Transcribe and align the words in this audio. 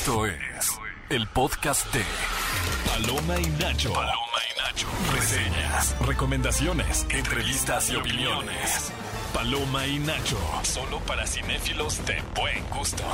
Esto 0.00 0.26
es 0.26 0.80
el 1.08 1.24
podcast 1.28 1.94
de 1.94 2.02
Paloma 2.84 3.40
y 3.40 3.46
Nacho. 3.62 3.92
Paloma 3.92 4.40
y 4.50 4.60
Nacho. 4.60 4.88
Reseñas, 5.14 5.96
recomendaciones, 6.04 7.06
entrevistas 7.10 7.90
y 7.90 7.96
opiniones. 7.96 8.92
Paloma 9.32 9.86
y 9.86 10.00
Nacho. 10.00 10.36
Solo 10.64 10.98
para 11.06 11.24
cinéfilos 11.28 12.04
de 12.06 12.20
buen 12.34 12.68
gusto. 12.76 13.04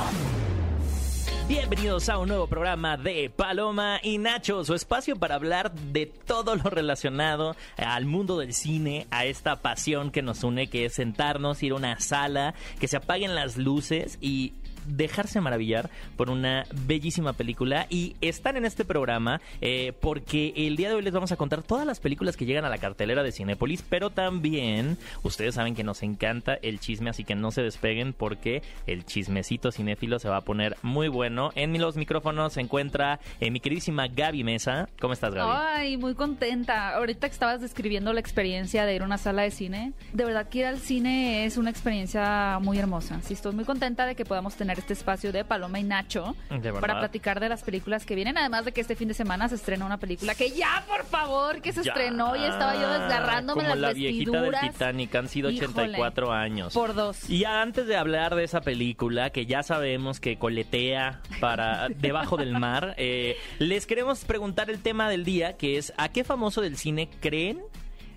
Bienvenidos 1.47 2.09
a 2.09 2.17
un 2.17 2.29
nuevo 2.29 2.47
programa 2.47 2.97
de 2.97 3.29
Paloma 3.29 3.99
y 4.01 4.17
Nacho, 4.17 4.63
su 4.63 4.73
espacio 4.73 5.17
para 5.17 5.35
hablar 5.35 5.73
de 5.73 6.05
todo 6.05 6.55
lo 6.55 6.63
relacionado 6.63 7.55
al 7.77 8.05
mundo 8.05 8.39
del 8.39 8.53
cine, 8.53 9.05
a 9.11 9.25
esta 9.25 9.61
pasión 9.61 10.11
que 10.11 10.21
nos 10.21 10.43
une, 10.43 10.67
que 10.67 10.85
es 10.85 10.93
sentarnos, 10.93 11.61
ir 11.61 11.73
a 11.73 11.75
una 11.75 11.99
sala, 11.99 12.55
que 12.79 12.87
se 12.87 12.97
apaguen 12.97 13.35
las 13.35 13.57
luces 13.57 14.17
y 14.21 14.53
dejarse 14.85 15.41
maravillar 15.41 15.89
por 16.17 16.29
una 16.29 16.65
bellísima 16.87 17.33
película 17.33 17.87
y 17.89 18.15
están 18.21 18.57
en 18.57 18.65
este 18.65 18.85
programa 18.85 19.41
eh, 19.61 19.93
porque 19.99 20.53
el 20.55 20.75
día 20.75 20.89
de 20.89 20.95
hoy 20.95 21.01
les 21.01 21.13
vamos 21.13 21.31
a 21.31 21.35
contar 21.35 21.63
todas 21.63 21.85
las 21.85 21.99
películas 21.99 22.37
que 22.37 22.45
llegan 22.45 22.65
a 22.65 22.69
la 22.69 22.77
cartelera 22.77 23.23
de 23.23 23.31
Cinépolis, 23.31 23.83
pero 23.87 24.09
también 24.09 24.97
ustedes 25.23 25.55
saben 25.55 25.75
que 25.75 25.83
nos 25.83 26.03
encanta 26.03 26.55
el 26.61 26.79
chisme, 26.79 27.09
así 27.09 27.23
que 27.23 27.35
no 27.35 27.51
se 27.51 27.61
despeguen 27.61 28.13
porque 28.13 28.61
el 28.87 29.05
chismecito 29.05 29.71
cinéfilo 29.71 30.19
se 30.19 30.29
va 30.29 30.37
a 30.37 30.41
poner 30.41 30.77
muy 30.81 31.07
bueno. 31.07 31.51
En 31.55 31.79
los 31.79 31.97
micrófonos 31.97 32.53
se 32.53 32.61
encuentra 32.61 33.19
eh, 33.39 33.51
mi 33.51 33.59
queridísima 33.59 34.07
Gaby 34.07 34.43
Mesa. 34.43 34.89
¿Cómo 34.99 35.13
estás, 35.13 35.33
Gaby? 35.33 35.51
Ay, 35.53 35.97
muy 35.97 36.15
contenta. 36.15 36.95
Ahorita 36.95 37.27
que 37.27 37.33
estabas 37.33 37.61
describiendo 37.61 38.13
la 38.13 38.19
experiencia 38.19 38.85
de 38.85 38.95
ir 38.95 39.01
a 39.01 39.05
una 39.05 39.17
sala 39.17 39.43
de 39.43 39.51
cine, 39.51 39.93
de 40.13 40.25
verdad 40.25 40.49
que 40.49 40.59
ir 40.59 40.65
al 40.65 40.79
cine 40.79 41.45
es 41.45 41.57
una 41.57 41.69
experiencia 41.69 42.59
muy 42.61 42.77
hermosa. 42.77 43.21
Sí, 43.21 43.33
estoy 43.33 43.53
muy 43.53 43.65
contenta 43.65 44.05
de 44.05 44.15
que 44.15 44.25
podamos 44.25 44.55
tener 44.55 44.70
este 44.79 44.93
espacio 44.93 45.31
de 45.31 45.43
Paloma 45.45 45.79
y 45.79 45.83
Nacho 45.83 46.35
para 46.79 46.99
platicar 46.99 47.39
de 47.39 47.49
las 47.49 47.63
películas 47.63 48.05
que 48.05 48.15
vienen. 48.15 48.37
Además 48.37 48.65
de 48.65 48.71
que 48.71 48.81
este 48.81 48.95
fin 48.95 49.07
de 49.07 49.13
semana 49.13 49.49
se 49.49 49.55
estrena 49.55 49.85
una 49.85 49.97
película 49.97 50.35
que 50.35 50.51
ya, 50.51 50.83
por 50.87 51.05
favor, 51.05 51.61
que 51.61 51.71
se 51.73 51.83
Ya. 51.83 51.91
estrenó 51.91 52.35
y 52.35 52.43
estaba 52.43 52.75
yo 52.75 52.89
desgarrándome 52.89 53.61
Como 53.63 53.75
las 53.75 53.79
la 53.79 53.93
viejita 53.93 54.41
del. 54.41 54.55
Titanic, 54.61 55.15
han 55.15 55.27
sido 55.29 55.49
Híjole. 55.49 55.67
84 55.67 56.31
años. 56.31 56.73
Por 56.73 56.93
dos. 56.93 57.29
Y 57.29 57.45
antes 57.45 57.87
de 57.87 57.95
hablar 57.97 58.35
de 58.35 58.43
esa 58.43 58.61
película, 58.61 59.29
que 59.31 59.45
ya 59.45 59.63
sabemos 59.63 60.19
que 60.19 60.37
coletea 60.37 61.21
para 61.39 61.89
debajo 61.97 62.37
del 62.37 62.53
mar, 62.57 62.95
eh, 62.97 63.37
les 63.59 63.85
queremos 63.87 64.23
preguntar 64.25 64.69
el 64.69 64.79
tema 64.81 65.09
del 65.09 65.23
día, 65.25 65.57
que 65.57 65.77
es 65.77 65.93
¿a 65.97 66.09
qué 66.09 66.23
famoso 66.23 66.61
del 66.61 66.77
cine 66.77 67.09
creen 67.19 67.61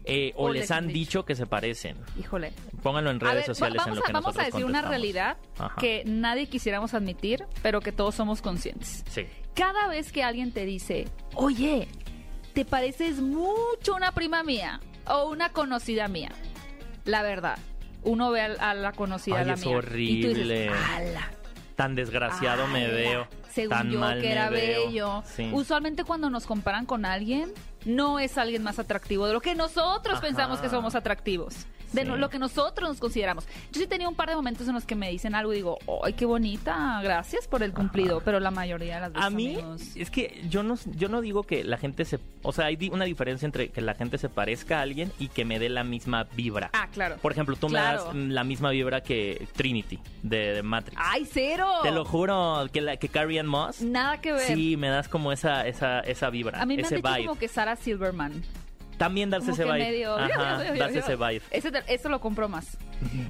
eh, 0.04 0.32
o, 0.36 0.52
les 0.52 0.70
han 0.70 0.88
dicho 0.88 1.24
que 1.24 1.34
se 1.34 1.46
parecen? 1.46 1.96
Híjole. 2.18 2.52
Pónganlo 2.82 3.10
en 3.10 3.20
redes 3.20 3.36
ver, 3.36 3.44
sociales 3.46 3.76
vamos, 3.78 3.88
en 3.88 3.94
lo 3.96 4.02
a, 4.02 4.06
que 4.06 4.12
vamos 4.12 4.38
a 4.38 4.42
decir 4.44 4.64
una 4.64 4.82
realidad 4.82 5.36
Ajá. 5.58 5.76
que 5.80 6.02
nadie 6.06 6.46
quisiéramos 6.46 6.94
admitir, 6.94 7.44
pero 7.62 7.80
que 7.80 7.92
todos 7.92 8.14
somos 8.14 8.42
conscientes. 8.42 9.04
Sí. 9.08 9.26
Cada 9.54 9.88
vez 9.88 10.12
que 10.12 10.22
alguien 10.22 10.52
te 10.52 10.66
dice, 10.66 11.06
oye, 11.34 11.88
te 12.52 12.64
pareces 12.64 13.20
mucho 13.20 13.94
a 13.94 13.96
una 13.96 14.12
prima 14.12 14.42
mía 14.42 14.80
o 15.06 15.28
una 15.30 15.50
conocida 15.50 16.08
mía, 16.08 16.32
la 17.04 17.22
verdad, 17.22 17.58
uno 18.02 18.30
ve 18.30 18.42
a, 18.42 18.70
a 18.70 18.74
la 18.74 18.92
conocida, 18.92 19.40
Ay, 19.40 19.46
la 19.46 19.54
es 19.54 19.60
mía, 19.60 19.70
y 19.70 19.72
tú 19.72 19.78
horrible. 19.78 20.62
dices, 20.64 20.78
ala. 20.94 21.30
Tan 21.76 21.94
desgraciado 21.94 22.66
me 22.68 22.84
ala". 22.84 22.94
veo. 22.94 23.28
Según 23.50 23.70
tan 23.70 23.90
yo 23.90 24.00
mal 24.00 24.20
que 24.20 24.32
era 24.32 24.50
bello. 24.50 25.22
Sí. 25.26 25.48
Usualmente 25.52 26.02
cuando 26.04 26.28
nos 26.28 26.44
comparan 26.44 26.86
con 26.86 27.04
alguien, 27.04 27.52
no 27.84 28.18
es 28.18 28.38
alguien 28.38 28.62
más 28.62 28.78
atractivo 28.78 29.26
de 29.26 29.32
lo 29.32 29.40
que 29.40 29.54
nosotros 29.54 30.14
Ajá. 30.18 30.22
pensamos 30.26 30.60
que 30.60 30.68
somos 30.68 30.94
atractivos. 30.94 31.54
De 31.94 32.02
Sí. 32.02 32.08
no- 32.08 32.16
lo 32.16 32.28
que 32.30 32.38
nosotros 32.38 32.88
nos 32.88 32.98
consideramos. 32.98 33.46
Yo 33.72 33.80
sí 33.80 33.86
tenía 33.86 34.08
un 34.08 34.14
par 34.14 34.28
de 34.28 34.36
momentos 34.36 34.66
en 34.68 34.74
los 34.74 34.84
que 34.84 34.94
me 34.94 35.10
dicen 35.10 35.34
algo 35.34 35.52
y 35.52 35.56
digo, 35.56 35.78
¡ay, 36.04 36.12
qué 36.14 36.24
bonita! 36.26 37.00
Gracias 37.02 37.46
por 37.48 37.62
el 37.62 37.72
cumplido. 37.72 38.20
Pero 38.24 38.40
la 38.40 38.50
mayoría 38.50 38.96
de 38.96 39.00
las 39.02 39.12
veces. 39.12 39.26
A 39.26 39.30
mí, 39.30 39.54
amigos, 39.54 39.82
es 39.96 40.10
que 40.10 40.44
yo 40.48 40.62
no, 40.62 40.76
yo 40.96 41.08
no 41.08 41.20
digo 41.20 41.42
que 41.44 41.64
la 41.64 41.78
gente 41.78 42.04
se... 42.04 42.18
O 42.42 42.52
sea, 42.52 42.66
hay 42.66 42.90
una 42.92 43.04
diferencia 43.04 43.46
entre 43.46 43.68
que 43.70 43.80
la 43.80 43.94
gente 43.94 44.18
se 44.18 44.28
parezca 44.28 44.78
a 44.78 44.82
alguien 44.82 45.12
y 45.18 45.28
que 45.28 45.44
me 45.44 45.58
dé 45.58 45.68
la 45.68 45.84
misma 45.84 46.24
vibra. 46.24 46.70
Ah, 46.72 46.88
claro. 46.92 47.16
Por 47.22 47.32
ejemplo, 47.32 47.56
tú 47.56 47.68
Claro. 47.68 48.12
me 48.12 48.20
das 48.26 48.32
la 48.34 48.44
misma 48.44 48.70
vibra 48.70 49.00
que 49.02 49.46
Trinity 49.54 49.98
de, 50.22 50.54
de 50.54 50.62
Matrix. 50.62 51.00
¡Ay, 51.02 51.26
cero! 51.30 51.68
Te 51.82 51.90
lo 51.90 52.04
juro, 52.04 52.66
que, 52.72 52.80
la, 52.80 52.96
que 52.96 53.08
Carrie 53.08 53.40
Ann 53.40 53.46
Moss. 53.46 53.80
Nada 53.80 54.20
que 54.20 54.32
ver. 54.32 54.40
Sí, 54.46 54.76
me 54.76 54.88
das 54.88 55.08
como 55.08 55.32
esa, 55.32 55.66
esa, 55.66 56.00
esa 56.00 56.30
vibra, 56.30 56.60
A 56.60 56.66
mí 56.66 56.74
me 56.76 56.82
han 56.82 56.86
ese 56.86 56.96
dicho 56.96 57.08
vibe. 57.08 57.26
como 57.26 57.38
que 57.38 57.48
Sarah 57.48 57.76
Silverman. 57.76 58.42
También 58.98 59.30
darse 59.30 59.50
ese 59.52 59.64
vibe. 59.64 59.78
medio... 59.78 60.16
Ajá, 60.16 60.62
darse 60.74 60.98
ese 61.00 61.16
vibe. 61.16 61.42
Ese, 61.50 61.70
eso 61.88 62.08
lo 62.08 62.20
compro 62.20 62.48
más. 62.48 62.76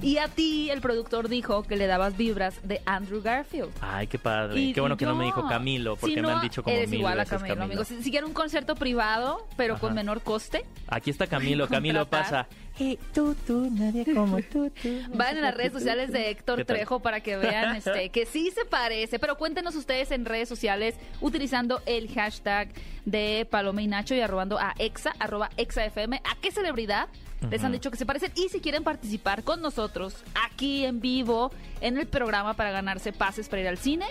Y 0.01 0.17
a 0.17 0.27
ti, 0.27 0.69
el 0.69 0.79
productor 0.79 1.27
dijo 1.27 1.63
que 1.63 1.75
le 1.75 1.87
dabas 1.87 2.15
vibras 2.15 2.59
de 2.63 2.81
Andrew 2.85 3.21
Garfield. 3.21 3.71
Ay, 3.81 4.07
qué 4.07 4.19
padre. 4.19 4.59
Y- 4.59 4.73
qué 4.73 4.79
bueno 4.79 4.95
que 4.95 5.05
no 5.05 5.15
me 5.15 5.25
dijo 5.25 5.47
Camilo, 5.47 5.95
porque 5.95 6.15
si 6.15 6.21
me 6.21 6.31
han 6.31 6.41
dicho 6.41 6.63
como 6.63 6.75
eres 6.75 6.89
mil 6.89 6.99
igual 6.99 7.19
a 7.19 7.25
Camilo, 7.25 7.47
Camilo. 7.55 7.63
amigo. 7.65 7.83
Si, 7.83 8.01
si 8.03 8.11
quieren 8.11 8.27
un 8.29 8.33
concierto 8.33 8.75
privado, 8.75 9.47
pero 9.57 9.73
Ajá. 9.73 9.81
con 9.81 9.93
menor 9.95 10.21
coste, 10.21 10.65
Aquí 10.87 11.09
está 11.09 11.27
Camilo, 11.27 11.67
Camilo 11.67 12.07
pasa. 12.07 12.47
Hey, 12.77 12.99
tú, 13.13 13.35
tú, 13.47 13.69
nadie 13.71 14.03
como 14.13 14.41
tú, 14.41 14.69
tú. 14.69 14.89
vayan 15.13 15.37
a 15.37 15.41
las 15.41 15.55
redes 15.55 15.71
sociales 15.71 16.11
de 16.11 16.29
Héctor. 16.29 16.65
Trejo 16.65 16.99
para 16.99 17.21
que 17.21 17.37
vean 17.37 17.77
este 17.77 18.09
que 18.09 18.25
sí 18.25 18.51
se 18.51 18.65
parece. 18.65 19.17
Pero 19.17 19.37
cuéntenos 19.37 19.75
ustedes 19.75 20.11
en 20.11 20.25
redes 20.25 20.49
sociales 20.49 20.95
utilizando 21.21 21.81
el 21.85 22.13
hashtag 22.13 22.69
de 23.05 23.47
Paloma 23.49 23.81
y 23.81 23.87
Nacho 23.87 24.13
y 24.13 24.19
arrobando 24.19 24.59
a 24.59 24.73
exa, 24.77 25.15
arroba 25.19 25.49
exafm. 25.55 26.15
¿A 26.15 26.37
qué 26.41 26.51
celebridad 26.51 27.07
les 27.49 27.63
han 27.63 27.71
dicho 27.71 27.91
que 27.91 27.97
se 27.97 28.05
parecen? 28.05 28.33
Y 28.35 28.49
si 28.49 28.59
quieren 28.59 28.83
participar 28.83 29.43
con 29.43 29.61
nosotros 29.61 30.15
aquí 30.33 30.83
en 30.83 30.99
vivo 30.99 31.51
en 31.79 31.97
el 31.97 32.07
programa 32.07 32.55
para 32.55 32.71
ganarse 32.71 33.13
pases 33.13 33.47
para 33.47 33.61
ir 33.61 33.67
al 33.69 33.77
cine, 33.77 34.05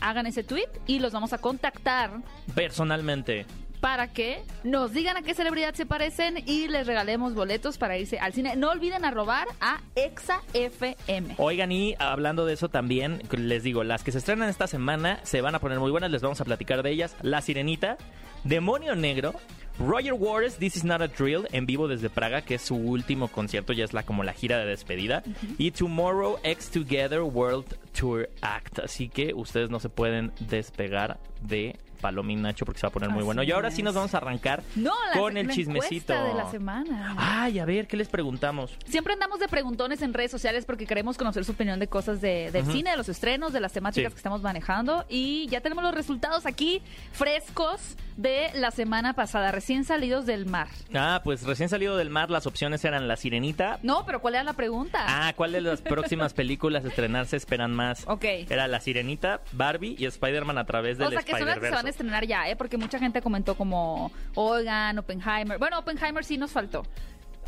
hagan 0.00 0.26
ese 0.26 0.44
tweet 0.44 0.68
y 0.86 1.00
los 1.00 1.12
vamos 1.12 1.32
a 1.32 1.38
contactar 1.38 2.10
Personalmente. 2.54 3.46
Para 3.80 4.08
que 4.08 4.42
nos 4.64 4.92
digan 4.92 5.16
a 5.16 5.22
qué 5.22 5.34
celebridad 5.34 5.74
se 5.74 5.86
parecen 5.86 6.42
y 6.46 6.68
les 6.68 6.86
regalemos 6.86 7.34
boletos 7.34 7.78
para 7.78 7.96
irse 7.96 8.18
al 8.18 8.32
cine. 8.32 8.56
No 8.56 8.70
olviden 8.70 9.04
arrobar 9.04 9.46
a 9.60 9.80
ExaFM. 9.94 11.34
Oigan, 11.38 11.72
y 11.72 11.94
hablando 11.98 12.46
de 12.46 12.54
eso 12.54 12.68
también, 12.68 13.22
les 13.30 13.62
digo, 13.62 13.84
las 13.84 14.02
que 14.02 14.12
se 14.12 14.18
estrenan 14.18 14.48
esta 14.48 14.66
semana 14.66 15.20
se 15.22 15.40
van 15.40 15.54
a 15.54 15.58
poner 15.58 15.78
muy 15.78 15.90
buenas, 15.90 16.10
les 16.10 16.22
vamos 16.22 16.40
a 16.40 16.44
platicar 16.44 16.82
de 16.82 16.90
ellas. 16.90 17.16
La 17.22 17.40
Sirenita, 17.40 17.96
Demonio 18.44 18.94
Negro, 18.94 19.34
Roger 19.78 20.14
Waters, 20.14 20.56
This 20.56 20.76
Is 20.76 20.84
Not 20.84 21.00
a 21.02 21.08
Drill, 21.08 21.46
en 21.52 21.64
vivo 21.66 21.86
desde 21.86 22.10
Praga, 22.10 22.42
que 22.42 22.56
es 22.56 22.62
su 22.62 22.74
último 22.74 23.28
concierto, 23.28 23.72
ya 23.72 23.84
es 23.84 23.92
la 23.92 24.02
como 24.02 24.24
la 24.24 24.32
gira 24.32 24.58
de 24.58 24.66
despedida. 24.66 25.22
Y 25.56 25.70
Tomorrow 25.70 26.38
X 26.42 26.70
Together 26.70 27.20
World 27.20 27.76
Tour 27.98 28.28
Act. 28.40 28.80
Así 28.80 29.08
que 29.08 29.34
ustedes 29.34 29.70
no 29.70 29.78
se 29.78 29.88
pueden 29.88 30.32
despegar 30.40 31.20
de 31.42 31.76
Paloma 31.98 32.32
y 32.32 32.36
Nacho 32.36 32.64
porque 32.64 32.80
se 32.80 32.86
va 32.86 32.88
a 32.88 32.92
poner 32.92 33.10
muy 33.10 33.22
bueno. 33.22 33.42
Y 33.42 33.50
ahora 33.52 33.70
sí 33.70 33.82
nos 33.82 33.94
vamos 33.94 34.14
a 34.14 34.18
arrancar 34.18 34.62
No, 34.76 34.92
la, 35.12 35.18
con 35.20 35.36
el 35.36 35.46
la 35.48 35.52
chismecito. 35.54 36.12
de 36.12 36.34
la 36.34 36.50
semana. 36.50 37.14
Ay, 37.18 37.58
a 37.58 37.64
ver, 37.64 37.86
¿qué 37.86 37.96
les 37.96 38.08
preguntamos? 38.08 38.76
Siempre 38.86 39.12
andamos 39.12 39.40
de 39.40 39.48
preguntones 39.48 40.00
en 40.02 40.14
redes 40.14 40.30
sociales 40.30 40.64
porque 40.64 40.86
queremos 40.86 41.18
conocer 41.18 41.44
su 41.44 41.52
opinión 41.52 41.78
de 41.78 41.88
cosas 41.88 42.20
de, 42.20 42.50
del 42.52 42.64
cine, 42.66 42.90
de 42.92 42.96
los 42.96 43.08
estrenos, 43.08 43.52
de 43.52 43.60
las 43.60 43.72
temáticas 43.72 44.10
Sí. 44.10 44.14
que 44.14 44.18
estamos 44.18 44.42
manejando. 44.42 45.04
Y 45.08 45.46
ya 45.48 45.60
tenemos 45.60 45.82
los 45.84 45.94
resultados 45.94 46.46
aquí 46.46 46.82
frescos 47.12 47.96
de 48.18 48.50
la 48.54 48.72
semana 48.72 49.14
pasada, 49.14 49.52
recién 49.52 49.84
salidos 49.84 50.26
del 50.26 50.44
mar. 50.44 50.66
Ah, 50.92 51.20
pues 51.22 51.44
recién 51.44 51.68
salido 51.68 51.96
del 51.96 52.10
mar, 52.10 52.30
las 52.30 52.46
opciones 52.48 52.84
eran 52.84 53.06
La 53.06 53.16
Sirenita. 53.16 53.78
No, 53.84 54.04
pero 54.04 54.20
¿cuál 54.20 54.34
era 54.34 54.42
la 54.42 54.54
pregunta? 54.54 54.98
Ah, 55.06 55.32
¿cuál 55.36 55.52
de 55.52 55.60
las 55.60 55.80
próximas 55.80 56.34
películas 56.34 56.84
a 56.84 56.88
estrenarse 56.88 57.36
esperan 57.36 57.72
más? 57.72 58.02
Ok. 58.08 58.24
Era 58.50 58.66
La 58.66 58.80
Sirenita, 58.80 59.40
Barbie 59.52 59.94
y 59.96 60.04
Spider-Man 60.06 60.58
a 60.58 60.64
través 60.66 60.98
del 60.98 61.06
O 61.06 61.10
sea, 61.10 61.22
que 61.22 61.30
son 61.30 61.46
las 61.46 61.60
que 61.60 61.66
se 61.68 61.74
van 61.74 61.86
a 61.86 61.90
estrenar 61.90 62.26
ya, 62.26 62.48
¿eh? 62.48 62.56
Porque 62.56 62.76
mucha 62.76 62.98
gente 62.98 63.22
comentó 63.22 63.54
como, 63.56 64.10
oigan, 64.34 64.98
Oppenheimer. 64.98 65.56
Bueno, 65.58 65.78
Oppenheimer 65.78 66.24
sí 66.24 66.36
nos 66.36 66.50
faltó. 66.50 66.82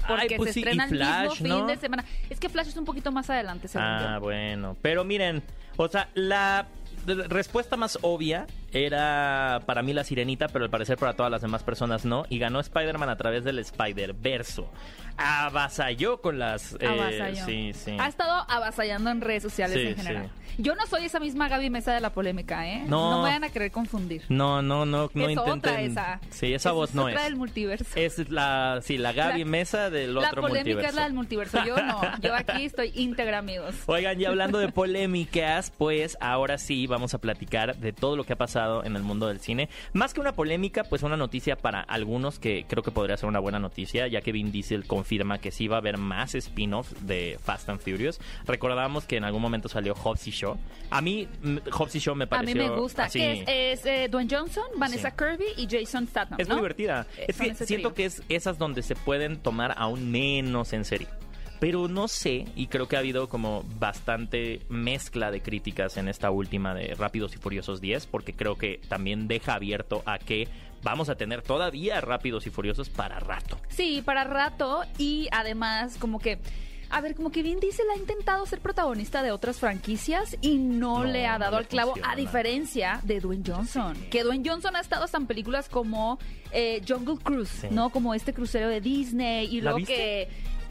Porque 0.07 0.23
Ay, 0.31 0.37
pues 0.37 0.51
se 0.51 0.55
sí, 0.55 0.61
estrena 0.61 0.85
el 0.85 0.91
Flash, 0.91 1.41
mismo 1.43 1.49
¿no? 1.49 1.59
fin 1.59 1.67
de 1.67 1.77
semana. 1.79 2.05
Es 2.31 2.39
que 2.39 2.49
Flash 2.49 2.69
es 2.69 2.77
un 2.77 2.85
poquito 2.85 3.11
más 3.11 3.29
adelante, 3.29 3.67
según 3.67 3.87
Ah, 3.89 4.15
yo. 4.15 4.21
bueno. 4.21 4.77
Pero 4.81 5.05
miren, 5.05 5.43
o 5.77 5.89
sea, 5.89 6.09
la 6.15 6.69
respuesta 7.07 7.77
más 7.77 7.99
obvia 8.03 8.47
era 8.73 9.61
para 9.67 9.83
mí 9.83 9.93
La 9.93 10.05
Sirenita, 10.05 10.49
pero 10.49 10.65
al 10.65 10.71
parecer 10.71 10.97
para 10.99 11.15
todas 11.15 11.31
las 11.31 11.43
demás 11.43 11.63
personas 11.63 12.05
no. 12.05 12.25
Y 12.29 12.39
ganó 12.39 12.61
Spider-Man 12.61 13.09
a 13.09 13.17
través 13.17 13.45
del 13.45 13.59
Spider-Verso. 13.59 14.69
Avasalló 15.17 16.21
con 16.21 16.39
las... 16.39 16.75
eh, 16.81 16.87
Avasalló. 16.87 17.45
sí, 17.45 17.73
sí. 17.75 17.97
Ha 17.99 18.09
estado 18.09 18.45
avasallando 18.49 19.11
en 19.11 19.21
redes 19.21 19.43
sociales 19.43 19.77
Sí, 19.77 19.87
en 19.89 19.97
general. 19.97 20.31
Yo 20.59 20.75
no 20.75 20.87
soy 20.87 21.05
esa 21.07 21.21
misma 21.21 21.49
Gaby 21.49 21.71
Mesa 21.71 21.95
de 21.95 22.01
la 22.01 22.11
polémica, 22.11 22.69
¿eh? 22.69 22.85
No. 22.87 23.19
me 23.19 23.23
vayan 23.23 23.45
a 23.45 23.51
querer 23.51 23.71
confundir. 23.71 24.23
No, 24.29 24.61
no, 24.63 24.85
no, 24.85 25.11
no 25.15 25.25
es 25.25 25.31
intenten... 25.31 25.53
otra 25.53 25.81
esa. 25.81 26.21
Sí, 26.31 26.53
esa 26.53 26.73
voz 26.73 26.95
no 26.95 27.09
es. 27.09 27.15
otra 27.15 27.25
del 27.25 27.37
multiverso. 27.37 27.85
Es 27.95 28.29
la, 28.31 28.81
sí, 28.83 28.99
la 28.99 29.13
Gaby 29.13 29.41
La- 29.41 29.51
Mesa 29.51 29.91
del 29.91 30.15
la 30.15 30.21
otro 30.29 30.43
polémica 30.43 30.59
multiverso. 30.65 30.89
es 30.91 30.95
la 30.97 31.03
del 31.05 31.13
multiverso. 31.15 31.65
Yo 31.65 31.77
no. 31.77 32.01
Yo 32.21 32.35
aquí 32.35 32.65
estoy 32.65 32.93
íntegra, 32.95 33.39
amigos. 33.39 33.75
Oigan, 33.87 34.21
y 34.21 34.25
hablando 34.25 34.59
de 34.59 34.71
polémicas, 34.71 35.71
pues 35.79 36.19
ahora 36.21 36.59
sí 36.59 36.87
vamos 36.87 37.15
a 37.15 37.19
platicar 37.19 37.77
de 37.77 37.93
todo 37.93 38.17
lo 38.17 38.25
que 38.25 38.33
ha 38.35 38.37
pasado 38.39 38.60
en 38.85 38.97
el 38.97 39.03
mundo 39.03 39.27
del 39.27 39.41
cine. 39.41 39.69
Más 39.93 40.15
que 40.15 40.21
una 40.21 40.33
polémica, 40.33 40.85
pues 40.85 41.03
una 41.03 41.17
noticia 41.17 41.57
para 41.57 41.81
algunos 41.81 42.39
que 42.39 42.65
creo 42.69 42.83
que 42.83 42.91
podría 42.91 43.17
ser 43.17 43.29
una 43.29 43.39
buena 43.39 43.59
noticia, 43.59 44.07
ya 44.07 44.21
que 44.21 44.33
Vin 44.33 44.53
Diesel 44.53 44.87
confirma 44.87 45.39
que 45.39 45.51
sí 45.51 45.69
va 45.69 45.77
a 45.77 45.79
haber 45.81 45.99
más 45.99 46.35
spin-offs 46.35 46.95
de 47.07 47.39
Fast 47.43 47.69
and 47.69 47.81
Furious. 47.81 48.21
Recordábamos 48.47 49.05
que 49.05 49.17
en 49.17 49.25
algún 49.25 49.43
momento 49.43 49.69
salió 49.69 49.95
Hobbs 49.95 50.27
y 50.27 50.31
Shaw. 50.31 50.57
A 50.91 51.01
mí, 51.01 51.29
mm, 51.43 51.59
Hobbs 51.73 51.95
y 51.95 51.99
Shaw 51.99 52.15
me 52.15 52.25
A 52.25 52.29
pareció 52.29 52.63
mí 52.63 52.69
me 52.69 52.77
gusta. 52.77 53.05
así- 53.05 53.19
Que 53.19 53.33
es, 53.43 53.81
es, 53.81 53.87
eh, 53.87 54.09
Dwayne 54.11 54.29
Johnson, 54.35 54.65
Vanessa 54.77 55.11
Sí. 55.11 55.17
Kirby 55.17 55.47
y 55.57 55.67
Jason 55.71 56.07
Statham. 56.07 56.41
Es 56.41 56.49
¿no? 56.49 56.55
muy 56.55 56.63
divertida. 56.63 57.07
Eh, 57.17 57.27
Es 57.29 57.37
que 57.39 57.55
siento 57.55 57.93
trío. 57.93 57.95
que 57.95 58.05
es 58.07 58.23
esas 58.29 58.59
donde 58.59 58.83
se 58.83 58.95
pueden 58.97 59.39
tomar 59.39 59.75
aún 59.77 60.11
menos 60.11 60.73
en 60.73 60.85
serio. 60.85 61.09
Pero 61.61 61.89
no 61.89 62.09
sé, 62.09 62.47
y 62.57 62.67
creo 62.69 62.89
que 62.89 62.97
ha 62.97 63.01
habido 63.01 63.29
como 63.29 63.65
bastante 63.79 64.61
mezcla 64.71 65.31
de 65.31 65.43
críticas 65.43 65.97
en 65.99 66.09
esta 66.09 66.31
última 66.31 66.75
de 66.75 66.95
Rápidos 66.95 67.35
y 67.35 67.39
Furiosos 67.39 67.81
10, 67.83 68.07
porque 68.07 68.33
creo 68.33 68.57
que 68.57 68.81
también 68.89 69.29
deja 69.29 69.55
abierto 69.55 70.03
a 70.07 70.19
que 70.19 70.49
vamos 70.83 71.11
a 71.11 71.17
tener 71.17 71.43
todavía 71.43 72.01
Rápidos 72.01 72.47
y 72.47 72.51
Furiosos 72.51 72.89
para 72.89 73.21
rato. 73.21 73.59
Sí, 73.69 74.01
para 74.03 74.25
rato 74.25 74.83
y 74.97 75.29
además 75.33 75.97
como 75.99 76.19
que... 76.19 76.39
A 76.93 77.01
ver, 77.01 77.15
como 77.15 77.31
que 77.31 77.45
Vin 77.45 77.61
Diesel 77.61 77.87
ha 77.95 77.97
intentado 77.97 78.45
ser 78.47 78.59
protagonista 78.61 79.23
de 79.23 79.31
otras 79.31 79.61
franquicias 79.61 80.37
y 80.41 80.57
no, 80.59 80.99
No, 80.99 81.05
le 81.05 81.25
ha 81.25 81.39
dado 81.39 81.57
al 81.57 81.69
clavo, 81.69 81.93
funciona. 81.93 82.13
a 82.13 82.17
diferencia 82.17 83.01
de 83.05 83.21
Dwayne 83.21 83.45
Johnson. 83.47 83.97
Que 84.11 84.25
Dwayne 84.25 84.43
Johnson 84.51 84.75
ha 84.75 84.81
estado 84.81 85.05
hasta 85.05 85.17
en 85.17 85.27
películas 85.29 85.69
como 85.69 86.19
eh, 86.51 86.83
Jungle 86.89 87.19
Cruise, 87.23 87.49
Sí. 87.61 87.69
¿no? 87.71 87.91
Como 87.91 88.13
este 88.13 88.33
crucero 88.35 88.69
de 88.69 88.81
Disney 88.81 89.47
y 89.55 89.61
¿La 89.61 89.71
luego 89.71 89.77
viste? 89.77 89.95
que... 89.95 90.29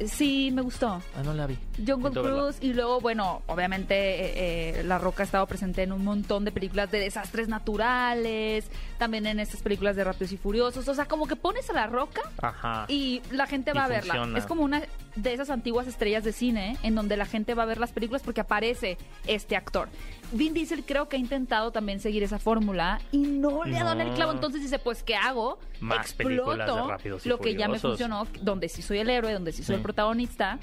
Sí, 0.08 0.50
me 0.54 0.62
gustó. 0.62 1.02
Ah, 1.18 1.24
no 1.24 1.34
la 1.34 1.46
vi. 1.48 1.58
Jungle 1.86 2.10
verla. 2.12 2.22
Cruise 2.42 2.58
y 2.62 2.74
luego, 2.74 3.02
bueno, 3.02 3.42
obviamente 3.48 3.96
eh, 3.96 4.80
eh, 4.80 4.84
La 4.84 4.98
Roca 4.98 5.24
ha 5.24 5.26
estado 5.26 5.46
presente 5.48 5.84
en 5.84 5.92
un 5.92 6.04
montón 6.04 6.46
de 6.46 6.52
películas 6.52 6.90
de 6.92 7.00
desastres 7.00 7.48
naturales, 7.50 8.70
también 8.98 9.26
en 9.26 9.40
estas 9.40 9.62
películas 9.62 9.96
de 9.96 10.04
Rápidos 10.04 10.32
y 10.32 10.38
Furiosos, 10.38 10.88
o 10.88 10.96
sea, 10.96 11.06
como 11.06 11.28
que 11.28 11.36
pones 11.36 11.70
a 11.70 11.74
La 11.74 11.88
Roca 11.88 12.22
Ajá. 12.42 12.86
y 12.88 13.22
la 13.32 13.46
gente 13.48 13.72
Y 13.72 13.74
va 13.78 13.86
a 13.86 13.88
verla. 13.88 14.14
funciona. 14.14 14.40
Es 14.40 14.46
como 14.46 14.64
una 14.64 14.82
de 15.16 15.34
esas 15.34 15.50
antiguas 15.50 15.88
estrellas 15.88 16.24
de 16.24 16.32
cine 16.34 16.78
en 16.84 16.96
donde 16.96 17.18
la 17.18 17.26
gente 17.26 17.54
va 17.54 17.64
a 17.64 17.66
ver 17.66 17.80
las 17.80 17.92
películas 17.92 18.22
porque 18.24 18.42
aparece 18.42 18.98
este 19.28 19.56
actor. 19.56 19.90
Vin 20.32 20.54
Diesel 20.54 20.84
creo 20.86 21.10
que 21.10 21.16
ha 21.18 21.20
intentado 21.20 21.72
también 21.72 22.00
seguir 22.00 22.24
esa 22.24 22.40
fórmula 22.40 23.02
y 23.12 23.18
no 23.20 23.64
le 23.66 23.78
ha 23.78 23.84
dado 23.84 24.02
el 24.02 24.14
clavo. 24.14 24.32
Entonces 24.32 24.62
dice, 24.62 24.80
pues, 24.80 25.04
¿qué 25.04 25.16
hago? 25.16 25.60
Más 25.80 26.16
de 26.18 26.24
y 26.26 27.28
lo 27.30 27.40
que 27.40 27.56
ya 27.56 27.68
me 27.68 27.80
funcionó, 27.80 28.28
donde 28.42 28.70
sí 28.70 28.82
soy 28.82 29.00
el 29.00 29.10
héroe, 29.10 29.34
donde 29.34 29.52
sí 29.52 29.64
soy 29.64 29.74
Sí. 29.76 29.78
el 29.78 29.82
protagonista. 29.82 30.60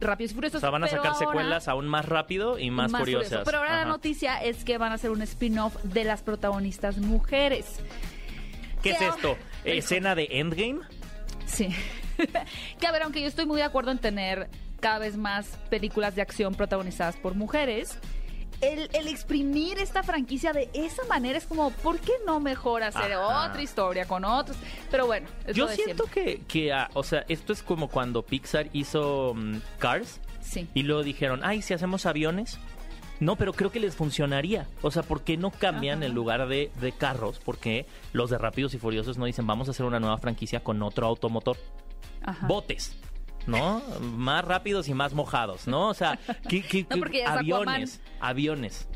Rápidos 0.00 0.30
y 0.30 0.34
Furiosos. 0.36 0.58
O 0.58 0.60
sea, 0.60 0.70
van 0.70 0.84
a 0.84 0.86
sacar 0.86 1.06
ahora- 1.06 1.18
secuelas 1.18 1.66
aún 1.66 1.88
más 1.88 2.04
rápido 2.06 2.58
y 2.58 2.70
más, 2.70 2.92
curiosas. 2.92 3.42
Pero 3.44 3.58
ahora 3.58 3.78
la 3.78 3.84
noticia 3.84 4.36
es 4.42 4.62
que 4.64 4.78
van 4.78 4.92
a 4.92 4.94
hacer 4.94 5.10
un 5.10 5.22
spin-off 5.22 5.74
de 5.82 6.04
las 6.04 6.22
protagonistas 6.22 6.98
mujeres. 6.98 7.80
¿Qué 8.82 8.90
es 8.90 9.00
esto? 9.00 9.36
¿Escena 9.64 10.14
de 10.14 10.28
Endgame? 10.30 10.80
Sí. 11.46 11.68
que 12.80 12.86
a 12.86 12.92
ver, 12.92 13.02
aunque 13.02 13.20
yo 13.20 13.26
estoy 13.28 13.46
muy 13.46 13.56
de 13.58 13.62
acuerdo 13.64 13.90
en 13.90 13.98
tener 13.98 14.48
cada 14.80 14.98
vez 14.98 15.16
más 15.16 15.46
películas 15.70 16.14
de 16.14 16.22
acción 16.22 16.54
protagonizadas 16.54 17.16
por 17.16 17.34
mujeres, 17.34 17.98
el, 18.60 18.88
el 18.92 19.06
exprimir 19.08 19.78
esta 19.78 20.02
franquicia 20.02 20.52
de 20.52 20.68
esa 20.74 21.04
manera 21.04 21.38
es 21.38 21.46
como, 21.46 21.70
¿por 21.70 21.98
qué 22.00 22.12
no 22.26 22.40
mejor 22.40 22.82
hacer 22.82 23.12
Ajá. 23.12 23.48
otra 23.50 23.62
historia 23.62 24.06
con 24.06 24.24
otros? 24.24 24.56
Pero 24.90 25.06
bueno, 25.06 25.28
es 25.46 25.56
Yo 25.56 25.64
lo 25.64 25.70
de 25.70 25.76
siento 25.76 26.04
siempre. 26.06 26.38
que, 26.38 26.44
que 26.46 26.72
ah, 26.72 26.90
o 26.94 27.02
sea, 27.04 27.24
esto 27.28 27.52
es 27.52 27.62
como 27.62 27.88
cuando 27.88 28.22
Pixar 28.22 28.68
hizo 28.72 29.34
mm, 29.36 29.58
Cars 29.78 30.20
Sí. 30.40 30.66
y 30.74 30.82
luego 30.82 31.02
dijeron, 31.02 31.40
ay, 31.44 31.60
si 31.62 31.74
hacemos 31.74 32.06
aviones. 32.06 32.58
No, 33.20 33.34
pero 33.36 33.52
creo 33.52 33.70
que 33.72 33.80
les 33.80 33.96
funcionaría. 33.96 34.66
O 34.80 34.90
sea, 34.92 35.02
¿por 35.02 35.22
qué 35.22 35.36
no 35.36 35.50
cambian 35.50 35.98
Ajá. 35.98 36.06
en 36.06 36.14
lugar 36.14 36.46
de, 36.48 36.70
de 36.80 36.92
carros? 36.92 37.40
Porque 37.44 37.84
los 38.12 38.30
de 38.30 38.38
Rápidos 38.38 38.74
y 38.74 38.78
Furiosos 38.78 39.18
no 39.18 39.24
dicen, 39.26 39.46
vamos 39.46 39.66
a 39.68 39.72
hacer 39.72 39.84
una 39.84 39.98
nueva 40.00 40.18
franquicia 40.18 40.60
con 40.60 40.80
otro 40.82 41.06
automotor. 41.06 41.56
Ajá. 42.30 42.46
Botes. 42.46 42.94
¿No? 43.46 43.80
Más 44.00 44.44
rápidos 44.44 44.88
y 44.88 44.94
más 44.94 45.14
mojados, 45.14 45.66
¿no? 45.66 45.88
O 45.88 45.94
sea, 45.94 46.18
¿qué, 46.50 46.62
qué- 46.62 46.82
No, 46.90 46.96
qué- 46.96 46.98
porque 46.98 47.18
ya 47.18 47.24
es 47.24 47.30
aviones, 47.30 48.00
aviones. 48.20 48.88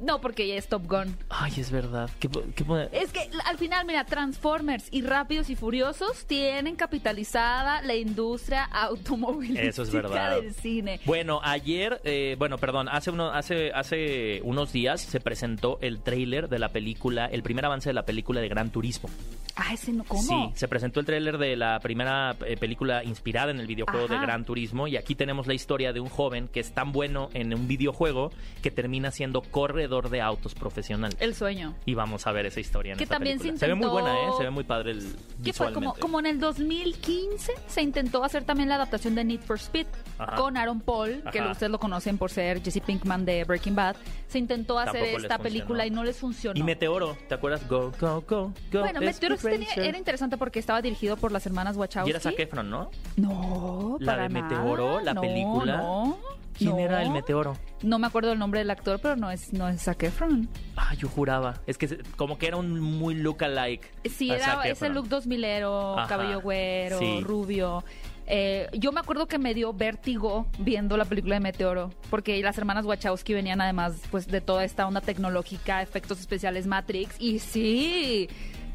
No, 0.00 0.20
porque 0.20 0.48
ya 0.48 0.54
es 0.54 0.66
Top 0.68 0.86
Gun. 0.88 1.16
Ay, 1.28 1.52
es 1.58 1.70
verdad. 1.70 2.08
¿Qué, 2.18 2.28
qué 2.54 2.64
pone- 2.64 2.88
Es 2.92 3.12
que 3.12 3.30
al 3.44 3.58
final, 3.58 3.86
mira, 3.86 4.04
Transformers 4.04 4.88
y 4.90 5.02
Rápidos 5.02 5.50
y 5.50 5.56
Furiosos 5.56 6.24
tienen 6.26 6.74
capitalizada 6.76 7.82
la 7.82 7.94
industria 7.94 8.64
automovilística 8.64 9.68
Eso 9.68 9.82
es 9.82 9.92
verdad. 9.92 10.40
del 10.40 10.54
cine. 10.54 11.00
Bueno, 11.04 11.40
ayer, 11.42 12.00
eh, 12.04 12.36
bueno, 12.38 12.58
perdón, 12.58 12.88
hace, 12.88 13.10
uno, 13.10 13.30
hace, 13.30 13.72
hace 13.72 14.40
unos 14.44 14.72
días 14.72 15.00
se 15.00 15.20
presentó 15.20 15.78
el 15.82 16.00
tráiler 16.00 16.48
de 16.48 16.58
la 16.58 16.70
película, 16.70 17.26
el 17.26 17.42
primer 17.42 17.64
avance 17.66 17.88
de 17.90 17.94
la 17.94 18.04
película 18.04 18.40
de 18.40 18.48
Gran 18.48 18.70
Turismo. 18.70 19.10
Ah, 19.56 19.74
ese 19.74 19.92
no, 19.92 20.04
¿cómo? 20.04 20.22
Sí, 20.22 20.52
se 20.54 20.68
presentó 20.68 21.00
el 21.00 21.06
tráiler 21.06 21.36
de 21.36 21.56
la 21.56 21.80
primera 21.80 22.34
eh, 22.46 22.56
película 22.56 23.04
inspirada 23.04 23.50
en 23.50 23.60
el 23.60 23.66
videojuego 23.66 24.06
Ajá. 24.06 24.14
de 24.14 24.20
Gran 24.20 24.44
Turismo 24.44 24.86
y 24.88 24.96
aquí 24.96 25.14
tenemos 25.14 25.46
la 25.46 25.52
historia 25.54 25.92
de 25.92 26.00
un 26.00 26.08
joven 26.08 26.48
que 26.48 26.60
es 26.60 26.72
tan 26.72 26.92
bueno 26.92 27.28
en 27.34 27.52
un 27.52 27.68
videojuego 27.68 28.32
que 28.62 28.70
termina 28.70 29.10
siendo 29.10 29.42
corredor 29.42 29.89
de 29.90 30.20
autos 30.20 30.54
profesional. 30.54 31.12
El 31.18 31.34
sueño. 31.34 31.74
Y 31.84 31.94
vamos 31.94 32.26
a 32.26 32.32
ver 32.32 32.46
esa 32.46 32.60
historia 32.60 32.92
en 32.92 32.98
Que 32.98 33.04
esta 33.04 33.16
también 33.16 33.38
se 33.38 33.44
película. 33.52 33.68
ve 33.68 33.74
muy 33.74 33.88
buena, 33.88 34.14
¿eh? 34.14 34.28
Se 34.36 34.44
ve 34.44 34.50
muy 34.50 34.64
padre 34.64 34.92
el 34.92 35.16
Que 35.42 35.52
fue 35.52 35.72
como, 35.72 35.94
como 35.94 36.20
en 36.20 36.26
el 36.26 36.38
2015 36.40 37.52
se 37.66 37.82
intentó 37.82 38.22
hacer 38.24 38.44
también 38.44 38.68
la 38.68 38.76
adaptación 38.76 39.14
de 39.14 39.24
Need 39.24 39.40
for 39.40 39.56
Speed 39.56 39.86
Ajá. 40.18 40.36
con 40.36 40.56
Aaron 40.56 40.80
Paul, 40.80 41.22
que 41.32 41.40
Ajá. 41.40 41.50
ustedes 41.52 41.70
lo 41.72 41.78
conocen 41.80 42.16
por 42.18 42.30
ser 42.30 42.62
Jesse 42.62 42.80
Pinkman 42.80 43.24
de 43.24 43.44
Breaking 43.44 43.74
Bad. 43.74 43.96
Se 44.28 44.38
intentó 44.38 44.78
hacer 44.78 45.00
Tampoco 45.02 45.22
esta 45.22 45.38
película 45.38 45.86
y 45.86 45.90
no 45.90 46.04
les 46.04 46.16
funcionó. 46.16 46.58
Y 46.58 46.62
Meteoro, 46.62 47.16
¿te 47.28 47.34
acuerdas? 47.34 47.66
Go, 47.68 47.90
go, 48.00 48.22
go, 48.28 48.52
go. 48.70 48.80
bueno, 48.80 49.00
Meteoro 49.00 49.36
tenía- 49.36 49.68
era 49.74 49.98
interesante 49.98 50.36
porque 50.36 50.58
estaba 50.60 50.80
dirigido 50.80 51.16
por 51.16 51.32
las 51.32 51.44
hermanas 51.46 51.76
Wachowski. 51.76 52.08
Y 52.08 52.12
era 52.12 52.20
Zac 52.20 52.38
Efron, 52.38 52.70
¿no? 52.70 52.90
No, 53.16 53.96
La 54.00 54.12
para 54.12 54.22
de 54.24 54.28
nada. 54.34 54.48
Meteoro, 54.48 55.00
la 55.00 55.14
No, 55.14 55.20
película. 55.20 55.76
No, 55.78 56.18
¿Quién 56.56 56.70
no. 56.70 56.78
era 56.78 57.02
el 57.02 57.10
Meteoro? 57.10 57.56
No 57.82 57.98
me 57.98 58.06
acuerdo 58.06 58.32
el 58.32 58.38
nombre 58.38 58.60
del 58.60 58.70
actor, 58.70 58.98
pero 59.00 59.16
no 59.16 59.30
es, 59.30 59.52
no 59.52 59.68
es 59.68 59.82
Zac 59.82 60.02
Efron. 60.02 60.48
Ah, 60.76 60.94
yo 60.94 61.08
juraba. 61.08 61.60
Es 61.66 61.78
que 61.78 61.98
como 62.16 62.38
que 62.38 62.48
era 62.48 62.56
un 62.56 62.80
muy 62.80 63.14
look-alike. 63.14 63.90
Sí, 64.10 64.30
a 64.30 64.36
era 64.36 64.62
ese 64.64 64.88
look 64.90 65.08
2000ero, 65.08 65.98
Ajá, 65.98 66.08
cabello 66.08 66.40
güero, 66.40 66.98
sí. 66.98 67.20
rubio. 67.22 67.84
Eh, 68.32 68.68
yo 68.74 68.92
me 68.92 69.00
acuerdo 69.00 69.26
que 69.26 69.38
me 69.38 69.54
dio 69.54 69.72
vértigo 69.72 70.46
viendo 70.60 70.96
la 70.96 71.04
película 71.04 71.34
de 71.34 71.40
Meteoro, 71.40 71.90
porque 72.10 72.40
las 72.42 72.56
hermanas 72.58 72.84
Wachowski 72.86 73.34
venían 73.34 73.60
además 73.60 74.00
pues 74.10 74.28
de 74.28 74.40
toda 74.40 74.64
esta 74.64 74.86
onda 74.86 75.00
tecnológica, 75.00 75.82
efectos 75.82 76.20
especiales 76.20 76.66
Matrix, 76.68 77.16
y 77.18 77.40
sí, 77.40 78.28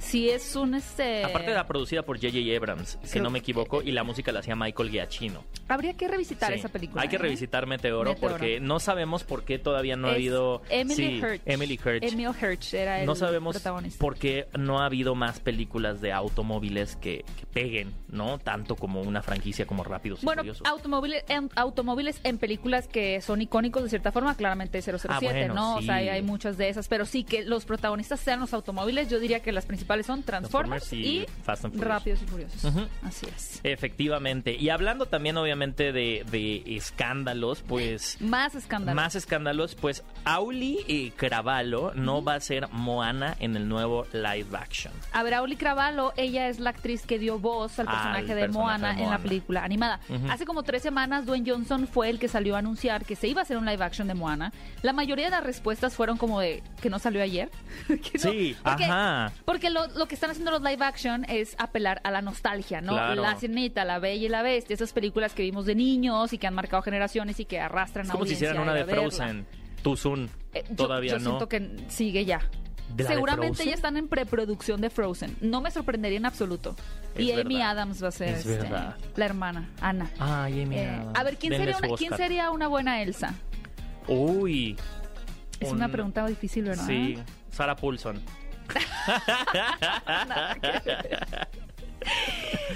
sí 0.06 0.30
es 0.30 0.56
un 0.56 0.76
este... 0.76 1.24
Aparte 1.24 1.52
era 1.52 1.66
producida 1.68 2.04
por 2.04 2.18
J.J. 2.18 2.56
Abrams, 2.56 2.98
si 3.04 3.10
Creo 3.12 3.24
no 3.24 3.30
me 3.30 3.40
que- 3.40 3.44
equivoco, 3.46 3.82
y 3.82 3.92
la 3.92 4.04
música 4.04 4.32
la 4.32 4.40
hacía 4.40 4.56
Michael 4.56 4.90
Giacchino. 4.90 5.44
Habría 5.68 5.94
que 5.94 6.08
revisitar 6.08 6.54
Sí, 6.54 6.60
esa 6.60 6.70
película. 6.70 7.02
Hay 7.02 7.08
que 7.10 7.16
¿eh? 7.16 7.20
revisitar 7.20 7.66
Meteoro, 7.68 8.12
Meteoro. 8.12 8.34
porque 8.36 8.60
no 8.60 8.80
sabemos 8.80 9.24
por 9.24 9.44
qué 9.44 9.60
todavía 9.60 9.96
no 9.96 10.08
ha 10.08 10.12
habido... 10.14 10.62
Emily 10.70 10.96
Sí, 10.96 11.04
Hirsch. 11.18 11.42
Emily 11.46 11.74
Hirsch. 11.84 12.04
Emil 12.14 12.30
Hirsch 12.42 12.74
era 12.74 13.00
el 13.02 13.06
no 13.06 13.16
sabemos 13.16 13.56
protagonista. 13.56 14.00
por 14.00 14.16
qué 14.18 14.48
no 14.58 14.80
ha 14.82 14.86
habido 14.86 15.16
más 15.16 15.40
películas 15.40 16.02
de 16.02 16.12
automóviles 16.14 16.96
que, 16.98 17.24
que 17.40 17.46
peguen, 17.54 17.94
¿no? 18.10 18.38
Tanto 18.40 18.76
como 18.76 19.02
una 19.02 19.22
franquicia 19.24 19.66
como 19.66 19.84
Rápidos 19.84 20.22
y 20.22 20.26
Bueno, 20.26 20.42
Furiosos. 20.44 20.68
automóviles 20.68 21.24
en, 21.30 21.50
automóviles 21.56 22.20
en 22.24 22.38
películas 22.38 22.88
que 22.88 23.22
son 23.22 23.42
icónicos 23.42 23.84
de 23.84 23.90
cierta 23.90 24.12
forma, 24.12 24.36
claramente 24.36 24.82
007, 24.82 25.08
Ah, 25.10 25.20
bueno, 25.22 25.54
¿no? 25.54 25.76
O 25.78 25.82
sea, 25.82 25.96
hay 25.96 26.22
muchas 26.22 26.58
de 26.58 26.70
esas, 26.70 26.88
pero 26.88 27.06
sí 27.06 27.24
que 27.24 27.44
los 27.44 27.66
protagonistas 27.66 28.20
sean 28.20 28.40
los 28.40 28.54
automóviles, 28.54 29.10
yo 29.10 29.20
diría 29.20 29.40
que 29.42 29.52
las 29.52 29.66
principales 29.66 29.95
son 30.04 30.24
Transformers, 30.24 30.84
Transformers 30.90 30.94
y 30.94 31.20
y, 31.22 31.26
Fast 31.44 31.66
and 31.66 31.74
Furious. 31.74 31.88
Rápidos 31.90 32.22
y 32.22 32.26
Furiosos. 32.26 32.74
Así 33.04 33.26
es. 33.36 33.60
Efectivamente. 33.64 34.56
Y 34.56 34.70
hablando 34.70 35.06
también, 35.06 35.38
obviamente, 35.38 35.92
de, 35.92 36.26
de 36.32 36.64
escándalos, 36.76 37.62
pues... 37.62 38.20
Más 38.22 38.56
escándalos. 38.56 38.96
Más 38.96 39.16
escándalos, 39.16 39.76
pues 39.76 40.04
Auli 40.26 40.80
y 40.88 41.12
Cravallo 41.12 41.94
no 41.96 42.24
va 42.24 42.36
a 42.36 42.40
ser 42.40 42.68
Moana 42.72 43.36
en 43.40 43.56
el 43.56 43.68
nuevo 43.70 44.06
live 44.14 44.58
action. 44.58 44.94
A 45.14 45.24
ver, 45.24 45.36
Auli 45.36 45.56
Cravallo, 45.56 46.14
ella 46.18 46.48
es 46.50 46.60
la 46.60 46.72
actriz 46.72 47.06
que 47.06 47.20
dio 47.20 47.40
voz 47.40 47.80
al 47.80 47.88
Al 47.88 47.94
personaje, 47.94 48.36
de, 48.36 48.42
personaje 48.42 48.52
Moana 48.52 48.94
de 48.96 49.04
en 49.04 49.10
la 49.10 49.18
película 49.20 49.64
animada. 49.64 50.00
Hace 50.30 50.46
como 50.46 50.64
tres 50.64 50.82
semanas, 50.82 51.26
Dwayne 51.26 51.50
Johnson 51.50 51.88
fue 51.88 52.10
el 52.10 52.20
que 52.20 52.28
salió 52.28 52.56
a 52.56 52.60
anunciar 52.60 53.06
que 53.06 53.16
se 53.16 53.28
iba 53.28 53.42
a 53.42 53.44
hacer 53.44 53.58
un 53.58 53.66
live 53.66 53.84
action 53.84 54.08
de 54.08 54.14
Moana. 54.14 54.52
La 54.82 54.94
mayoría 54.94 55.26
de 55.26 55.32
las 55.32 55.44
respuestas 55.44 55.94
fueron 55.96 56.18
como 56.18 56.40
de 56.40 56.64
que 56.82 56.90
no 56.90 57.00
salió 57.00 57.22
ayer. 57.22 57.50
Que 57.88 58.18
no- 58.24 58.32
Sí, 58.32 58.56
porque, 58.64 58.86
ajá. 58.86 59.32
Porque 59.46 59.70
lo, 59.76 59.88
lo 59.90 60.08
que 60.08 60.16
están 60.16 60.32
haciendo 60.32 60.50
los 60.52 60.62
live 60.64 60.84
action 60.84 61.26
es 61.30 61.56
apelar 61.60 62.02
a 62.04 62.10
la 62.12 62.22
nostalgia, 62.24 62.82
¿no? 62.82 62.94
Claro. 62.94 63.22
La 63.22 63.36
Sirenita, 63.38 63.86
La 63.86 64.00
Bella 64.00 64.26
y 64.26 64.30
la 64.30 64.42
Bestia, 64.42 64.74
esas 64.74 64.92
películas 64.94 65.34
que 65.34 65.44
vimos 65.44 65.66
de 65.68 65.76
niños 65.76 66.34
y 66.34 66.38
que 66.40 66.48
han 66.48 66.54
marcado 66.56 66.82
generaciones 66.82 67.40
y 67.40 67.46
que 67.46 67.60
arrastran 67.60 68.06
Es 68.06 68.10
a 68.10 68.14
como 68.14 68.26
si 68.26 68.34
hicieran 68.34 68.60
una 68.60 68.74
de. 68.74 68.86
Frozen. 68.86 69.46
Soon. 69.96 70.30
Eh, 70.54 70.64
yo- 70.70 70.76
Todavía 70.76 71.12
yo 71.12 71.20
no. 71.20 71.26
siento 71.30 71.48
que 71.48 71.70
sigue 71.90 72.26
ya. 72.26 72.40
¿De 72.96 73.04
la 73.04 73.10
de 73.10 73.16
Seguramente 73.16 73.66
ya 73.66 73.74
están 73.74 73.98
en 73.98 74.08
preproducción 74.08 74.82
de 74.82 74.90
Frozen. 74.90 75.36
No 75.42 75.62
me 75.62 75.70
sorprendería 75.70 76.18
en 76.18 76.26
absoluto. 76.26 76.76
Es 77.14 77.22
y 77.22 77.32
Amy 77.34 77.56
verdad. 77.56 77.72
Adams 77.72 78.04
va 78.04 78.08
a 78.08 78.12
ser 78.12 78.30
Es 78.30 78.46
este, 78.46 78.70
la 78.70 78.96
hermana, 79.26 79.70
Ana. 79.82 80.10
Ay, 80.18 80.64
Amy 80.64 80.78
Eh, 80.78 80.88
Adams. 80.90 81.20
a 81.20 81.24
ver, 81.24 81.38
¿quién 81.38 81.52
Denle 81.52 81.74
sería, 81.74 81.78
una, 81.88 81.98
¿quién 81.98 82.14
Oscar. 82.14 82.28
sería 82.28 82.52
una 82.52 82.68
buena 82.68 83.02
Elsa? 83.04 83.34
Uy. 84.08 84.76
Es 85.60 85.70
un- 85.70 85.78
una 85.78 85.88
pregunta 85.90 86.26
difícil, 86.28 86.64
¿verdad? 86.66 86.86
Sí, 86.88 87.18
Sarah 87.52 87.76
Paulson. 87.76 88.22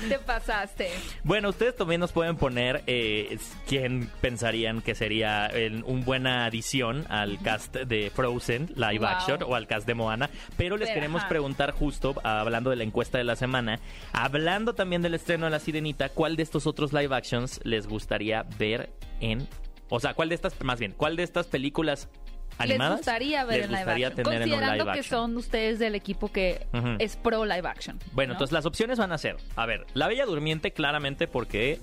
Te 0.07 0.17
pasaste. 0.19 0.89
Bueno, 1.23 1.49
ustedes 1.49 1.75
también 1.75 1.99
nos 2.01 2.11
pueden 2.11 2.35
poner 2.37 2.83
eh, 2.87 3.37
quién 3.67 4.09
pensarían 4.21 4.81
que 4.81 4.95
sería 4.95 5.45
el- 5.47 5.83
un 5.83 6.03
buena 6.03 6.45
adición 6.45 7.05
al 7.09 7.39
cast 7.41 7.75
de 7.75 8.09
Frozen 8.09 8.71
live 8.75 8.99
Wow. 8.99 9.07
action 9.07 9.43
o 9.43 9.53
al 9.55 9.67
cast 9.67 9.85
de 9.85 9.93
Moana. 9.93 10.29
Pero 10.57 10.77
les 10.77 10.87
Pero, 10.87 10.95
queremos 10.99 11.19
ajá. 11.21 11.29
preguntar 11.29 11.71
justo, 11.73 12.15
hablando 12.23 12.69
de 12.71 12.77
la 12.77 12.83
encuesta 12.83 13.17
de 13.19 13.23
la 13.23 13.35
semana, 13.35 13.79
hablando 14.13 14.73
también 14.73 15.01
del 15.03 15.13
estreno 15.13 15.45
de 15.45 15.51
La 15.51 15.59
Sirenita, 15.59 16.09
¿cuál 16.09 16.35
de 16.35 16.43
estos 16.43 16.65
otros 16.65 16.91
live 16.93 17.15
actions 17.15 17.59
les 17.63 17.87
gustaría 17.87 18.43
ver 18.57 18.89
en... 19.19 19.47
O 19.89 19.99
sea, 19.99 20.13
¿cuál 20.13 20.29
de 20.29 20.35
estas, 20.35 20.59
más 20.63 20.79
bien, 20.79 20.93
cuál 20.95 21.15
de 21.17 21.23
estas 21.23 21.47
películas 21.47 22.09
animadas 22.59 22.91
les 22.91 22.97
gustaría 22.99 23.45
ver 23.45 23.55
les 23.57 23.65
en 23.65 23.71
live 23.71 23.79
gustaría 23.83 24.07
action. 24.07 24.23
tener 24.23 24.41
en 24.41 24.47
un 24.47 24.49
Considerando 24.49 24.83
live 24.85 24.93
que 24.93 24.99
action? 24.99 25.19
son 25.29 25.37
ustedes 25.37 25.79
del 25.79 25.95
equipo 25.95 26.31
que 26.31 26.67
es 26.99 27.15
pro 27.15 27.45
live 27.45 27.67
action. 27.67 27.99
Bueno, 28.13 28.29
¿no? 28.29 28.33
entonces 28.35 28.51
las 28.53 28.65
opciones 28.65 28.97
van 28.99 29.11
a 29.11 29.17
ser, 29.17 29.37
a 29.55 29.65
ver, 29.65 29.85
La 29.93 30.07
Bella 30.07 30.25
Durmiente 30.25 30.71
claramente 30.71 31.27
porque, 31.27 31.79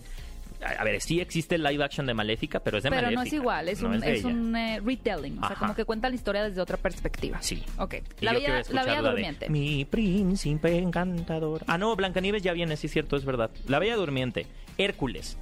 a 0.62 0.82
ver, 0.84 1.00
sí 1.00 1.20
existe 1.20 1.56
el 1.56 1.62
live 1.62 1.82
action 1.84 2.06
de 2.06 2.14
Maléfica, 2.14 2.60
pero 2.60 2.78
es 2.78 2.82
de 2.84 2.90
Pero 2.90 3.02
Maléfica. 3.02 3.20
no 3.20 3.26
es 3.26 3.32
igual, 3.32 3.68
es 3.68 3.82
no 3.82 3.88
un, 3.90 4.02
es 4.04 4.24
un 4.24 4.56
eh, 4.56 4.80
retelling. 4.84 5.42
O 5.42 5.46
sea, 5.46 5.56
como 5.56 5.74
que 5.74 5.84
cuenta 5.84 6.08
la 6.08 6.14
historia 6.14 6.42
desde 6.44 6.60
otra 6.60 6.76
perspectiva. 6.76 7.42
Sí. 7.42 7.62
Ok. 7.78 7.96
La 8.20 8.32
Bella, 8.32 8.62
la 8.70 8.82
Bella 8.84 9.02
la 9.02 9.02
de, 9.02 9.08
Durmiente. 9.10 9.48
Mi 9.50 9.84
príncipe 9.84 10.78
encantador. 10.78 11.62
Ah, 11.66 11.78
no, 11.78 11.94
Blancanieves 11.96 12.42
ya 12.42 12.52
viene, 12.52 12.76
sí, 12.76 12.88
cierto, 12.88 13.16
es 13.16 13.24
verdad. 13.24 13.50
La 13.66 13.78
Bella 13.78 13.96
Durmiente. 13.96 14.46
Hércules, 14.78 15.38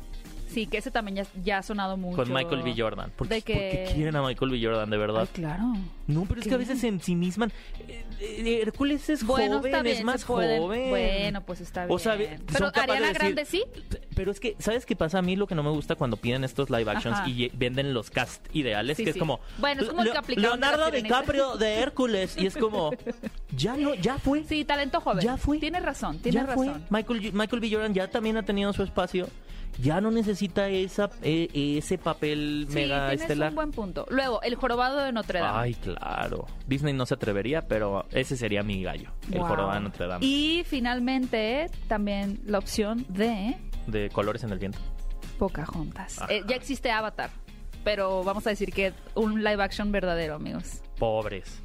Sí, 0.54 0.66
que 0.66 0.78
ese 0.78 0.90
también 0.90 1.16
ya, 1.16 1.26
ya 1.42 1.58
ha 1.58 1.62
sonado 1.62 1.96
mucho. 1.96 2.16
con 2.16 2.32
Michael 2.32 2.62
B. 2.62 2.74
Jordan. 2.76 3.10
¿Por, 3.16 3.28
de 3.28 3.42
quieren 3.42 4.16
a 4.16 4.22
Michael 4.22 4.50
B. 4.50 4.60
Jordan, 4.62 4.88
de 4.88 4.96
verdad? 4.96 5.22
Ay, 5.22 5.28
claro. 5.32 5.64
no, 6.06 6.24
pero 6.26 6.40
es 6.40 6.46
que 6.46 6.54
a 6.54 6.58
veces 6.58 6.82
en 6.84 7.00
sí 7.00 7.14
misman. 7.16 7.52
eh, 7.88 8.04
eh, 8.20 8.60
Hércules 8.62 9.10
es 9.10 9.24
Bueno, 9.26 9.56
joven, 9.58 9.66
está 9.72 9.82
bien, 9.82 9.92
es 9.92 9.98
se 9.98 10.04
más 10.04 10.24
pueden- 10.24 10.62
joven. 10.62 10.90
Bueno, 10.90 11.40
pues 11.44 11.60
está 11.60 11.84
bien. 11.86 11.94
O 11.94 11.98
sea, 11.98 12.14
ve- 12.14 12.38
Pero 12.46 12.58
son 12.58 12.70
capaces 12.70 12.90
Ariana 12.90 13.06
decir- 13.08 13.18
Grande 13.18 13.44
sí. 13.44 13.64
Pero 14.14 14.30
es 14.30 14.38
que, 14.40 14.54
¿sabes 14.60 14.86
qué 14.86 14.94
pasa? 14.96 15.18
A 15.18 15.22
mí 15.22 15.34
lo 15.36 15.46
que 15.46 15.54
no 15.56 15.62
me 15.64 15.70
gusta 15.70 15.96
cuando 15.96 16.16
piden 16.16 16.44
estos 16.44 16.70
live 16.70 16.88
actions 16.90 17.18
Ajá. 17.18 17.28
y 17.28 17.50
venden 17.54 17.92
los 17.92 18.10
cast 18.10 18.46
ideales, 18.54 18.96
Sí, 18.96 19.04
que 19.04 19.10
es 19.10 19.14
sí. 19.14 19.18
como... 19.20 19.40
Bueno, 19.58 19.82
es 19.82 19.88
como 19.88 20.02
el 20.02 20.06
que 20.08 20.12
"Leo- 20.12 20.20
aplicaron 20.20 20.60
de 20.60 20.60
la 20.60 20.66
Leonardo 20.68 20.86
Sirenita". 20.92 21.16
DiCaprio 21.20 21.56
de 21.56 21.74
Hércules. 21.80 22.36
Y 22.38 22.46
es 22.46 22.56
como, 22.56 22.92
ya 23.56 23.76
no, 23.76 23.94
ya 23.94 24.18
fue. 24.18 24.44
Sí, 24.44 24.64
talento 24.64 25.00
joven. 25.00 25.24
Ya 25.24 25.36
fue. 25.36 25.58
Tienes 25.58 25.82
razón, 25.82 26.18
tienes 26.18 26.46
ya 26.46 26.54
fue. 26.54 26.66
razón. 26.68 26.84
Michael, 26.90 27.32
Michael 27.32 27.60
B. 27.60 27.70
Jordan 27.70 27.92
ya 27.94 28.08
también 28.08 28.36
ha 28.36 28.42
tenido 28.44 28.72
su 28.72 28.82
espacio. 28.84 29.28
Ya 29.82 30.00
no 30.00 30.10
necesita 30.10 30.68
esa, 30.68 31.10
eh, 31.22 31.48
ese 31.52 31.98
papel 31.98 32.66
Sí, 32.68 32.74
mega 32.74 33.08
tienes 33.08 33.22
estelar. 33.22 33.48
un 33.50 33.54
buen 33.56 33.70
punto. 33.72 34.06
Luego, 34.08 34.40
El 34.42 34.54
Jorobado 34.54 34.98
de 34.98 35.12
Notre 35.12 35.40
Dame. 35.40 35.58
Ay, 35.58 35.74
claro. 35.74 36.46
Disney 36.66 36.92
no 36.92 37.06
se 37.06 37.14
atrevería, 37.14 37.62
pero 37.66 38.06
ese 38.12 38.36
sería 38.36 38.62
mi 38.62 38.82
gallo. 38.82 39.10
El 39.32 39.38
Wow. 39.40 39.48
jorobado 39.48 39.74
de 39.74 39.80
Notre 39.80 40.06
Dame. 40.06 40.24
Y 40.24 40.62
finalmente, 40.64 41.70
también 41.88 42.40
la 42.46 42.58
opción 42.58 43.04
de 43.08 43.56
De 43.86 44.08
colores 44.10 44.44
en 44.44 44.50
el 44.52 44.58
viento. 44.58 44.78
Pocahontas. 45.38 46.20
Eh, 46.28 46.42
ya 46.46 46.54
existe 46.56 46.90
Avatar, 46.90 47.30
pero 47.82 48.22
vamos 48.24 48.46
a 48.46 48.50
decir 48.50 48.72
que 48.72 48.92
un 49.14 49.42
live 49.42 49.62
action 49.62 49.90
verdadero, 49.92 50.36
amigos. 50.36 50.80
Pobres. 50.98 51.60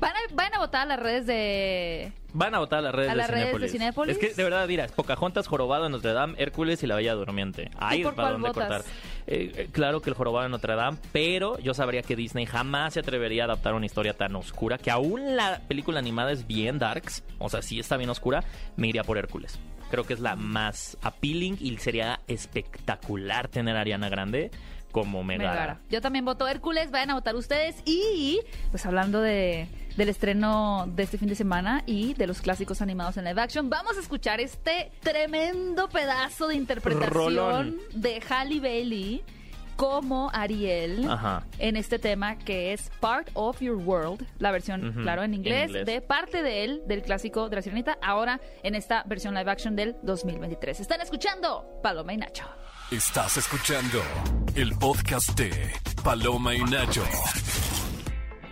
Van 0.00 0.12
a, 0.12 0.34
van 0.34 0.54
a 0.54 0.58
votar 0.58 0.82
a 0.82 0.86
las 0.86 1.00
redes 1.00 1.26
de... 1.26 2.12
Van 2.34 2.54
a 2.54 2.58
votar 2.58 2.80
a 2.80 2.82
las 2.82 2.94
redes, 2.94 3.10
¿A 3.10 3.14
de, 3.14 3.26
redes 3.26 3.60
de 3.60 3.68
Cinépolis. 3.68 4.16
Es 4.16 4.20
que 4.20 4.34
de 4.34 4.44
verdad 4.44 4.68
dirás, 4.68 4.92
Pocahontas, 4.92 5.46
Jorobado 5.46 5.84
de 5.84 5.90
Notre 5.90 6.12
Dame, 6.12 6.34
Hércules 6.36 6.82
y 6.82 6.86
la 6.86 6.96
Bella 6.96 7.14
Durmiente. 7.14 7.70
Ahí 7.78 8.02
es 8.02 8.12
para 8.12 8.32
dónde 8.32 8.48
votas? 8.48 8.68
cortar. 8.68 8.92
Eh, 9.26 9.52
eh, 9.56 9.68
claro 9.72 10.02
que 10.02 10.10
el 10.10 10.16
Jorobado 10.16 10.44
de 10.44 10.50
Notre 10.50 10.74
Dame, 10.74 10.98
pero 11.12 11.58
yo 11.60 11.72
sabría 11.72 12.02
que 12.02 12.14
Disney 12.14 12.44
jamás 12.44 12.92
se 12.94 13.00
atrevería 13.00 13.44
a 13.44 13.46
adaptar 13.46 13.72
una 13.72 13.86
historia 13.86 14.12
tan 14.12 14.36
oscura, 14.36 14.76
que 14.76 14.90
aún 14.90 15.34
la 15.34 15.60
película 15.66 15.98
animada 15.98 16.30
es 16.30 16.46
bien 16.46 16.78
darks, 16.78 17.24
o 17.38 17.48
sea, 17.48 17.62
sí 17.62 17.80
está 17.80 17.96
bien 17.96 18.10
oscura, 18.10 18.44
me 18.76 18.88
iría 18.88 19.02
por 19.02 19.16
Hércules. 19.16 19.58
Creo 19.90 20.04
que 20.04 20.14
es 20.14 20.20
la 20.20 20.36
más 20.36 20.98
appealing 21.00 21.56
y 21.60 21.76
sería 21.78 22.20
espectacular 22.26 23.48
tener 23.48 23.76
a 23.76 23.80
Ariana 23.80 24.08
Grande 24.08 24.50
como 24.92 25.22
Megara. 25.22 25.50
Megara. 25.50 25.80
Yo 25.90 26.00
también 26.00 26.24
voto 26.24 26.48
Hércules, 26.48 26.90
vayan 26.90 27.10
a 27.10 27.14
votar 27.14 27.36
ustedes. 27.36 27.76
Y, 27.84 28.40
pues 28.70 28.84
hablando 28.84 29.20
de, 29.20 29.68
del 29.96 30.08
estreno 30.10 30.86
de 30.88 31.02
este 31.02 31.18
fin 31.18 31.28
de 31.28 31.34
semana 31.34 31.82
y 31.86 32.14
de 32.14 32.26
los 32.26 32.40
clásicos 32.40 32.82
animados 32.82 33.16
en 33.16 33.24
live 33.24 33.40
action, 33.40 33.70
vamos 33.70 33.96
a 33.96 34.00
escuchar 34.00 34.40
este 34.40 34.90
tremendo 35.00 35.88
pedazo 35.88 36.48
de 36.48 36.54
interpretación 36.56 37.12
Rolón. 37.14 37.76
de 37.94 38.20
Halle 38.28 38.60
Bailey 38.60 39.24
como 39.76 40.30
Ariel 40.32 41.06
Ajá. 41.10 41.44
en 41.58 41.76
este 41.76 41.98
tema 41.98 42.38
que 42.38 42.72
es 42.72 42.90
Part 43.00 43.28
of 43.34 43.60
Your 43.60 43.76
World, 43.76 44.26
la 44.38 44.50
versión, 44.50 44.92
claro, 45.02 45.22
en 45.22 45.32
en 45.34 45.40
inglés, 45.40 45.66
inglés. 45.68 45.86
de 45.86 46.00
parte 46.00 46.42
de 46.42 46.64
él, 46.64 46.82
del 46.86 47.02
clásico 47.02 47.50
de 47.50 47.56
la 47.56 47.62
Sirenita, 47.62 47.98
ahora 48.02 48.40
en 48.62 48.74
esta 48.74 49.02
versión 49.04 49.34
live 49.34 49.50
action 49.50 49.76
del 49.76 49.96
2023. 50.02 50.80
Están 50.80 51.02
escuchando 51.02 51.66
Paloma 51.82 52.14
y 52.14 52.16
Nacho. 52.16 52.44
Estás 52.90 53.36
escuchando 53.36 54.00
el 54.54 54.72
podcast 54.76 55.30
de 55.38 55.70
Paloma 56.02 56.54
y 56.54 56.60
Nacho. 56.62 57.04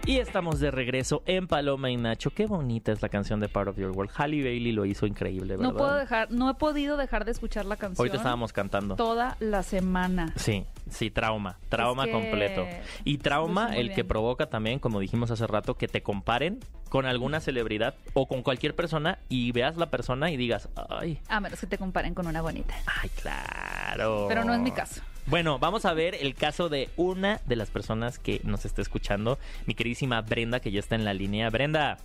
Y 0.07 0.19
estamos 0.19 0.61
de 0.61 0.71
regreso 0.71 1.23
en 1.25 1.47
Paloma 1.47 1.91
y 1.91 1.97
Nacho. 1.97 2.29
Qué 2.31 2.47
bonita 2.47 2.93
es 2.93 3.01
la 3.01 3.09
canción 3.09 3.41
de 3.41 3.49
Part 3.49 3.71
of 3.71 3.79
Your 3.79 3.91
World. 3.93 4.13
Halle 4.15 4.45
Bailey 4.45 4.73
lo 4.73 4.85
hizo 4.85 5.07
increíble, 5.07 5.57
¿verdad? 5.57 5.73
No 5.73 5.77
puedo 5.79 5.95
dejar, 5.95 6.31
no 6.31 6.51
he 6.51 6.55
podido 6.55 6.99
dejar 6.99 7.25
de 7.25 7.31
escuchar 7.31 7.65
la 7.65 7.77
canción. 7.77 8.03
Ahorita 8.03 8.19
estábamos 8.19 8.53
cantando. 8.53 8.97
toda 8.97 9.39
la 9.41 9.63
semana. 9.63 10.35
Sí, 10.37 10.67
sí, 10.95 11.11
trauma, 11.11 11.59
trauma 11.69 12.07
que 12.07 12.13
completo. 12.13 12.67
Y 13.05 13.19
trauma 13.19 13.77
el 13.77 13.93
que 13.95 14.05
provoca 14.05 14.47
también, 14.47 14.79
como 14.79 15.01
dijimos 15.01 15.31
hace 15.31 15.47
rato, 15.47 15.77
que 15.77 15.89
te 15.89 16.03
comparen 16.03 16.61
con 16.89 17.07
alguna 17.07 17.41
celebridad 17.41 17.95
o 18.13 18.29
con 18.29 18.43
cualquier 18.43 18.75
persona 18.77 19.19
y 19.29 19.51
veas 19.53 19.77
la 19.77 19.91
persona 19.91 20.31
y 20.31 20.37
digas, 20.37 20.69
ay, 20.89 21.19
A 21.29 21.41
menos 21.41 21.59
que 21.61 21.67
te 21.67 21.77
comparen 21.77 22.15
con 22.15 22.27
una 22.27 22.41
bonita. 22.41 22.75
ay, 23.03 23.11
claro. 23.21 24.27
Pero 24.29 24.45
no 24.45 24.55
es 24.55 24.61
mi 24.61 24.71
caso. 24.71 25.03
Bueno, 25.27 25.59
vamos 25.59 25.87
a 25.87 25.95
ver 25.95 26.15
el 26.15 26.35
caso 26.35 26.69
de 26.69 26.91
una 26.97 27.41
de 27.47 27.57
las 27.57 27.71
personas 27.71 28.19
que 28.19 28.41
nos 28.45 28.67
está 28.67 28.83
escuchando, 28.83 29.39
mi 29.67 29.75
queridísima 29.75 30.21
Brenda, 30.21 30.61
que 30.61 30.71
ya 30.71 30.81
está 30.81 30.95
en 30.97 31.05
la 31.07 31.15
línea. 31.15 31.49
Brenda, 31.49 31.97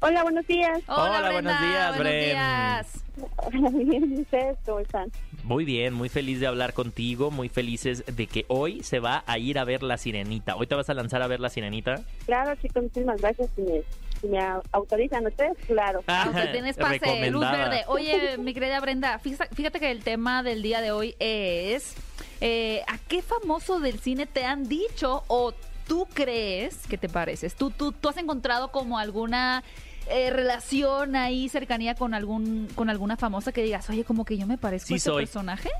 Hola, 0.00 0.22
buenos 0.22 0.46
días. 0.46 0.80
Hola, 0.86 1.18
Hola, 1.18 1.32
buenos 1.32 1.60
días, 1.60 1.88
buenos 1.96 1.98
Bren. 2.12 2.24
días. 2.28 3.04
Hola, 3.36 3.70
bien, 3.72 4.14
¿y 4.18 4.20
ustedes 4.20 4.58
cómo 4.66 4.80
están? 4.80 5.10
muy 5.44 5.64
bien, 5.64 5.92
muy 5.94 6.08
feliz 6.08 6.40
de 6.40 6.46
hablar 6.46 6.72
contigo, 6.74 7.30
muy 7.30 7.48
felices 7.48 8.02
de 8.06 8.26
que 8.26 8.44
hoy 8.48 8.82
se 8.82 8.98
va 8.98 9.24
a 9.26 9.38
ir 9.38 9.58
a 9.58 9.64
ver 9.64 9.82
la 9.82 9.96
sirenita. 9.98 10.56
¿Hoy 10.56 10.66
te 10.66 10.74
vas 10.74 10.88
a 10.90 10.94
lanzar 10.94 11.22
a 11.22 11.26
ver 11.26 11.40
la 11.40 11.48
sirenita? 11.48 12.02
Claro, 12.26 12.54
chicos, 12.56 12.82
muchísimas 12.82 13.20
gracias 13.20 13.48
si 13.56 13.62
me, 13.62 13.82
si 14.20 14.26
me 14.28 14.38
au- 14.38 14.62
autorizan 14.72 15.26
ustedes, 15.26 15.52
claro. 15.66 16.02
Aunque 16.06 16.46
tienes 16.48 16.76
pase, 16.76 17.30
luz 17.30 17.40
verde. 17.50 17.84
Oye, 17.88 18.36
mi 18.38 18.52
querida 18.54 18.80
Brenda, 18.80 19.18
fíjate, 19.18 19.54
fíjate 19.54 19.80
que 19.80 19.90
el 19.90 20.02
tema 20.02 20.42
del 20.42 20.62
día 20.62 20.80
de 20.82 20.92
hoy 20.92 21.14
es 21.18 21.94
eh, 22.40 22.82
¿a 22.88 22.98
qué 23.08 23.20
famoso 23.22 23.80
del 23.80 23.98
cine 24.00 24.26
te 24.26 24.44
han 24.44 24.64
dicho 24.68 25.24
o 25.28 25.52
tú 25.86 26.06
crees 26.12 26.86
que 26.86 26.98
te 26.98 27.08
pareces? 27.08 27.54
¿Tú, 27.54 27.70
tú, 27.70 27.92
tú 27.92 28.08
has 28.08 28.16
encontrado 28.16 28.70
como 28.70 28.98
alguna 28.98 29.62
eh, 30.10 30.30
relación 30.30 31.16
ahí, 31.16 31.48
cercanía 31.48 31.94
con 31.94 32.14
algún 32.14 32.68
con 32.74 32.90
alguna 32.90 33.16
famosa 33.16 33.52
que 33.52 33.62
digas, 33.62 33.88
oye, 33.90 34.04
como 34.04 34.24
que 34.24 34.36
yo 34.36 34.46
me 34.46 34.58
parezco 34.58 34.88
Sí 34.88 34.94
a 34.94 34.96
ese 34.96 35.10
soy. 35.10 35.22
personaje? 35.24 35.70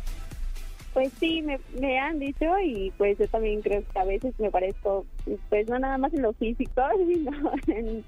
Pues 0.92 1.10
sí, 1.18 1.42
me, 1.42 1.58
me 1.80 1.98
han 1.98 2.20
dicho 2.20 2.46
y 2.64 2.92
pues 2.96 3.18
yo 3.18 3.26
también 3.26 3.60
creo 3.62 3.82
que 3.92 3.98
a 3.98 4.04
veces 4.04 4.32
me 4.38 4.50
parezco, 4.50 5.04
pues 5.48 5.68
no 5.68 5.76
nada 5.78 5.98
más 5.98 6.14
en 6.14 6.22
lo 6.22 6.32
físico, 6.34 6.82
sino 7.08 7.32
en... 7.66 8.04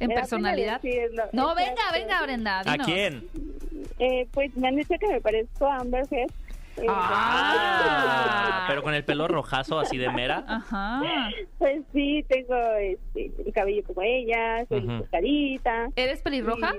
¿En 0.00 0.06
me 0.08 0.14
da 0.14 0.20
pena 0.20 0.28
personalidad? 0.28 0.80
decirlo. 0.80 1.24
No, 1.32 1.54
venga, 1.56 1.72
Exacto. 1.72 1.94
venga, 1.98 2.22
Brenda. 2.22 2.60
¿A 2.60 2.64
dinos. 2.72 2.86
quién? 2.86 3.28
Eh, 3.98 4.28
pues 4.32 4.56
me 4.56 4.68
han 4.68 4.76
dicho 4.76 4.94
que 5.00 5.08
me 5.08 5.20
parezco 5.20 5.66
a 5.66 5.78
Amber 5.78 6.04
Heard. 6.10 6.30
Ah, 6.88 8.64
pero 8.68 8.82
con 8.82 8.94
el 8.94 9.04
pelo 9.04 9.28
rojazo 9.28 9.78
así 9.78 9.96
de 9.98 10.10
mera. 10.10 10.44
Ajá. 10.46 11.00
Pues 11.58 11.82
sí, 11.92 12.24
tengo 12.28 12.56
este, 12.80 13.30
el 13.46 13.52
cabello 13.52 13.82
como 13.86 14.02
ella, 14.02 14.64
soy 14.68 14.84
Ujú. 14.86 15.06
carita. 15.10 15.88
¿Eres 15.96 16.22
pelirroja? 16.22 16.74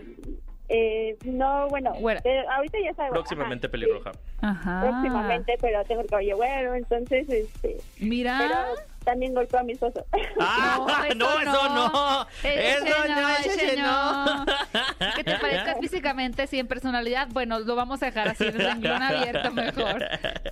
Eh, 0.72 1.18
no, 1.26 1.68
bueno, 1.70 1.94
Güera. 1.96 2.22
pero 2.24 2.48
ahorita 2.52 2.78
ya 2.84 2.94
sabes. 2.94 3.12
Próximamente 3.12 3.66
ajá, 3.66 3.72
pelirroja. 3.72 4.12
Ajá. 4.42 4.82
próximamente, 4.82 5.58
pero 5.60 5.84
tengo 5.86 6.02
el 6.02 6.08
cabello 6.08 6.38
güero, 6.38 6.76
entonces, 6.76 7.28
este, 7.28 7.78
Mira. 8.00 8.38
pero 8.40 8.56
también 9.04 9.34
golpeo 9.34 9.60
a 9.60 9.64
mi 9.64 9.74
esposo. 9.74 10.06
Ah, 10.42 11.08
no, 11.16 11.40
eso 11.42 11.70
no. 11.70 12.28
Ese 12.44 12.72
Eso 12.78 13.08
no, 13.08 13.30
ese 13.30 13.78
no. 13.78 14.46
Que 15.16 15.24
te 15.24 15.36
parezcas 15.38 15.78
físicamente, 15.80 16.48
sí, 16.48 16.60
en 16.60 16.68
personalidad. 16.68 17.28
Bueno, 17.32 17.60
lo 17.60 17.76
vamos 17.76 18.02
a 18.02 18.08
dejar 18.08 18.30
así, 18.30 18.46
en 18.46 18.58
renglón 18.58 19.02
abierto 19.02 19.52
mejor. 19.52 20.06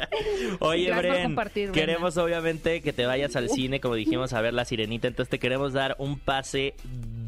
Oye, 0.60 0.94
Bren, 0.94 1.36
queremos 1.74 2.18
obviamente 2.18 2.82
que 2.82 2.94
te 2.94 3.06
vayas 3.06 3.36
al 3.36 3.50
cine, 3.50 3.80
como 3.80 3.96
dijimos, 3.96 4.34
a 4.34 4.42
ver 4.42 4.54
La 4.54 4.66
Sirenita. 4.66 5.08
Entonces 5.08 5.30
te 5.30 5.40
queremos 5.40 5.74
dar 5.74 5.96
un 6.00 6.20
pase 6.20 6.76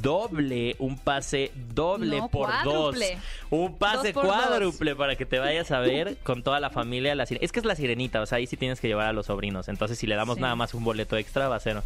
doble, 0.02 0.76
un 0.80 0.98
pase 0.98 1.52
doble 1.74 2.18
No, 2.18 2.30
por 2.30 2.48
cuádruple. 2.50 3.16
dos. 3.16 3.24
Un 3.50 3.78
pase 3.78 4.14
Dos 4.14 4.24
cuádruple 4.24 4.96
para 4.96 5.16
que 5.16 5.26
te 5.26 5.40
vayas 5.40 5.72
a 5.72 5.80
ver 5.80 6.18
con 6.24 6.44
toda 6.44 6.60
la 6.60 6.70
familia 6.70 7.16
La. 7.16 7.24
Es 7.24 7.52
que 7.52 7.60
es 7.60 7.66
La 7.66 7.76
Sirenita, 7.76 8.22
o 8.22 8.26
sea, 8.26 8.38
ahí 8.38 8.48
sí 8.48 8.58
tienes 8.58 8.80
que 8.80 8.88
llevar 8.88 9.08
a 9.08 9.14
los 9.14 9.28
sobrinos. 9.28 9.68
Entonces 9.68 9.98
si 9.98 10.08
le 10.08 10.16
damos 10.16 10.36
Sí. 10.36 10.42
nada 10.42 10.56
más 10.56 10.74
un 10.74 10.84
boleto 10.84 11.18
extra, 11.18 11.48
va 11.48 11.56
a 11.56 11.60
ser 11.60 11.82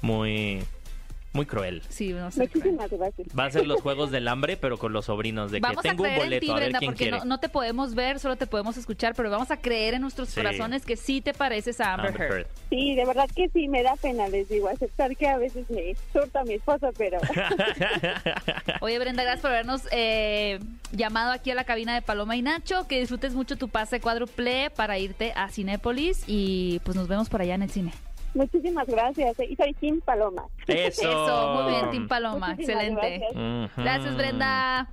muy, 0.00 0.62
muy 1.32 1.46
cruel. 1.46 1.82
Sí, 1.88 2.12
no 2.12 2.30
sé. 2.30 2.40
Muchísimas 2.40 2.90
gracias. 2.90 3.28
Va 3.38 3.44
a 3.44 3.50
ser 3.50 3.66
los 3.66 3.80
juegos 3.82 4.10
del 4.10 4.26
hambre, 4.28 4.56
pero 4.56 4.78
con 4.78 4.92
los 4.92 5.04
sobrinos, 5.06 5.50
de 5.50 5.60
que 5.60 5.66
a 5.66 5.70
tengo 5.74 6.02
un 6.04 6.08
creer 6.08 6.20
en 6.22 6.26
boleto, 6.26 6.40
ti, 6.40 6.50
a 6.50 6.54
ver 6.54 6.62
Brenda, 6.64 6.78
quién 6.78 6.88
porque 6.90 7.04
quiere. 7.04 7.18
no, 7.18 7.24
no 7.26 7.38
te 7.40 7.48
podemos 7.48 7.94
ver, 7.94 8.18
solo 8.18 8.36
te 8.36 8.46
podemos 8.46 8.76
escuchar, 8.76 9.14
pero 9.14 9.30
vamos 9.30 9.50
a 9.50 9.56
creer 9.58 9.94
en 9.94 10.02
nuestros 10.02 10.28
Sí. 10.30 10.36
corazones 10.40 10.84
que 10.84 10.96
sí 10.96 11.20
te 11.20 11.34
pareces 11.34 11.80
a 11.80 11.94
Amber, 11.94 12.08
Amber 12.12 12.22
Heard. 12.22 12.34
Heard. 12.38 12.46
Sí, 12.70 12.94
de 12.94 13.04
verdad 13.04 13.28
que 13.34 13.48
sí, 13.50 13.68
me 13.68 13.82
da 13.82 13.94
pena, 13.96 14.28
les 14.28 14.48
digo, 14.48 14.68
aceptar 14.68 15.14
que 15.16 15.26
a 15.28 15.38
veces 15.38 15.68
me 15.70 15.94
surta 16.12 16.44
mi 16.44 16.54
esposo, 16.54 16.90
pero 16.96 17.18
Oye, 18.80 18.98
Brenda, 18.98 19.22
gracias 19.22 19.42
por 19.42 19.50
habernos 19.50 19.82
eh, 19.90 20.58
llamado 20.92 21.32
aquí 21.32 21.50
a 21.50 21.54
la 21.54 21.64
cabina 21.64 21.94
de 21.94 22.02
Paloma 22.02 22.36
y 22.36 22.42
Nacho. 22.42 22.86
Que 22.88 23.00
disfrutes 23.00 23.34
mucho 23.34 23.56
tu 23.56 23.68
pase 23.68 24.00
cuádruple 24.00 24.70
para 24.70 24.98
irte 24.98 25.32
a 25.36 25.48
Cinépolis 25.50 26.24
y 26.26 26.80
pues 26.84 26.96
nos 26.96 27.08
vemos 27.08 27.28
por 27.28 27.40
allá 27.42 27.54
en 27.54 27.62
el 27.62 27.70
cine. 27.70 27.92
Muchísimas 28.34 28.86
gracias. 28.86 29.36
Y 29.48 29.56
soy 29.56 29.74
Tim 29.74 30.00
Paloma. 30.00 30.44
Eso. 30.66 31.02
Eso, 31.08 31.54
muy 31.62 31.72
bien, 31.72 31.90
Tim 31.90 32.08
Paloma, 32.08 32.48
Muchísimas 32.50 32.84
excelente. 32.84 33.68
gracias. 33.76 34.16
Brenda. 34.16 34.88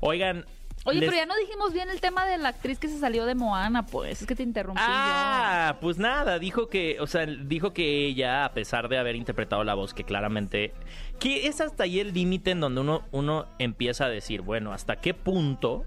Oigan. 0.00 0.44
Oye, 0.88 1.00
les- 1.00 1.08
pero 1.10 1.20
ya 1.20 1.26
no 1.26 1.34
dijimos 1.36 1.72
bien 1.72 1.90
el 1.90 2.00
tema 2.00 2.26
de 2.26 2.38
la 2.38 2.50
actriz 2.50 2.78
que 2.78 2.86
se 2.86 2.96
salió 3.00 3.26
de 3.26 3.34
Moana, 3.34 3.84
pues. 3.86 4.22
Es 4.22 4.26
que 4.28 4.36
te 4.36 4.44
interrumpí 4.44 4.80
Ah, 4.84 5.78
pues 5.80 5.98
nada, 5.98 6.38
dijo 6.38 6.68
que, 6.68 6.98
o 7.00 7.08
sea, 7.08 7.26
dijo 7.26 7.72
que 7.72 8.06
ella, 8.06 8.44
a 8.44 8.52
pesar 8.52 8.88
de 8.88 8.96
haber 8.96 9.16
interpretado 9.16 9.64
la 9.64 9.74
voz, 9.74 9.94
que 9.94 10.04
claramente, 10.04 10.72
que 11.18 11.48
es 11.48 11.60
hasta 11.60 11.82
ahí 11.84 11.98
el 11.98 12.12
límite 12.14 12.52
en 12.52 12.60
donde 12.60 12.82
uno, 12.82 13.02
uno 13.10 13.46
empieza 13.58 14.04
a 14.04 14.08
decir, 14.08 14.42
bueno, 14.42 14.72
hasta 14.72 14.96
qué 15.00 15.12
punto 15.12 15.84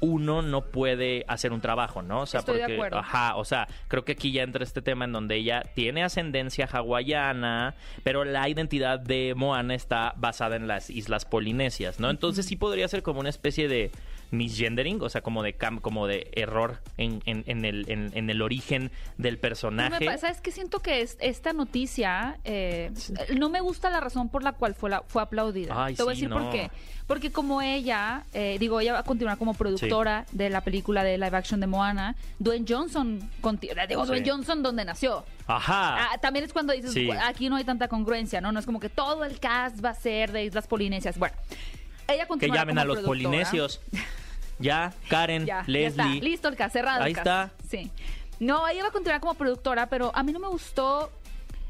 uno 0.00 0.42
no 0.42 0.62
puede 0.66 1.24
hacer 1.28 1.52
un 1.52 1.60
trabajo, 1.60 2.02
¿no? 2.02 2.20
O 2.22 2.26
sea, 2.26 2.40
Estoy 2.40 2.56
de 2.56 2.60
porque, 2.62 2.74
acuerdo. 2.74 2.98
ajá, 2.98 3.36
o 3.36 3.44
sea, 3.44 3.66
creo 3.88 4.04
que 4.04 4.12
aquí 4.12 4.32
ya 4.32 4.42
entra 4.42 4.62
este 4.62 4.82
tema 4.82 5.04
en 5.04 5.12
donde 5.12 5.36
ella 5.36 5.62
tiene 5.74 6.04
ascendencia 6.04 6.66
hawaiana, 6.70 7.74
pero 8.04 8.24
la 8.24 8.48
identidad 8.48 9.00
de 9.00 9.34
Moana 9.36 9.74
está 9.74 10.14
basada 10.16 10.56
en 10.56 10.68
las 10.68 10.90
islas 10.90 11.24
polinesias, 11.24 12.00
¿no? 12.00 12.10
Entonces 12.10 12.46
sí 12.46 12.56
podría 12.56 12.86
ser 12.88 13.02
como 13.02 13.20
una 13.20 13.28
especie 13.30 13.68
de 13.68 13.90
misgendering, 14.30 15.00
o 15.02 15.08
sea, 15.08 15.20
como 15.22 15.42
de 15.42 15.56
cam- 15.56 15.80
como 15.80 16.06
de 16.06 16.30
error 16.34 16.80
en, 16.96 17.22
en- 17.24 17.44
en 17.46 17.64
el, 17.64 17.90
en, 17.90 18.10
en 18.14 18.30
el 18.30 18.42
origen 18.42 18.90
del 19.16 19.36
yo. 19.36 19.40
personaje. 19.40 20.00
Me 20.00 20.06
pa- 20.06 20.18
¿Sabes 20.18 20.40
qué? 20.40 20.50
Siento 20.52 20.80
que 20.80 21.00
es- 21.02 21.16
esta 21.20 21.52
noticia 21.52 22.38
eh, 22.44 22.90
no 23.36 23.48
me 23.48 23.60
gusta 23.60 23.90
la 23.90 24.00
razón 24.00 24.28
por 24.28 24.42
la 24.42 24.52
cual 24.52 24.74
fue, 24.74 24.90
la, 24.90 25.02
fue 25.06 25.22
aplaudida. 25.22 25.84
Ay, 25.84 25.94
Te 25.94 26.02
voy 26.02 26.12
a 26.12 26.14
decir 26.14 26.28
por 26.30 26.42
no. 26.42 26.50
qué. 26.50 26.70
Porque 27.06 27.32
como 27.32 27.62
ella, 27.62 28.24
eh, 28.34 28.58
digo, 28.60 28.80
ella 28.80 28.92
va 28.92 28.98
a 28.98 29.02
continuar 29.02 29.38
como 29.38 29.54
productora 29.54 30.26
de 30.32 30.50
la 30.50 30.60
película 30.60 31.02
de 31.02 31.16
live 31.16 31.34
action 31.38 31.58
de 31.58 31.66
Moana, 31.66 32.16
Dwayne 32.38 32.66
Johnson, 32.68 33.18
digo. 33.88 34.04
Dwayne 34.04 34.28
Johnson 34.30 34.62
donde 34.62 34.84
nació. 34.84 35.24
Ajá. 35.46 36.10
Ah, 36.12 36.18
también 36.20 36.44
es 36.44 36.52
cuando 36.52 36.74
dices, 36.74 36.94
aquí 37.22 37.48
no 37.48 37.56
hay 37.56 37.64
tanta 37.64 37.88
congruencia, 37.88 38.42
¿no? 38.42 38.52
No 38.52 38.60
es 38.60 38.66
como 38.66 38.78
que 38.78 38.90
todo 38.90 39.24
el 39.24 39.40
cast 39.40 39.82
va 39.82 39.90
a 39.90 39.94
ser 39.94 40.32
de 40.32 40.44
Islas 40.44 40.66
Polinesias. 40.66 41.18
Bueno, 41.18 41.34
ella 42.08 42.26
que 42.38 42.48
llamen 42.48 42.78
a 42.78 42.84
los 42.84 42.98
productora. 42.98 43.06
polinesios. 43.30 43.80
Ya, 44.58 44.92
Karen, 45.08 45.46
Ya, 45.46 45.60
ya 45.60 45.64
Leslie. 45.66 45.86
está. 45.88 46.24
Listo 46.24 46.48
el 46.48 46.56
cast, 46.56 46.72
cerrado 46.72 47.02
Ahí 47.04 47.12
el 47.12 47.18
está. 47.18 47.52
Sí. 47.70 47.90
No, 48.40 48.66
ella 48.68 48.82
va 48.82 48.88
a 48.88 48.92
continuar 48.92 49.20
como 49.20 49.34
productora, 49.34 49.86
pero 49.88 50.10
a 50.14 50.22
mí 50.22 50.32
no 50.32 50.40
me 50.40 50.48
gustó. 50.48 51.10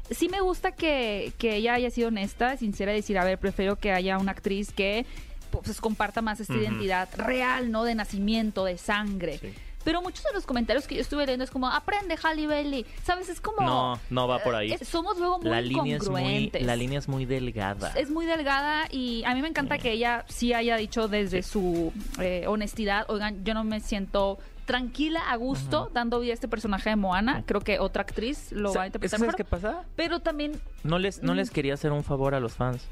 Sí 0.09 0.27
me 0.27 0.41
gusta 0.41 0.71
que, 0.71 1.33
que 1.37 1.55
ella 1.57 1.75
haya 1.75 1.91
sido 1.91 2.07
honesta, 2.07 2.57
sincera, 2.57 2.93
y 2.93 2.95
decir, 2.97 3.17
a 3.19 3.23
ver, 3.23 3.37
prefiero 3.37 3.75
que 3.75 3.91
haya 3.91 4.17
una 4.17 4.31
actriz 4.31 4.71
que 4.71 5.05
pues 5.51 5.79
comparta 5.81 6.21
más 6.21 6.39
esta 6.39 6.55
identidad 6.55 7.09
real, 7.15 7.71
¿no? 7.71 7.83
De 7.83 7.93
nacimiento, 7.95 8.65
de 8.65 8.77
sangre. 8.77 9.37
Sí. 9.39 9.53
Pero 9.83 10.01
muchos 10.01 10.23
de 10.25 10.33
los 10.33 10.45
comentarios 10.45 10.85
que 10.87 10.95
yo 10.95 11.01
estuve 11.01 11.25
leyendo 11.25 11.43
es 11.45 11.51
como, 11.51 11.67
aprende 11.67 12.17
Halle 12.21 12.47
Bailey. 12.47 12.85
¿Sabes? 13.03 13.29
Es 13.29 13.39
como... 13.39 13.61
No, 13.65 13.99
no 14.09 14.27
va 14.27 14.39
por 14.39 14.53
ahí. 14.55 14.73
eh, 14.73 14.83
somos 14.83 15.17
luego 15.17 15.39
muy 15.39 15.49
la 15.49 15.61
línea 15.61 15.97
es 15.97 16.09
muy, 16.09 16.51
la 16.59 16.75
línea 16.75 16.99
es 16.99 17.07
muy 17.07 17.25
delgada. 17.25 17.91
Es 17.95 18.09
muy 18.09 18.25
delgada 18.25 18.87
y 18.91 19.23
a 19.25 19.33
mí 19.33 19.41
me 19.41 19.47
encanta 19.47 19.77
que 19.77 19.91
ella 19.93 20.25
sí 20.27 20.53
haya 20.53 20.75
dicho 20.75 21.07
desde 21.07 21.43
su 21.43 21.93
eh, 22.19 22.45
honestidad, 22.47 23.05
oigan, 23.09 23.43
yo 23.45 23.53
no 23.53 23.63
me 23.63 23.79
siento 23.79 24.37
tranquila, 24.65 25.31
a 25.31 25.35
gusto, 25.37 25.89
dando 25.93 26.19
vida 26.19 26.31
a 26.31 26.35
este 26.35 26.47
personaje 26.47 26.91
de 26.91 26.95
Moana. 26.95 27.43
Creo 27.47 27.61
que 27.61 27.79
otra 27.79 28.03
actriz 28.03 28.51
lo 28.51 28.71
va 28.73 28.83
a 28.83 28.85
interpretar 28.85 29.19
¿Sabes 29.19 29.35
qué 29.35 29.45
pasa? 29.45 29.85
Pero 29.95 30.19
también 30.19 30.61
No 30.83 30.99
les, 30.99 31.23
no 31.23 31.33
les 31.33 31.49
quería 31.49 31.73
hacer 31.73 31.91
un 31.91 32.03
favor 32.03 32.35
a 32.35 32.39
los 32.39 32.53
fans. 32.53 32.83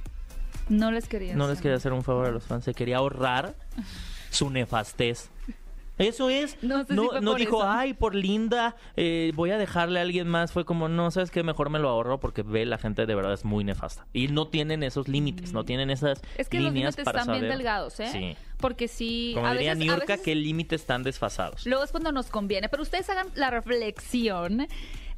no 0.70 0.89
les 0.91 1.08
quería 1.08 1.36
No 1.36 1.44
les 1.46 1.51
hacer. 1.53 1.63
quería 1.63 1.77
hacer 1.77 1.94
un 1.94 2.03
favor 2.03 2.25
a 2.25 2.32
los 2.32 2.46
fans. 2.46 2.63
Se 2.63 2.74
quería 2.74 2.98
ahorrar 2.98 3.53
su 4.32 4.50
nefastez. 4.50 5.29
Eso 5.98 6.29
es. 6.29 6.62
No 6.64 6.79
sé 6.83 6.90
si 6.90 6.94
no 6.96 7.22
no 7.22 7.33
dijo, 7.36 7.60
eso. 7.60 7.70
ay, 7.70 7.94
por 7.94 8.14
linda, 8.16 8.75
eh, 8.96 9.31
voy 9.36 9.51
a 9.51 9.57
dejarle 9.57 10.00
a 10.00 10.03
alguien 10.03 10.27
más. 10.27 10.51
Fue 10.51 10.64
como, 10.66 10.88
no, 10.90 11.10
¿sabes 11.12 11.31
qué? 11.31 11.44
Mejor 11.44 11.70
me 11.70 11.79
lo 11.79 11.90
ahorro 11.90 12.20
porque 12.20 12.44
ve, 12.44 12.66
la 12.66 12.77
gente 12.77 13.05
de 13.05 13.16
verdad 13.16 13.33
es 13.33 13.46
muy 13.46 13.64
nefasta. 13.64 14.05
Y 14.14 14.27
no 14.27 14.48
tienen 14.48 14.83
esos 14.83 15.07
límites, 15.07 15.53
no 15.53 15.64
tienen 15.66 15.90
esas 15.90 16.20
Mm. 16.22 16.25
Es 16.38 16.50
que 16.50 16.60
los 16.60 16.72
líneas 16.74 16.96
límites 16.96 17.05
para 17.05 17.20
están 17.22 17.33
bien 17.33 17.44
saber. 17.46 17.57
delgados, 17.57 18.00
¿eh? 18.00 18.10
Sí. 18.12 18.38
Porque 18.57 18.88
sí, 18.88 19.31
Como 19.36 19.48
a 19.48 19.53
diría 19.53 19.72
veces, 19.74 19.86
Niurka, 19.86 20.05
veces- 20.14 20.22
¿qué 20.25 20.36
límites 20.36 20.81
están 20.81 21.03
desfasados? 21.03 21.66
Luego 21.66 21.83
es 21.83 21.92
cuando 21.92 22.12
nos 22.12 22.27
conviene. 22.27 22.70
Pero 22.70 22.83
ustedes 22.83 23.10
hagan 23.10 23.27
la 23.36 23.50
reflexión 23.50 24.68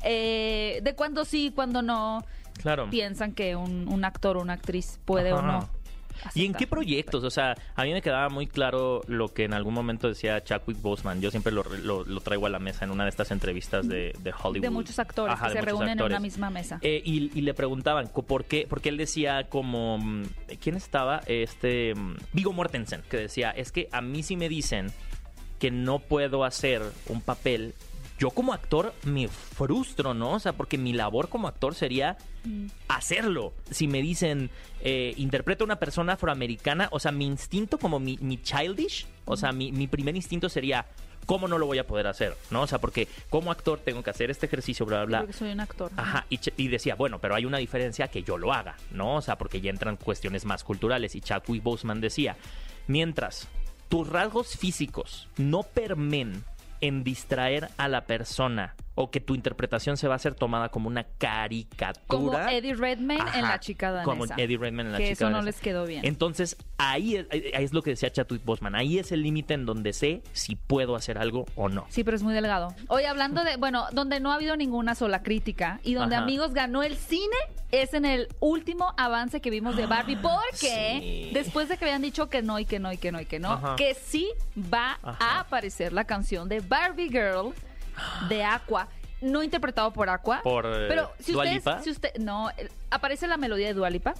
eh, 0.03 0.79
de 0.81 0.95
cuándo 0.95 1.25
sí, 1.25 1.51
cuándo 1.53 1.81
no 1.81 2.23
Claro. 2.61 2.89
piensan 2.89 3.33
que 3.33 3.55
un, 3.55 3.87
un 3.87 4.03
actor 4.03 4.35
o 4.37 4.41
una 4.41 4.53
actriz 4.53 4.99
puede 5.05 5.31
o 5.33 5.37
Ajá. 5.39 5.59
¿Y 6.35 6.45
en 6.45 6.53
qué 6.53 6.67
proyectos? 6.67 7.23
O 7.23 7.29
sea, 7.29 7.55
a 7.75 7.83
mí 7.83 7.91
me 7.93 8.01
quedaba 8.01 8.29
muy 8.29 8.47
claro 8.47 9.01
lo 9.07 9.33
que 9.33 9.43
en 9.45 9.53
algún 9.53 9.73
momento 9.73 10.07
decía 10.07 10.43
Chadwick 10.43 10.81
Boseman. 10.81 11.21
Yo 11.21 11.31
siempre 11.31 11.51
lo, 11.51 11.63
lo- 11.83 12.03
lo 12.05 12.21
traigo 12.21 12.45
a 12.45 12.49
la 12.49 12.59
mesa 12.59 12.85
en 12.85 12.91
una 12.91 13.03
de 13.03 13.09
estas 13.09 13.31
entrevistas 13.31 13.87
de, 13.87 14.13
de 14.19 14.31
Hollywood. 14.31 14.61
De 14.63 14.69
muchos 14.69 14.99
actores 14.99 15.33
Ajá, 15.33 15.47
que 15.47 15.53
se 15.53 15.61
reúnen 15.61 15.97
en 15.99 16.01
una 16.03 16.19
misma 16.19 16.49
mesa. 16.49 16.79
Eh, 16.81 17.01
y, 17.03 17.31
y 17.37 17.41
le 17.41 17.53
preguntaban 17.53 18.07
por 18.09 18.45
qué, 18.45 18.65
porque 18.69 18.89
él 18.89 18.97
decía 18.97 19.47
como 19.49 19.97
mm, 19.97 20.23
¿quién 20.61 20.75
estaba? 20.75 21.21
Este 21.25 21.93
mm, 21.95 22.15
Vigo 22.33 22.53
Mortensen, 22.53 23.01
que 23.09 23.17
decía, 23.17 23.51
es 23.51 23.71
que 23.71 23.87
a 23.91 24.01
mí 24.01 24.23
sí 24.23 24.35
me 24.35 24.49
dicen 24.49 24.87
que 25.59 25.71
no 25.71 25.99
puedo 25.99 26.43
hacer 26.45 26.81
un 27.07 27.21
papel. 27.21 27.73
Yo 28.19 28.31
como 28.31 28.51
actor 28.51 28.93
me 29.03 29.29
frustro, 29.29 30.13
¿no? 30.13 30.33
O 30.33 30.39
sea, 30.39 30.51
porque 30.51 30.77
mi 30.77 30.91
labor 30.91 31.29
como 31.29 31.47
actor 31.47 31.73
sería 31.73 32.17
hacerlo. 32.89 33.53
Si 33.71 33.87
me 33.87 34.01
dicen, 34.01 34.49
eh, 34.81 35.13
interpreta 35.15 35.63
a 35.63 35.65
una 35.65 35.77
persona 35.77 36.13
afroamericana, 36.13 36.89
o 36.91 36.99
sea, 36.99 37.13
mi 37.13 37.25
instinto 37.25 37.77
como 37.77 37.97
mi, 37.99 38.17
mi 38.19 38.41
childish, 38.41 39.07
o 39.23 39.37
sea, 39.37 39.53
mi, 39.53 39.71
mi 39.71 39.87
primer 39.87 40.17
instinto 40.17 40.49
sería, 40.49 40.85
¿cómo 41.25 41.47
no 41.47 41.57
lo 41.57 41.65
voy 41.65 41.79
a 41.79 41.87
poder 41.87 42.07
hacer? 42.07 42.35
¿No? 42.51 42.63
O 42.63 42.67
sea, 42.67 42.79
porque 42.79 43.07
como 43.29 43.51
actor 43.51 43.79
tengo 43.79 44.03
que 44.03 44.09
hacer 44.09 44.29
este 44.29 44.47
ejercicio, 44.47 44.85
bla, 44.85 44.97
bla, 44.97 45.05
bla. 45.05 45.19
Porque 45.19 45.33
soy 45.33 45.51
un 45.51 45.61
actor. 45.61 45.89
Ajá, 45.95 46.25
y 46.29 46.67
decía, 46.67 46.95
bueno, 46.95 47.19
pero 47.19 47.35
hay 47.35 47.45
una 47.45 47.59
diferencia 47.59 48.09
que 48.09 48.23
yo 48.23 48.37
lo 48.37 48.51
haga, 48.51 48.75
¿no? 48.91 49.15
O 49.15 49.21
sea, 49.21 49.37
porque 49.37 49.61
ya 49.61 49.69
entran 49.69 49.95
cuestiones 49.95 50.43
más 50.43 50.65
culturales. 50.65 51.15
Y 51.15 51.21
Chadwick 51.21 51.63
Boseman 51.63 52.01
decía, 52.01 52.35
mientras 52.87 53.47
tus 53.87 54.09
rasgos 54.09 54.57
físicos 54.57 55.29
no 55.37 55.63
permen 55.63 56.43
en 56.81 57.03
distraer 57.03 57.69
a 57.77 57.87
la 57.87 58.01
persona 58.05 58.75
o 59.01 59.09
que 59.09 59.21
tu 59.21 59.33
interpretación 59.33 59.95
se 59.95 60.09
va 60.09 60.15
a 60.15 60.17
hacer 60.17 60.35
tomada 60.35 60.67
como 60.67 60.89
una 60.89 61.05
caricatura. 61.05 62.03
Como 62.05 62.37
Eddie 62.37 62.75
Redmayne 62.75 63.23
en 63.33 63.43
La 63.43 63.57
chica 63.61 63.91
danesa. 63.91 64.03
Como 64.03 64.25
Eddie 64.25 64.57
Redmayne 64.57 64.89
en 64.89 64.91
La 64.91 64.97
que 64.97 65.03
chica 65.11 65.25
eso 65.25 65.29
no 65.29 65.41
les 65.41 65.61
quedó 65.61 65.85
bien. 65.85 66.03
Entonces, 66.03 66.57
ahí 66.77 67.15
es, 67.15 67.25
ahí 67.31 67.63
es 67.63 67.71
lo 67.71 67.81
que 67.81 67.91
decía 67.91 68.11
Chadwick 68.11 68.43
Boseman. 68.43 68.75
Ahí 68.75 68.99
es 68.99 69.13
el 69.13 69.23
límite 69.23 69.53
en 69.53 69.65
donde 69.65 69.93
sé 69.93 70.21
si 70.33 70.57
puedo 70.57 70.97
hacer 70.97 71.17
algo 71.17 71.45
o 71.55 71.69
no. 71.69 71.85
Sí, 71.87 72.03
pero 72.03 72.17
es 72.17 72.23
muy 72.23 72.33
delgado. 72.33 72.75
Hoy 72.89 73.05
hablando 73.05 73.45
de, 73.45 73.55
bueno, 73.55 73.85
donde 73.93 74.19
no 74.19 74.33
ha 74.33 74.35
habido 74.35 74.57
ninguna 74.57 74.95
sola 74.95 75.23
crítica 75.23 75.79
y 75.85 75.93
donde 75.93 76.17
Ajá. 76.17 76.25
Amigos 76.25 76.53
ganó 76.53 76.83
el 76.83 76.97
cine 76.97 77.37
es 77.71 77.93
en 77.93 78.03
el 78.03 78.27
último 78.41 78.93
avance 78.97 79.39
que 79.39 79.49
vimos 79.49 79.77
de 79.77 79.85
Barbie 79.85 80.17
porque 80.17 80.49
sí. 80.99 81.29
después 81.33 81.69
de 81.69 81.77
que 81.77 81.85
habían 81.85 82.01
dicho 82.01 82.27
que 82.27 82.41
no 82.41 82.59
y 82.59 82.65
que 82.65 82.79
no 82.79 82.91
y 82.91 82.97
que 82.97 83.13
no 83.13 83.21
y 83.21 83.25
que 83.25 83.39
no, 83.39 83.53
Ajá. 83.53 83.75
que 83.77 83.93
sí 83.93 84.27
va 84.57 84.99
Ajá. 85.03 85.17
a 85.19 85.39
aparecer 85.41 85.93
la 85.93 86.03
canción 86.03 86.49
de 86.49 86.59
Barbie 86.59 87.09
Girl 87.09 87.53
de 88.29 88.43
Aqua. 88.43 88.87
No 89.21 89.43
interpretado 89.43 89.91
por 89.91 90.09
Aqua. 90.09 90.41
Por, 90.43 90.65
eh, 90.65 90.85
pero 90.87 91.11
si 91.19 91.33
Dua 91.33 91.43
ustedes, 91.43 91.57
Lipa. 91.65 91.81
si 91.83 91.89
usted, 91.91 92.15
no, 92.19 92.49
eh, 92.51 92.69
aparece 92.89 93.27
la 93.27 93.37
melodía 93.37 93.67
de 93.67 93.73
Dualipa. 93.73 94.13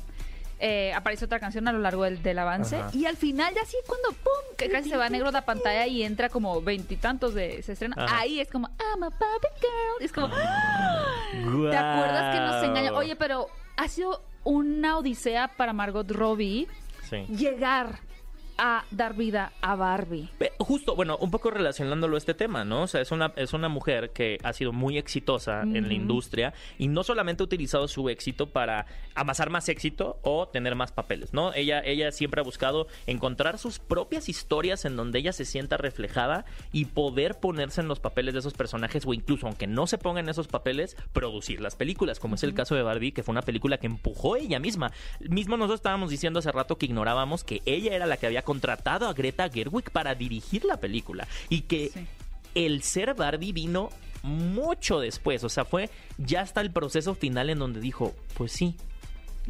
aparece 0.94 1.24
otra 1.24 1.40
canción 1.40 1.68
a 1.70 1.72
lo 1.72 1.80
largo 1.80 2.04
del, 2.04 2.22
del 2.22 2.38
avance 2.38 2.76
Ajá. 2.76 2.90
y 2.94 3.06
al 3.06 3.16
final 3.16 3.54
ya 3.56 3.62
así 3.62 3.78
cuando 3.88 4.10
pum 4.12 4.56
que 4.58 4.70
casi 4.70 4.90
se 4.90 4.98
va 4.98 5.08
negro 5.08 5.32
la 5.32 5.46
pantalla 5.46 5.88
y 5.88 6.04
entra 6.04 6.28
como 6.28 6.62
veintitantos 6.62 7.34
de 7.34 7.64
se 7.64 7.72
estrena 7.74 7.96
Ajá. 7.98 8.20
ahí 8.20 8.42
es 8.42 8.50
como 8.50 8.68
I'm 8.68 9.04
a 9.04 9.10
Barbie 9.10 9.56
girl 9.62 10.02
y 10.02 10.04
es 10.04 10.12
como 10.12 10.28
¡ah! 10.34 11.06
¿te 11.32 11.78
acuerdas 11.78 12.36
que 12.36 12.42
nos 12.42 12.64
engaña? 12.66 12.92
Oye 12.98 13.16
pero 13.16 13.48
ha 13.78 13.88
sido 13.88 14.22
una 14.44 14.98
odisea 14.98 15.48
para 15.48 15.72
Margot 15.72 16.12
Robbie 16.12 16.68
Sí. 17.10 17.26
llegar 17.30 18.00
a 18.60 18.84
dar 18.92 19.16
vida 19.16 19.54
a 19.62 19.76
Barbie. 19.76 20.30
Justo, 20.60 20.96
bueno, 20.96 21.18
un 21.18 21.32
poco 21.32 21.50
relacionándolo 21.50 22.16
a 22.16 22.18
este 22.20 22.34
tema, 22.34 22.66
¿no? 22.66 22.84
O 22.84 22.88
sea, 22.88 23.00
es 23.00 23.12
una, 23.12 23.32
es 23.38 23.54
una 23.54 23.70
mujer 23.70 24.12
que 24.12 24.38
ha 24.44 24.52
sido 24.52 24.74
muy 24.74 24.98
exitosa 24.98 25.62
en 25.62 25.88
la 25.88 25.94
industria 25.94 26.54
y 26.78 26.90
no 26.90 27.04
solamente 27.04 27.42
ha 27.42 27.46
utilizado 27.46 27.88
su 27.88 28.10
éxito 28.10 28.50
para 28.50 28.86
amasar 29.16 29.50
más 29.50 29.70
éxito 29.70 30.20
o 30.24 30.50
tener 30.50 30.76
más 30.76 30.92
papeles, 30.92 31.34
¿no? 31.34 31.54
Ella, 31.54 31.82
ella 31.86 32.12
siempre 32.12 32.42
ha 32.42 32.44
buscado 32.44 32.88
encontrar 33.08 33.58
sus 33.58 33.80
propias 33.80 34.28
historias 34.28 34.84
en 34.84 34.98
donde 34.98 35.20
ella 35.20 35.32
se 35.32 35.46
sienta 35.46 35.78
reflejada 35.78 36.46
y 36.74 36.86
poder 36.86 37.40
ponerse 37.40 37.80
en 37.80 37.88
los 37.88 38.02
papeles 38.02 38.34
de 38.34 38.42
esos 38.42 38.54
personajes 38.54 39.06
o 39.06 39.14
incluso, 39.14 39.48
aunque 39.48 39.68
no 39.68 39.88
se 39.88 39.98
ponga 39.98 40.20
en 40.20 40.28
esos 40.28 40.50
papeles, 40.50 40.98
producir 41.14 41.62
las 41.62 41.78
películas, 41.78 42.20
como 42.20 42.36
es 42.36 42.44
el 42.44 42.54
caso 42.54 42.76
de 42.76 42.84
Barbie, 42.84 43.14
que 43.14 43.24
fue 43.24 43.32
una 43.32 43.42
película 43.42 43.78
que 43.78 43.88
empujó 43.88 44.36
ella 44.36 44.60
misma. 44.60 44.92
Mismo 45.22 45.56
nosotros 45.56 45.80
estábamos 45.80 46.10
diciendo 46.10 46.40
hace 46.40 46.52
rato 46.52 46.78
que 46.78 46.88
ignorábamos 46.88 47.46
que 47.46 47.62
ella 47.66 47.96
era 47.96 48.06
la 48.06 48.18
que 48.18 48.26
había 48.26 48.44
contratado 48.50 49.08
a 49.08 49.14
Greta 49.14 49.48
Gerwig 49.48 49.92
para 49.92 50.16
dirigir 50.16 50.66
la 50.66 50.78
película 50.78 51.28
y 51.50 51.62
que 51.62 51.90
Sí. 51.94 52.08
el 52.56 52.82
ser 52.82 53.14
Barbie 53.14 53.52
vino 53.54 53.90
mucho 54.24 55.00
después, 55.00 55.44
o 55.44 55.50
sea, 55.50 55.66
fue 55.66 55.92
ya 56.18 56.42
hasta 56.42 56.62
el 56.62 56.72
proceso 56.72 57.14
final 57.14 57.52
en 57.52 57.60
donde 57.60 57.80
dijo, 57.80 58.16
pues 58.36 58.52
sí, 58.52 58.76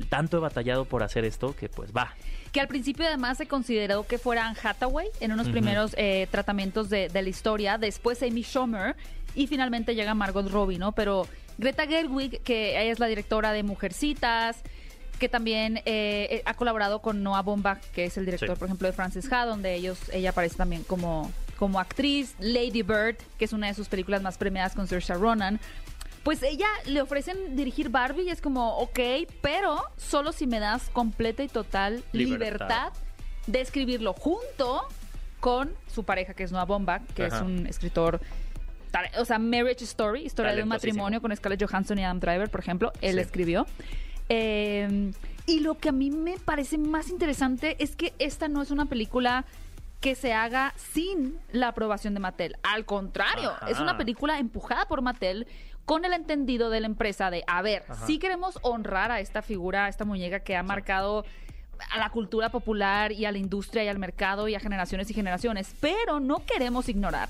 tanto 0.09 0.35
he 0.37 0.39
batallado 0.41 0.83
por 0.83 1.01
hacer 1.01 1.23
esto 1.23 1.55
que 1.55 1.69
pues 1.69 1.91
va. 1.95 2.13
Que 2.51 2.59
al 2.59 2.67
principio 2.67 3.05
además 3.07 3.37
se 3.37 3.47
consideró 3.47 4.05
que 4.05 4.17
fuera 4.17 4.47
Anne 4.49 4.59
Hathaway 4.61 5.07
en 5.21 5.31
unos 5.31 5.47
primeros 5.47 5.93
eh, 5.97 6.27
tratamientos 6.29 6.89
de, 6.89 7.07
de 7.07 7.21
la 7.21 7.29
historia, 7.29 7.77
después 7.77 8.21
Amy 8.21 8.43
Schumer 8.43 8.95
y 9.33 9.47
finalmente 9.47 9.95
llega 9.95 10.13
Margot 10.13 10.49
Robbie, 10.51 10.77
¿no? 10.77 10.91
Pero 10.91 11.25
Greta 11.57 11.87
Gerwig, 11.87 12.41
que 12.41 12.71
ella 12.81 12.91
es 12.91 12.99
la 12.99 13.07
directora 13.07 13.53
de 13.53 13.63
Mujercitas, 13.63 14.61
que 15.19 15.29
también 15.29 15.77
eh, 15.77 15.81
eh, 15.85 16.41
ha 16.45 16.53
colaborado 16.55 17.01
con 17.01 17.21
Noah 17.21 17.41
Baumbach, 17.43 17.79
que 17.91 18.05
es 18.05 18.17
el 18.17 18.25
director, 18.25 18.55
Sí. 18.55 18.59
por 18.59 18.67
ejemplo, 18.67 18.87
de 18.87 18.93
Frances 18.93 19.31
Ha, 19.31 19.45
donde 19.45 19.75
ellos, 19.75 19.99
ella 20.11 20.31
aparece 20.31 20.55
también 20.55 20.83
como, 20.83 21.31
como 21.57 21.79
actriz. 21.79 22.33
Lady 22.39 22.81
Bird, 22.81 23.17
que 23.37 23.45
es 23.45 23.53
una 23.53 23.67
de 23.67 23.73
sus 23.75 23.87
películas 23.89 24.21
más 24.23 24.37
premiadas 24.37 24.73
con 24.73 24.87
Saoirse 24.87 25.13
Ronan. 25.13 25.59
Pues 26.23 26.41
ella 26.43 26.67
le 26.85 27.01
ofrecen 27.01 27.55
dirigir 27.55 27.89
Barbie 27.89 28.23
y 28.23 28.29
es 28.29 28.41
como, 28.41 28.77
ok, 28.79 28.99
pero 29.41 29.81
solo 29.97 30.31
si 30.31 30.47
me 30.47 30.59
das 30.59 30.89
completa 30.91 31.43
y 31.43 31.47
total 31.47 32.03
Libertad. 32.11 32.47
libertad, 32.67 32.93
de 33.47 33.61
escribirlo 33.61 34.13
junto 34.13 34.81
con 35.39 35.73
su 35.93 36.03
pareja, 36.03 36.33
que 36.33 36.43
es 36.43 36.51
Noah 36.51 36.65
Baumbach, 36.65 37.01
que 37.15 37.25
Ajá. 37.25 37.37
es 37.37 37.41
un 37.41 37.67
escritor... 37.67 38.19
O 39.19 39.23
sea, 39.25 39.37
Marriage 39.37 39.83
Story, 39.83 40.23
historia 40.25 40.53
de 40.55 40.63
un 40.63 40.69
matrimonio 40.69 41.21
con 41.21 41.35
Scarlett 41.35 41.63
Johansson 41.63 41.99
y 41.99 42.03
Adam 42.03 42.19
Driver, 42.19 42.49
por 42.49 42.59
ejemplo, 42.59 42.91
él 43.01 43.13
Sí. 43.15 43.19
escribió. 43.21 43.67
Eh, 44.29 45.11
y 45.45 45.59
lo 45.61 45.77
que 45.77 45.89
a 45.89 45.91
mí 45.91 46.11
me 46.11 46.37
parece 46.37 46.77
más 46.77 47.09
interesante 47.09 47.75
es 47.79 47.95
que 47.95 48.13
esta 48.19 48.47
no 48.47 48.61
es 48.61 48.71
una 48.71 48.85
película 48.85 49.45
que 49.99 50.15
se 50.15 50.31
haga 50.31 50.73
sin 50.77 51.37
la 51.51 51.69
aprobación 51.69 52.13
de 52.13 52.19
Mattel. 52.19 52.55
Al 52.63 52.85
contrario, 52.85 53.51
Ajá. 53.51 53.69
es 53.69 53.79
una 53.79 53.97
película 53.97 54.39
empujada 54.39 54.85
por 54.85 55.01
Mattel 55.01 55.47
con 55.85 56.05
el 56.05 56.13
entendido 56.13 56.69
de 56.69 56.79
la 56.81 56.85
empresa 56.85 57.31
de, 57.31 57.43
a 57.47 57.61
ver, 57.63 57.83
sí 58.05 58.19
queremos 58.19 58.59
honrar 58.61 59.11
a 59.11 59.19
esta 59.19 59.41
figura, 59.41 59.85
a 59.85 59.89
esta 59.89 60.05
muñeca 60.05 60.41
que 60.41 60.55
ha 60.55 60.61
marcado 60.61 61.25
a 61.91 61.97
la 61.97 62.11
cultura 62.11 62.49
popular 62.49 63.11
y 63.11 63.25
a 63.25 63.31
la 63.31 63.39
industria 63.39 63.83
y 63.83 63.87
al 63.87 63.97
mercado 63.97 64.47
y 64.47 64.55
a 64.55 64.59
generaciones 64.59 65.09
y 65.09 65.13
generaciones, 65.13 65.73
pero 65.81 66.19
no 66.19 66.45
queremos 66.45 66.89
ignorar 66.89 67.29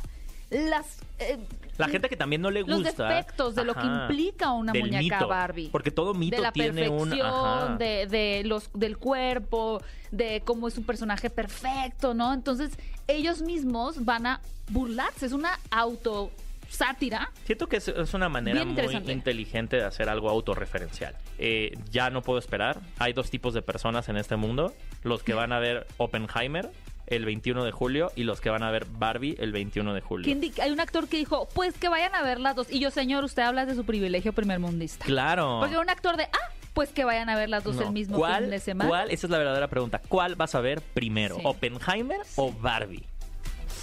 las 0.49 0.99
eh, 1.19 1.37
La 1.79 1.87
gente 1.89 2.09
que 2.09 2.17
también 2.17 2.41
no 2.41 2.51
le 2.51 2.61
los 2.61 2.83
gusta. 2.83 3.07
defectos 3.07 3.55
de 3.55 3.63
lo 3.63 3.73
que 3.73 3.85
implica 3.85 4.51
una 4.51 4.73
muñeca 4.73 4.99
mito, 4.99 5.27
Barbie. 5.27 5.69
Porque 5.71 5.91
todo 5.91 6.13
mito 6.13 6.35
de 6.35 6.41
la 6.41 6.51
tiene 6.51 6.89
un. 6.89 7.09
perfección, 7.09 7.27
ajá. 7.27 7.75
de, 7.77 8.05
de 8.07 8.43
los, 8.45 8.69
del 8.73 8.97
cuerpo, 8.97 9.81
de 10.11 10.41
cómo 10.45 10.67
es 10.67 10.77
un 10.77 10.83
personaje 10.83 11.29
perfecto, 11.29 12.13
¿no? 12.13 12.33
Entonces, 12.33 12.71
ellos 13.07 13.41
mismos 13.41 14.03
van 14.03 14.25
a 14.27 14.41
burlarse. 14.69 15.25
Es 15.25 15.31
una 15.31 15.57
auto 15.71 16.31
sátira. 16.69 17.31
Siento 17.45 17.67
que 17.67 17.77
es, 17.77 17.87
es 17.87 18.13
una 18.13 18.29
manera 18.29 18.63
muy 18.63 18.95
inteligente 19.11 19.77
de 19.77 19.83
hacer 19.83 20.09
algo 20.09 20.29
autorreferencial. 20.29 21.15
Eh, 21.37 21.71
ya 21.89 22.09
no 22.09 22.21
puedo 22.21 22.39
esperar. 22.39 22.79
Hay 22.97 23.13
dos 23.13 23.29
tipos 23.29 23.53
de 23.53 23.61
personas 23.61 24.09
en 24.09 24.17
este 24.17 24.35
mundo. 24.35 24.73
Los 25.03 25.23
que 25.23 25.33
van 25.33 25.51
a 25.51 25.59
ver 25.59 25.87
Oppenheimer 25.97 26.69
el 27.09 27.25
21 27.25 27.63
de 27.63 27.71
julio 27.71 28.11
y 28.15 28.23
los 28.23 28.41
que 28.41 28.49
van 28.49 28.63
a 28.63 28.71
ver 28.71 28.85
Barbie 28.85 29.35
el 29.39 29.51
21 29.51 29.93
de 29.93 30.01
julio. 30.01 30.25
¿Quién 30.25 30.39
di- 30.41 30.53
Hay 30.61 30.71
un 30.71 30.79
actor 30.79 31.07
que 31.07 31.17
dijo, 31.17 31.47
pues 31.53 31.73
que 31.77 31.89
vayan 31.89 32.13
a 32.15 32.21
ver 32.23 32.39
las 32.39 32.55
dos. 32.55 32.71
Y 32.71 32.79
yo, 32.79 32.91
señor, 32.91 33.23
usted 33.23 33.43
habla 33.43 33.65
de 33.65 33.75
su 33.75 33.83
privilegio 33.85 34.33
primermundista. 34.33 35.05
Claro. 35.05 35.57
Porque 35.59 35.77
un 35.77 35.89
actor 35.89 36.17
de, 36.17 36.23
ah, 36.23 36.53
pues 36.73 36.89
que 36.89 37.03
vayan 37.05 37.29
a 37.29 37.35
ver 37.35 37.49
las 37.49 37.63
dos 37.63 37.75
No. 37.75 37.83
el 37.83 37.91
mismo 37.91 38.17
¿Cuál, 38.17 38.43
fin 38.43 38.51
de 38.51 38.59
semana. 38.59 38.89
¿Cuál? 38.89 39.11
Esa 39.11 39.27
es 39.27 39.31
la 39.31 39.37
verdadera 39.37 39.67
pregunta. 39.67 40.01
¿Cuál 40.07 40.35
vas 40.35 40.55
a 40.55 40.61
ver 40.61 40.81
primero? 40.81 41.35
Sí. 41.35 41.41
¿Oppenheimer 41.45 42.19
o 42.35 42.51
Barbie? 42.53 43.03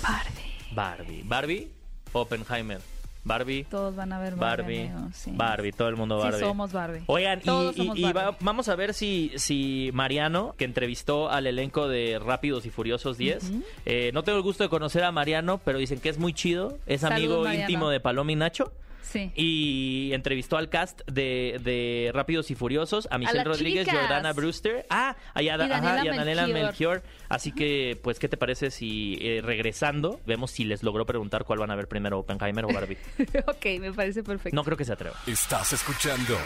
Barbie. 0.03 0.73
Barbie. 0.73 1.23
Barbie, 1.25 1.71
Oppenheimer. 2.13 2.81
Barbie, 3.27 3.65
Todos 3.65 3.97
van 3.97 4.13
a 4.13 4.21
ver 4.21 4.37
Barbie. 4.37 4.63
Barbie, 4.63 4.89
amigo, 4.89 5.09
sí. 5.13 5.33
Barbie, 5.35 5.73
todo 5.73 5.89
el 5.89 5.97
mundo 5.97 6.19
Sí, 6.21 6.25
Barbie. 6.25 6.41
somos 6.41 6.73
Barbie. 6.73 7.03
Oigan, 7.07 7.41
y, 7.41 7.43
Todos 7.45 7.75
y- 7.75 7.79
somos 7.79 7.99
y 7.99 8.03
Barbie. 8.03 8.19
va- 8.31 8.37
vamos 8.41 8.69
a 8.69 8.77
ver 8.77 8.95
si, 8.95 9.33
si 9.37 9.91
Mariano, 9.93 10.55
que 10.57 10.65
entrevistó 10.65 11.29
al 11.29 11.47
elenco 11.49 11.89
de 11.89 12.21
Rápidos 12.25 12.67
y 12.67 12.71
Furiosos 12.71 13.19
10, 13.19 13.51
eh, 13.85 14.11
no 14.15 14.23
tengo 14.23 14.39
el 14.39 14.45
gusto 14.45 14.63
de 14.63 14.69
conocer 14.71 15.03
a 15.03 15.11
Mariano, 15.11 15.59
pero 15.65 15.79
dicen 15.79 15.99
que 16.01 16.09
es 16.09 16.19
muy 16.19 16.33
chido, 16.33 16.79
es 16.87 17.01
Salud, 17.01 17.17
amigo 17.17 17.43
Mariano. 17.43 17.63
íntimo 17.71 17.89
de 17.91 17.99
Paloma 18.01 18.31
y 18.33 18.37
Nacho. 18.37 18.73
Sí. 19.11 19.31
Y 19.37 20.11
entrevistó 20.13 20.57
al 20.57 20.69
cast 20.69 21.01
de, 21.07 21.61
de 21.63 22.11
Rápidos 22.13 22.51
y 22.51 22.55
Furiosos, 22.55 23.07
a 23.11 23.19
Michelle 23.19 23.45
Rodríguez, 23.45 23.87
chicas. 23.87 24.01
Jordana 24.01 24.33
Brewster, 24.33 24.85
ah, 24.91 25.17
a 25.33 25.43
Yada- 25.43 25.67
Y 25.69 25.71
ajá, 25.71 25.81
Daniela 25.81 26.05
y 26.05 26.09
a 26.09 26.17
Daniela 26.19 26.47
Melchior. 26.49 26.65
Melchior. 26.67 27.03
Así 27.29 27.53
que, 27.53 27.99
pues, 28.03 28.19
¿qué 28.19 28.29
te 28.29 28.37
parece 28.37 28.71
si 28.71 29.19
eh, 29.21 29.41
regresando 29.45 30.21
vemos 30.27 30.51
si 30.51 30.65
les 30.65 30.83
logró 30.83 31.07
preguntar 31.07 31.45
cuál 31.45 31.61
van 31.61 31.71
a 31.71 31.77
ver 31.77 31.87
primero, 31.89 32.19
Oppenheimer 32.19 32.65
o 32.65 32.69
Barbie? 32.69 32.99
ok, 33.47 33.67
me 33.81 33.93
parece 33.93 34.23
perfecto. 34.23 34.55
No 34.57 34.65
creo 34.65 34.77
que 34.77 34.85
se 34.85 34.93
atreva. 34.93 35.17
Estás 35.27 35.73
escuchando 35.73 36.37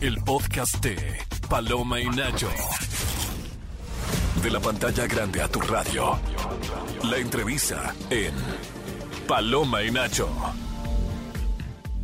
el 0.00 0.16
podcast 0.24 0.82
de 0.82 0.96
Paloma 1.50 2.00
y 2.00 2.06
Nacho. 2.06 2.48
De 4.42 4.50
la 4.50 4.60
pantalla 4.60 5.06
grande 5.06 5.42
a 5.42 5.48
tu 5.48 5.60
radio. 5.60 6.18
La 7.04 7.18
entrevista 7.18 7.94
en 8.10 8.32
Paloma 9.26 9.82
y 9.82 9.90
Nacho. 9.90 10.28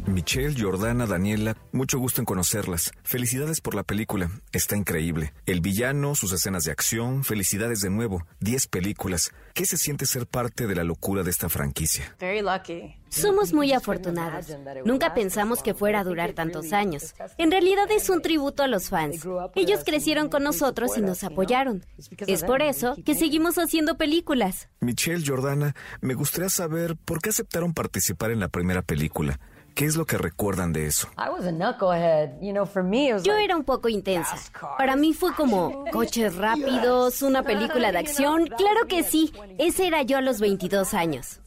Michelle, 0.07 0.61
Jordana, 0.61 1.07
Daniela, 1.07 1.57
mucho 1.73 1.99
gusto 1.99 2.21
en 2.21 2.25
conocerlas. 2.25 2.93
Felicidades 3.03 3.61
por 3.61 3.75
la 3.75 3.83
película, 3.85 4.31
está 4.53 4.77
increíble. 4.77 5.33
El 5.47 5.61
villano, 5.61 6.15
sus 6.15 6.33
escenas 6.33 6.65
de 6.65 6.73
acción, 6.73 7.25
felicidades 7.25 7.81
de 7.81 7.91
nuevo. 7.91 8.27
Diez 8.41 8.67
películas. 8.67 9.33
¿Qué 9.55 9.65
se 9.65 9.77
siente 9.77 10.07
ser 10.07 10.27
parte 10.27 10.67
de 10.67 10.75
la 10.75 10.85
locura 10.85 11.23
de 11.23 11.31
esta 11.31 11.49
franquicia? 11.49 12.17
Very 12.19 12.43
lucky. 12.43 12.97
Somos 13.11 13.53
muy 13.53 13.73
afortunados. 13.73 14.47
Nunca 14.87 15.12
pensamos 15.12 15.62
que 15.62 15.75
fuera 15.75 16.01
a 16.01 16.05
durar 16.05 16.33
tantos 16.33 16.73
años. 16.73 17.15
En 17.37 17.51
realidad 17.51 17.91
es 17.91 18.09
un 18.09 18.23
tributo 18.23 18.62
a 18.62 18.69
los 18.69 18.88
fans. 18.88 19.27
Ellos 19.55 19.83
crecieron 19.85 20.31
con 20.31 20.43
nosotros 20.43 20.97
y 20.97 21.03
nos 21.03 21.23
apoyaron. 21.23 21.85
Es 22.27 22.43
por 22.43 22.62
eso 22.62 22.97
que 23.05 23.15
seguimos 23.15 23.57
haciendo 23.59 23.99
películas. 23.99 24.69
Michelle, 24.81 25.25
Jordana, 25.25 25.75
me 26.01 26.15
gustaría 26.15 26.49
saber 26.49 26.97
por 26.97 27.21
qué 27.21 27.29
aceptaron 27.29 27.75
participar 27.75 28.31
en 28.31 28.41
la 28.41 28.49
primera 28.49 28.81
película. 28.81 29.38
¿Qué 29.75 29.87
es 29.87 29.97
lo 29.97 30.05
que 30.05 30.19
recuerdan 30.19 30.73
de 30.73 30.87
eso? 30.87 31.09
Yo 33.25 33.37
era 33.37 33.57
un 33.57 33.65
poco 33.65 33.89
intensa. 33.89 34.37
Para 34.77 34.97
mí 34.97 35.15
fue 35.15 35.35
como 35.35 35.85
coches 35.91 36.37
rápidos, 36.37 37.23
una 37.23 37.43
película 37.43 37.91
de 37.93 37.99
acción. 37.99 38.47
Claro 38.47 38.87
que 38.89 39.03
sí. 39.03 39.33
Ese 39.59 39.87
era 39.87 40.03
yo 40.03 40.19
a 40.19 40.21
los 40.21 40.41
22 40.41 40.95
años. 40.95 41.41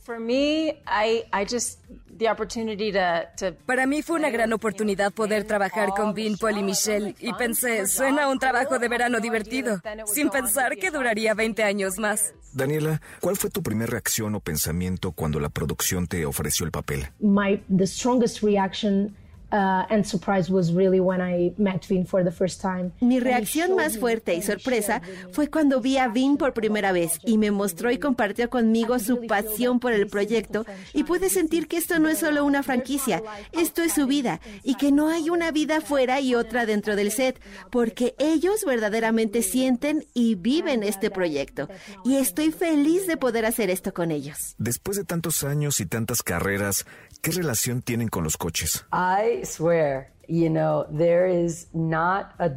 Para 3.65 3.86
mí 3.86 4.01
fue 4.01 4.15
una 4.17 4.30
gran 4.30 4.54
oportunidad 4.54 5.12
poder 5.13 5.43
trabajar 5.45 5.89
con 5.89 6.13
Vin, 6.13 6.38
Paul 6.38 6.58
y 6.58 6.63
Michelle 6.63 7.15
y 7.19 7.34
pensé, 7.34 7.88
suena 7.88 8.28
un 8.30 8.39
trabajo 8.39 8.80
de 8.80 8.88
verano 8.88 9.19
divertido, 9.19 9.82
sin 10.06 10.30
pensar 10.30 10.75
que 10.78 10.91
duraría 10.91 11.34
20 11.34 11.63
años 11.63 11.97
más. 11.97 12.34
Daniela, 12.54 13.01
¿cuál 13.19 13.36
fue 13.36 13.49
tu 13.49 13.62
primera 13.62 13.91
reacción 13.91 14.34
o 14.36 14.39
pensamiento 14.39 15.12
cuando 15.12 15.39
la 15.39 15.49
producción 15.49 16.08
te 16.08 16.25
ofreció 16.25 16.65
el 16.65 16.71
papel? 16.71 17.08
my 17.19 17.62
the 17.75 17.86
strongest 17.86 18.41
reaction 18.41 19.13
uh, 19.51 19.86
and 19.89 20.05
surprise 20.05 20.49
was 20.49 20.71
really 20.73 20.99
when 20.99 21.21
I 21.21 21.53
met 21.58 21.86
Vin 21.86 22.05
for 22.05 22.23
the 22.23 22.31
first 22.31 22.62
time. 22.62 22.91
Mi 23.01 23.19
reacción 23.19 23.75
más 23.75 23.97
fuerte 23.97 24.34
y 24.36 24.41
sorpresa 24.41 25.01
fue 25.31 25.49
cuando 25.49 25.81
vi 25.81 25.97
a 25.97 26.08
Vin 26.08 26.38
por 26.38 26.53
primera 26.53 26.91
vez 26.91 27.19
y 27.23 27.38
me 27.38 27.51
mostró 27.51 27.91
y 27.91 27.97
compartió 27.97 28.49
conmigo 28.49 28.99
su 28.99 29.25
pasión 29.27 29.79
por 29.79 29.93
el 29.93 30.08
proyecto 30.08 30.65
y 30.93 31.03
pude 31.03 31.29
sentir 31.29 31.67
que 31.67 31.77
esto 31.77 31.99
no 31.99 32.10
es 32.10 32.19
solo 32.19 32.45
una 32.45 32.63
franquicia, 32.63 33.21
esto 33.51 33.81
es 33.81 33.93
su 33.93 34.08
vida 34.08 34.39
y 34.63 34.75
que 34.75 34.91
no 34.91 35.10
hay 35.10 35.29
una 35.29 35.51
vida 35.51 35.81
fuera 35.81 36.19
y 36.19 36.36
otra 36.36 36.65
dentro 36.65 36.95
del 36.95 37.12
set, 37.12 37.39
porque 37.71 38.15
ellos 38.17 38.63
verdaderamente 38.65 39.41
sienten 39.41 40.05
y 40.13 40.36
viven 40.36 40.84
este 40.84 41.10
proyecto 41.10 41.67
y 42.03 42.15
estoy 42.15 42.51
feliz 42.51 43.08
de 43.08 43.17
poder 43.17 43.45
hacer 43.45 43.69
esto 43.69 43.93
con 43.93 44.12
ellos. 44.12 44.55
Después 44.58 44.97
de 44.97 45.03
tantos 45.03 45.43
años 45.43 45.79
y 45.79 45.86
tantas 45.86 46.21
carreras, 46.21 46.86
¿qué 47.21 47.32
relación 47.32 47.82
tienen 47.82 48.08
con 48.08 48.23
los 48.23 48.38
coches? 48.38 48.86
I 48.91 49.43
swear, 49.45 50.12
you 50.28 50.49
know, 50.49 50.86
there 50.95 51.28
is 51.28 51.67
not 51.73 52.34
a 52.39 52.51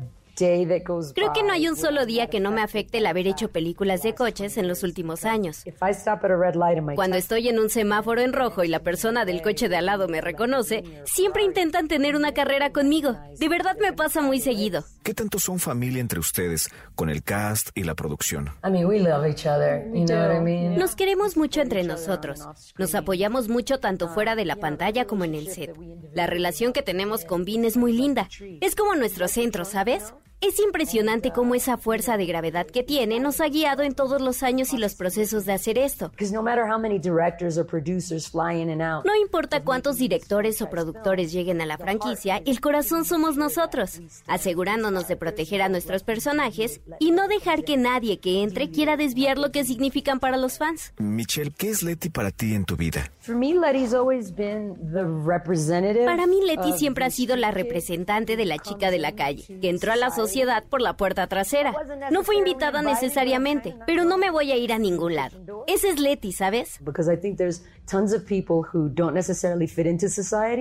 Creo 1.14 1.32
que 1.32 1.42
no 1.42 1.52
hay 1.52 1.68
un 1.68 1.76
solo 1.76 2.06
día 2.06 2.28
que 2.28 2.38
no 2.40 2.50
me 2.50 2.62
afecte 2.62 2.98
el 2.98 3.06
haber 3.06 3.26
hecho 3.26 3.50
películas 3.50 4.02
de 4.02 4.14
coches 4.14 4.56
en 4.56 4.68
los 4.68 4.82
últimos 4.82 5.24
años. 5.24 5.64
Cuando 6.94 7.16
estoy 7.16 7.48
en 7.48 7.58
un 7.58 7.70
semáforo 7.70 8.20
en 8.20 8.32
rojo 8.32 8.62
y 8.62 8.68
la 8.68 8.80
persona 8.80 9.24
del 9.24 9.42
coche 9.42 9.68
de 9.68 9.76
al 9.76 9.86
lado 9.86 10.06
me 10.08 10.20
reconoce, 10.20 10.84
siempre 11.04 11.42
intentan 11.42 11.88
tener 11.88 12.14
una 12.14 12.32
carrera 12.32 12.72
conmigo. 12.72 13.16
De 13.38 13.48
verdad 13.48 13.76
me 13.80 13.92
pasa 13.92 14.22
muy 14.22 14.40
seguido. 14.40 14.84
¿Qué 15.02 15.14
tanto 15.14 15.38
son 15.38 15.58
familia 15.58 16.00
entre 16.00 16.20
ustedes 16.20 16.68
con 16.94 17.10
el 17.10 17.22
cast 17.22 17.70
y 17.74 17.82
la 17.82 17.94
producción? 17.94 18.50
Nos 20.76 20.94
queremos 20.94 21.36
mucho 21.36 21.60
entre 21.60 21.82
nosotros. 21.82 22.46
Nos 22.76 22.94
apoyamos 22.94 23.48
mucho 23.48 23.80
tanto 23.80 24.08
fuera 24.08 24.36
de 24.36 24.44
la 24.44 24.56
pantalla 24.56 25.06
como 25.06 25.24
en 25.24 25.34
el 25.34 25.48
set. 25.48 25.74
La 26.12 26.26
relación 26.26 26.72
que 26.72 26.82
tenemos 26.82 27.24
con 27.24 27.44
Vin 27.44 27.64
es 27.64 27.76
muy 27.76 27.92
linda. 27.92 28.28
Es 28.60 28.76
como 28.76 28.94
nuestro 28.94 29.28
centro, 29.28 29.64
¿sabes? 29.64 30.12
Es 30.40 30.60
impresionante 30.60 31.32
cómo 31.32 31.56
esa 31.56 31.76
fuerza 31.78 32.16
de 32.16 32.24
gravedad 32.24 32.64
que 32.64 32.84
tiene 32.84 33.18
nos 33.18 33.40
ha 33.40 33.48
guiado 33.48 33.82
en 33.82 33.94
todos 33.94 34.22
los 34.22 34.44
años 34.44 34.72
y 34.72 34.78
los 34.78 34.94
procesos 34.94 35.44
de 35.44 35.52
hacer 35.52 35.78
esto. 35.78 36.12
No 39.04 39.16
importa 39.20 39.64
cuántos 39.64 39.96
directores 39.96 40.62
o 40.62 40.70
productores 40.70 41.32
lleguen 41.32 41.60
a 41.60 41.66
la 41.66 41.76
franquicia, 41.76 42.40
el 42.46 42.60
corazón 42.60 43.04
somos 43.04 43.36
nosotros, 43.36 44.00
asegurándonos 44.28 45.08
de 45.08 45.16
proteger 45.16 45.60
a 45.60 45.68
nuestros 45.68 46.04
personajes 46.04 46.80
y 47.00 47.10
no 47.10 47.26
dejar 47.26 47.64
que 47.64 47.76
nadie 47.76 48.20
que 48.20 48.44
entre 48.44 48.70
quiera 48.70 48.96
desviar 48.96 49.38
lo 49.38 49.50
que 49.50 49.64
significan 49.64 50.20
para 50.20 50.36
los 50.36 50.56
fans. 50.56 50.92
Michelle, 50.98 51.50
¿qué 51.50 51.70
es 51.70 51.82
Letty 51.82 52.10
para 52.10 52.30
ti 52.30 52.54
en 52.54 52.64
tu 52.64 52.76
vida? 52.76 53.10
Para 56.04 56.26
mí, 56.26 56.40
Letty 56.44 56.72
siempre 56.72 57.04
ha 57.04 57.10
sido 57.10 57.36
la 57.36 57.50
representante 57.50 58.36
de 58.36 58.44
la 58.44 58.58
chica 58.58 58.90
de 58.90 58.98
la 58.98 59.12
calle, 59.12 59.58
que 59.60 59.68
entró 59.68 59.92
a 59.92 59.96
la 59.96 60.10
sociedad 60.10 60.64
por 60.68 60.80
la 60.80 60.96
puerta 60.96 61.26
trasera. 61.26 61.74
No 62.10 62.22
fue 62.22 62.36
invitada 62.36 62.82
necesariamente, 62.82 63.76
pero 63.86 64.04
no 64.04 64.18
me 64.18 64.30
voy 64.30 64.52
a 64.52 64.56
ir 64.56 64.72
a 64.72 64.78
ningún 64.78 65.14
lado. 65.14 65.64
Ese 65.66 65.90
es 65.90 66.00
Letty, 66.00 66.32
¿sabes? 66.32 66.78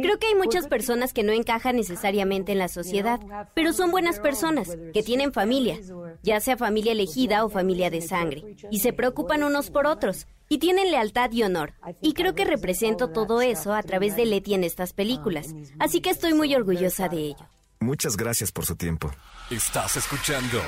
Creo 0.02 0.18
que 0.18 0.28
hay 0.28 0.36
muchas 0.36 0.68
personas 0.68 1.14
que 1.14 1.24
no 1.24 1.34
encajan 1.34 1.76
necesariamente 1.76 2.52
en 2.54 2.60
la 2.60 2.68
sociedad, 2.68 3.20
pero 3.54 3.74
son 3.74 3.92
buenas 3.92 4.20
personas, 4.20 4.78
que 4.94 5.04
tienen 5.04 5.34
familia, 5.34 5.78
ya 6.24 6.40
sea 6.40 6.58
familia 6.58 6.92
elegida 6.92 7.46
o 7.46 7.50
familia 7.50 7.90
de 7.90 8.02
sangre, 8.02 8.56
y 8.72 8.80
se 8.80 8.94
preocupan 8.94 9.44
unos 9.44 9.70
por 9.70 9.88
otros. 9.88 10.28
Y 10.50 10.60
tienen 10.60 10.92
lealtad 10.92 11.32
y 11.32 11.44
honor. 11.44 11.74
Y 12.02 12.14
creo 12.14 12.36
que 12.36 12.46
represento 12.46 13.10
todo 13.10 13.42
eso 13.42 13.74
a 13.74 13.84
través 13.84 14.16
de 14.16 14.26
Letty 14.26 14.54
en 14.54 14.64
estas 14.64 14.94
películas. 14.94 15.54
Así 15.80 16.02
que 16.02 16.10
estoy 16.10 16.34
muy 16.34 16.56
orgullosa 16.56 17.10
de 17.10 17.18
ello. 17.18 17.50
Muchas 17.80 18.18
gracias 18.18 18.52
por 18.52 18.66
su 18.66 18.76
tiempo. 18.76 19.12
Estás 19.52 19.98
escuchando 19.98 20.60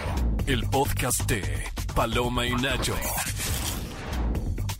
el 0.45 0.63
podcast 0.69 1.29
de 1.29 1.43
Paloma 1.95 2.45
y 2.45 2.51
Nacho. 2.55 2.95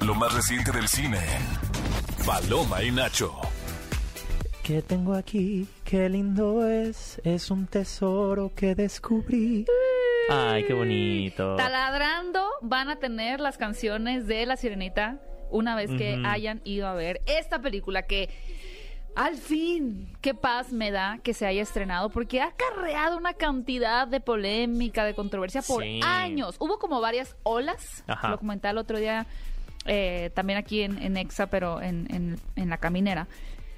Lo 0.02 0.16
más 0.16 0.34
reciente 0.34 0.72
del 0.72 0.88
cine. 0.88 1.20
Paloma 2.26 2.84
y 2.84 2.92
Nacho. 2.92 3.36
¿Qué 4.64 4.82
tengo 4.84 5.16
aquí? 5.16 5.68
Qué 5.84 6.08
lindo 6.10 6.68
es. 6.68 7.20
Es 7.24 7.50
un 7.50 7.66
tesoro 7.66 8.52
que 8.56 8.76
descubrí. 8.76 9.66
Ay, 10.30 10.64
qué 10.66 10.74
bonito. 10.74 11.56
Taladrando 11.56 12.48
van 12.62 12.90
a 12.90 12.98
tener 12.98 13.40
las 13.40 13.58
canciones 13.58 14.28
de 14.28 14.46
La 14.46 14.58
Sirenita 14.58 15.20
una 15.50 15.76
vez 15.76 15.90
que 15.92 16.22
hayan 16.26 16.62
ido 16.64 16.88
a 16.88 16.94
ver 16.94 17.22
esta 17.26 17.60
película 17.60 18.04
que 18.04 18.30
al 19.16 19.38
fin, 19.38 20.16
qué 20.22 20.36
paz 20.36 20.72
me 20.72 20.92
da 20.92 21.20
que 21.24 21.34
se 21.34 21.46
haya 21.46 21.64
estrenado 21.64 22.10
porque 22.10 22.42
ha 22.42 22.48
acarreado 22.48 23.18
una 23.18 23.34
cantidad 23.34 24.08
de 24.08 24.20
polémica, 24.20 25.04
de 25.04 25.16
controversia 25.16 25.62
por 25.64 25.84
años. 26.04 26.56
Hubo 26.60 26.78
como 26.78 27.02
varias 27.02 27.36
olas, 27.44 28.04
lo 28.30 28.38
comenté 28.38 28.70
el 28.70 28.78
otro 28.78 29.00
día 29.00 29.26
eh, 29.86 30.30
también 30.36 30.60
aquí 30.60 30.84
en, 30.84 31.18
Exa, 31.18 31.48
pero 31.48 31.82
en, 31.82 32.40
la 32.56 32.78
caminera. 32.78 33.28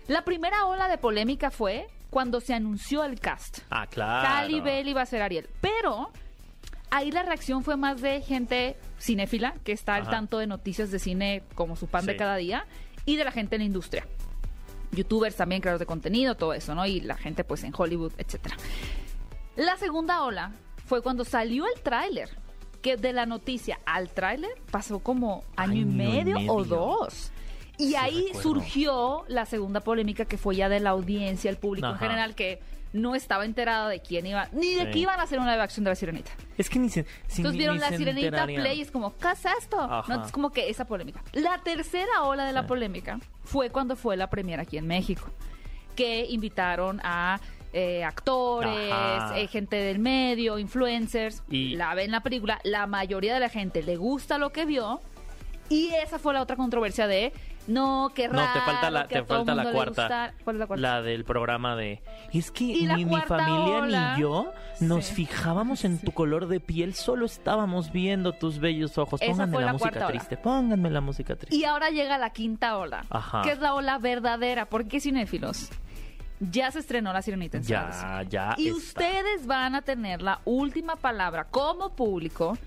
La 0.08 0.24
primera 0.24 0.66
ola 0.66 0.90
de 0.90 0.98
polémica 0.98 1.50
fue 1.50 1.88
cuando 2.10 2.42
se 2.42 2.54
anunció 2.54 3.06
el 3.06 3.20
cast. 3.20 3.60
Ah, 3.70 3.88
claro. 3.88 4.28
Cali 4.28 4.60
Bell 4.60 4.90
iba 4.90 5.02
a 5.02 5.06
ser 5.06 5.22
Ariel. 5.22 5.48
Pero 5.62 6.12
ahí 6.92 7.12
la 7.12 7.24
reacción 7.24 7.64
fue 7.64 7.76
más 7.78 8.02
de 8.02 8.22
gente 8.22 8.78
cinéfila, 9.00 9.56
que 9.64 9.72
está 9.72 9.96
al 9.96 10.10
tanto 10.10 10.38
de 10.38 10.48
noticias 10.48 10.92
de 10.92 11.00
cine 11.00 11.44
como 11.56 11.76
su 11.76 11.88
pan 11.88 12.06
de 12.06 12.16
cada 12.16 12.36
día, 12.36 12.66
y 13.06 13.16
de 13.16 13.24
la 13.24 13.32
gente 13.32 13.56
en 13.56 13.62
la 13.62 13.66
industria 13.66 14.06
youtubers 14.92 15.36
también, 15.36 15.62
creadores 15.62 15.80
de 15.80 15.86
contenido, 15.86 16.36
todo 16.36 16.54
eso, 16.54 16.76
¿no? 16.76 16.86
Y 16.86 17.02
la 17.02 17.16
gente 17.16 17.44
pues 17.44 17.64
en 17.64 17.74
Hollywood, 17.76 18.14
etcétera. 18.18 18.58
La 19.56 19.78
segunda 19.78 20.24
ola 20.24 20.52
fue 20.86 21.02
cuando 21.02 21.26
salió 21.26 21.66
el 21.66 21.82
tráiler, 21.82 22.30
que 22.82 22.98
de 22.98 23.14
la 23.14 23.26
noticia 23.26 23.80
al 23.86 24.10
tráiler 24.10 24.52
pasó 24.72 25.00
como 25.00 25.44
año, 25.56 25.82
y, 25.82 25.86
medio 25.86 26.38
o 26.52 26.64
dos. 26.64 27.32
Y 27.78 27.96
ahí 27.96 28.28
surgió 28.40 29.24
la 29.28 29.46
segunda 29.46 29.82
polémica 29.82 30.26
que 30.26 30.38
fue 30.38 30.56
ya 30.56 30.70
de 30.70 30.80
la 30.80 30.92
audiencia, 30.92 31.50
el 31.50 31.58
público 31.58 31.88
en 31.88 31.98
general, 31.98 32.36
que 32.36 32.60
no 32.94 33.16
estaba 33.16 33.46
enterada 33.46 33.90
de 33.90 34.02
quién 34.02 34.26
iba, 34.26 34.48
ni 34.52 34.74
de 34.76 34.92
qué 34.92 35.00
iban 35.00 35.20
a 35.20 35.24
hacer 35.24 35.40
una 35.40 35.52
live 35.52 35.64
action 35.64 35.84
de 35.84 35.92
la 35.92 35.96
sirenita. 35.96 36.32
Es 36.58 36.70
que 36.70 36.80
ni 36.80 36.90
se. 36.90 37.06
Entonces 37.30 37.58
vieron 37.58 37.80
la 37.80 37.90
sirenita 37.90 38.46
play 38.46 38.80
y 38.80 38.82
es 38.82 38.92
como, 38.92 39.16
¿qué 39.18 39.32
es 39.32 39.46
esto? 39.60 40.04
No, 40.08 40.26
es 40.26 40.32
como 40.32 40.52
que 40.52 40.70
esa 40.70 40.86
polémica. 40.86 41.24
La 41.34 41.60
tercera 41.64 42.24
ola 42.24 42.46
de 42.46 42.54
la 42.54 42.68
polémica 42.68 43.20
fue 43.44 43.70
cuando 43.70 43.96
fue 43.96 44.18
la 44.18 44.30
premiera 44.30 44.64
aquí 44.64 44.78
en 44.78 44.88
México, 44.88 45.30
que 45.96 46.26
invitaron 46.30 47.00
a 47.04 47.40
eh, 47.74 48.04
actores, 48.04 48.92
eh, 49.36 49.48
gente 49.48 49.78
del 49.78 50.00
medio, 50.00 50.60
influencers, 50.60 51.44
y 51.50 51.76
la 51.76 51.94
ven 51.96 52.12
la 52.12 52.22
película, 52.22 52.60
la 52.64 52.88
mayoría 52.88 53.34
de 53.34 53.40
la 53.40 53.50
gente 53.50 53.82
le 53.82 53.96
gusta 53.96 54.38
lo 54.38 54.52
que 54.52 54.66
vio 54.66 55.00
y 55.72 55.88
esa 55.94 56.20
fue 56.20 56.34
la 56.34 56.42
otra 56.42 56.58
controversia 56.58 57.08
de 57.08 57.32
no, 57.68 58.12
qué 58.16 58.28
raro. 58.28 58.48
No, 58.48 58.54
te 58.54 58.60
falta 58.62 58.92
la, 58.92 59.08
te 59.08 59.24
falta 59.24 59.56
la 59.56 59.72
cuarta, 59.72 60.34
¿Cuál 60.44 60.56
es 60.56 60.60
la 60.60 60.68
cuarta. 60.68 60.82
La 60.82 61.02
del 61.02 61.24
programa 61.24 61.76
de. 61.76 62.02
Es 62.34 62.52
que 62.52 62.66
ni 62.66 63.06
mi 63.06 63.22
familia 63.22 64.16
ni 64.16 64.22
yo 64.22 64.52
nos 64.80 65.12
fijábamos 65.12 65.86
en 65.86 66.00
tu 66.00 66.12
color 66.12 66.48
de 66.48 66.60
piel, 66.60 66.94
solo 66.94 67.26
estábamos 67.26 67.92
viendo 67.92 68.34
tus 68.34 68.60
bellos 68.60 68.98
ojos. 68.98 69.22
Pónganme 69.22 69.62
la, 69.62 69.74
música 69.74 70.08
triste, 70.08 70.38
pónganme 70.38 70.90
la 70.90 71.02
música 71.02 71.36
triste. 71.36 71.56
Y 71.56 71.66
ahora 71.66 71.90
llega 71.90 72.18
la 72.18 72.32
quinta 72.32 72.78
ola, 72.78 73.06
Ajá. 73.10 73.42
que 73.44 73.52
es 73.52 73.60
la 73.60 73.74
ola 73.74 73.98
verdadera. 73.98 74.66
¿Por 74.66 74.88
qué 74.88 75.00
cinéfilos? 75.00 75.70
Ya 76.40 76.72
se 76.72 76.80
estrenó 76.80 77.14
La 77.14 77.22
Sirenita 77.22 77.58
en 77.58 77.64
Ya, 77.64 78.26
ya. 78.28 78.56
Y 78.58 78.72
ustedes 78.72 79.46
van 79.46 79.76
a 79.76 79.84
tener 79.84 80.24
la 80.24 80.42
última 80.46 80.96
palabra 80.96 81.44
como 81.46 81.96
público 81.96 82.58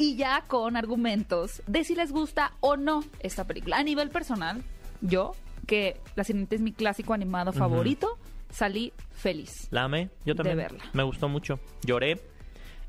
y 0.00 0.16
ya 0.16 0.44
con 0.46 0.76
argumentos 0.76 1.62
de 1.66 1.84
si 1.84 1.94
les 1.94 2.10
gusta 2.10 2.52
o 2.60 2.78
no 2.78 3.04
esta 3.20 3.46
película. 3.46 3.76
A 3.76 3.82
nivel 3.82 4.08
personal, 4.08 4.62
yo, 5.02 5.32
que 5.66 6.00
La 6.16 6.24
Sirenita 6.24 6.54
es 6.54 6.62
mi 6.62 6.72
clásico 6.72 7.12
animado 7.12 7.52
favorito, 7.52 8.18
salí 8.48 8.94
feliz. 9.10 9.68
La 9.70 9.84
amé, 9.84 10.08
yo 10.24 10.34
también. 10.34 10.56
De 10.56 10.62
verla. 10.62 10.84
Me 10.94 11.02
gustó 11.02 11.28
mucho. 11.28 11.60
Lloré. 11.84 12.18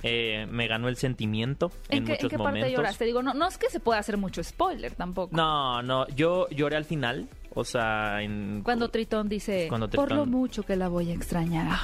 Eh, 0.04 0.48
me 0.50 0.68
ganó 0.68 0.88
el 0.88 0.96
sentimiento 0.96 1.70
en, 1.88 2.00
¿En 2.00 2.06
qué, 2.06 2.18
¿en 2.20 2.30
qué 2.30 2.38
parte 2.40 2.72
lloraste? 2.72 3.06
Digo, 3.06 3.22
no, 3.22 3.36
no 3.36 3.48
es 3.48 3.60
que 3.60 3.70
se 3.70 3.80
pueda 3.80 4.00
hacer 4.00 4.18
mucho 4.18 4.44
spoiler 4.44 4.96
tampoco. 4.96 5.36
No, 5.36 5.84
no, 5.84 6.08
yo 6.08 6.50
lloré 6.50 6.78
al 6.78 6.86
final. 6.86 7.30
O 7.54 7.64
sea, 7.66 8.22
en... 8.24 8.62
Cuando 8.64 8.90
Tritón 8.90 9.28
dice, 9.28 9.70
por 9.94 10.12
lo 10.12 10.26
mucho 10.26 10.64
que 10.64 10.76
la 10.76 10.88
voy 10.88 11.12
a 11.12 11.14
extrañar. 11.14 11.78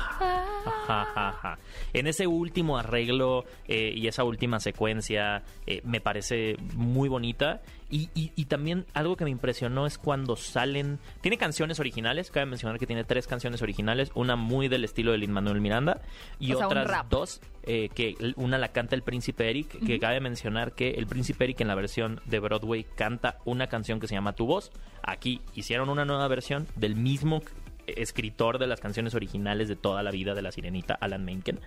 En 1.93 2.07
ese 2.07 2.27
último 2.27 2.77
arreglo 2.77 3.45
eh, 3.67 3.93
y 3.95 4.07
esa 4.07 4.23
última 4.23 4.59
secuencia 4.59 5.43
eh, 5.65 5.81
me 5.83 6.01
parece 6.01 6.57
muy 6.75 7.09
bonita. 7.09 7.61
Y, 7.89 8.09
y, 8.13 8.45
también 8.45 8.85
algo 8.93 9.15
que 9.15 9.23
me 9.23 9.29
impresionó 9.29 9.85
es 9.85 9.97
cuando 9.97 10.35
salen... 10.35 10.99
Tiene 11.21 11.37
canciones 11.37 11.79
originales, 11.79 12.31
cabe 12.31 12.45
mencionar 12.45 12.79
que 12.79 12.85
tiene 12.85 13.05
tres 13.05 13.27
canciones 13.27 13.61
originales. 13.61 14.11
Una 14.13 14.35
muy 14.35 14.67
del 14.67 14.83
estilo 14.83 15.13
de 15.13 15.19
Lin 15.19 15.31
Manuel 15.31 15.61
Miranda 15.61 16.01
y 16.37 16.51
otras 16.51 17.09
dos 17.09 17.39
eh, 17.63 17.89
que 17.93 18.15
una 18.35 18.57
la 18.57 18.69
canta 18.69 18.95
el 18.95 19.03
Príncipe 19.03 19.49
Eric, 19.49 19.85
que 19.85 19.99
cabe 19.99 20.21
mencionar 20.21 20.73
que 20.73 20.91
el 20.91 21.05
Príncipe 21.05 21.43
Eric 21.43 21.61
en 21.61 21.67
la 21.67 21.75
versión 21.75 22.21
de 22.25 22.39
Broadway 22.39 22.85
canta 22.95 23.39
una 23.43 23.67
canción 23.67 23.99
que 23.99 24.07
se 24.07 24.15
llama 24.15 24.33
Tu 24.33 24.45
Voz. 24.45 24.71
Aquí 25.03 25.41
hicieron 25.53 25.89
una 25.89 26.05
nueva 26.05 26.27
versión 26.27 26.65
del 26.75 26.95
mismo 26.95 27.41
escritor 27.87 28.59
de 28.59 28.67
las 28.67 28.79
canciones 28.79 29.15
originales 29.15 29.67
de 29.67 29.75
toda 29.75 30.03
la 30.03 30.11
vida 30.11 30.33
de 30.33 30.41
la 30.41 30.51
sirenita, 30.51 30.93
Alan 30.95 31.25
Menken. 31.25 31.59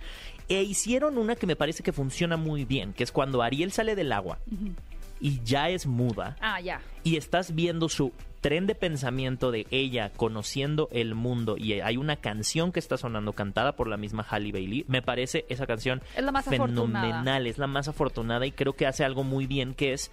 E 0.48 0.62
hicieron 0.62 1.18
una 1.18 1.36
que 1.36 1.46
me 1.46 1.56
parece 1.56 1.82
que 1.82 1.92
funciona 1.92 2.36
muy 2.36 2.64
bien, 2.64 2.92
que 2.92 3.04
es 3.04 3.12
cuando 3.12 3.42
Ariel 3.42 3.72
sale 3.72 3.94
del 3.94 4.12
agua 4.12 4.38
y 5.20 5.40
ya 5.44 5.68
es 5.68 5.86
muda. 5.86 6.36
Ah, 6.40 6.60
ya. 6.60 6.80
Y 7.04 7.16
estás 7.16 7.54
viendo 7.54 7.88
su 7.88 8.12
tren 8.40 8.66
de 8.66 8.74
pensamiento 8.74 9.50
de 9.50 9.66
ella 9.70 10.10
conociendo 10.16 10.88
el 10.92 11.14
mundo 11.14 11.56
y 11.58 11.74
hay 11.80 11.98
una 11.98 12.16
canción 12.16 12.72
que 12.72 12.80
está 12.80 12.96
sonando 12.96 13.34
cantada 13.34 13.76
por 13.76 13.86
la 13.86 13.98
misma 13.98 14.26
Halle 14.28 14.52
Bailey. 14.52 14.84
Me 14.88 15.02
parece 15.02 15.44
esa 15.50 15.66
canción 15.66 16.02
es 16.16 16.24
la 16.24 16.32
más 16.32 16.46
fenomenal, 16.46 17.46
es 17.46 17.58
la 17.58 17.66
más 17.66 17.88
afortunada 17.88 18.46
y 18.46 18.52
creo 18.52 18.72
que 18.72 18.86
hace 18.86 19.04
algo 19.04 19.24
muy 19.24 19.46
bien 19.46 19.74
que 19.74 19.92
es 19.92 20.10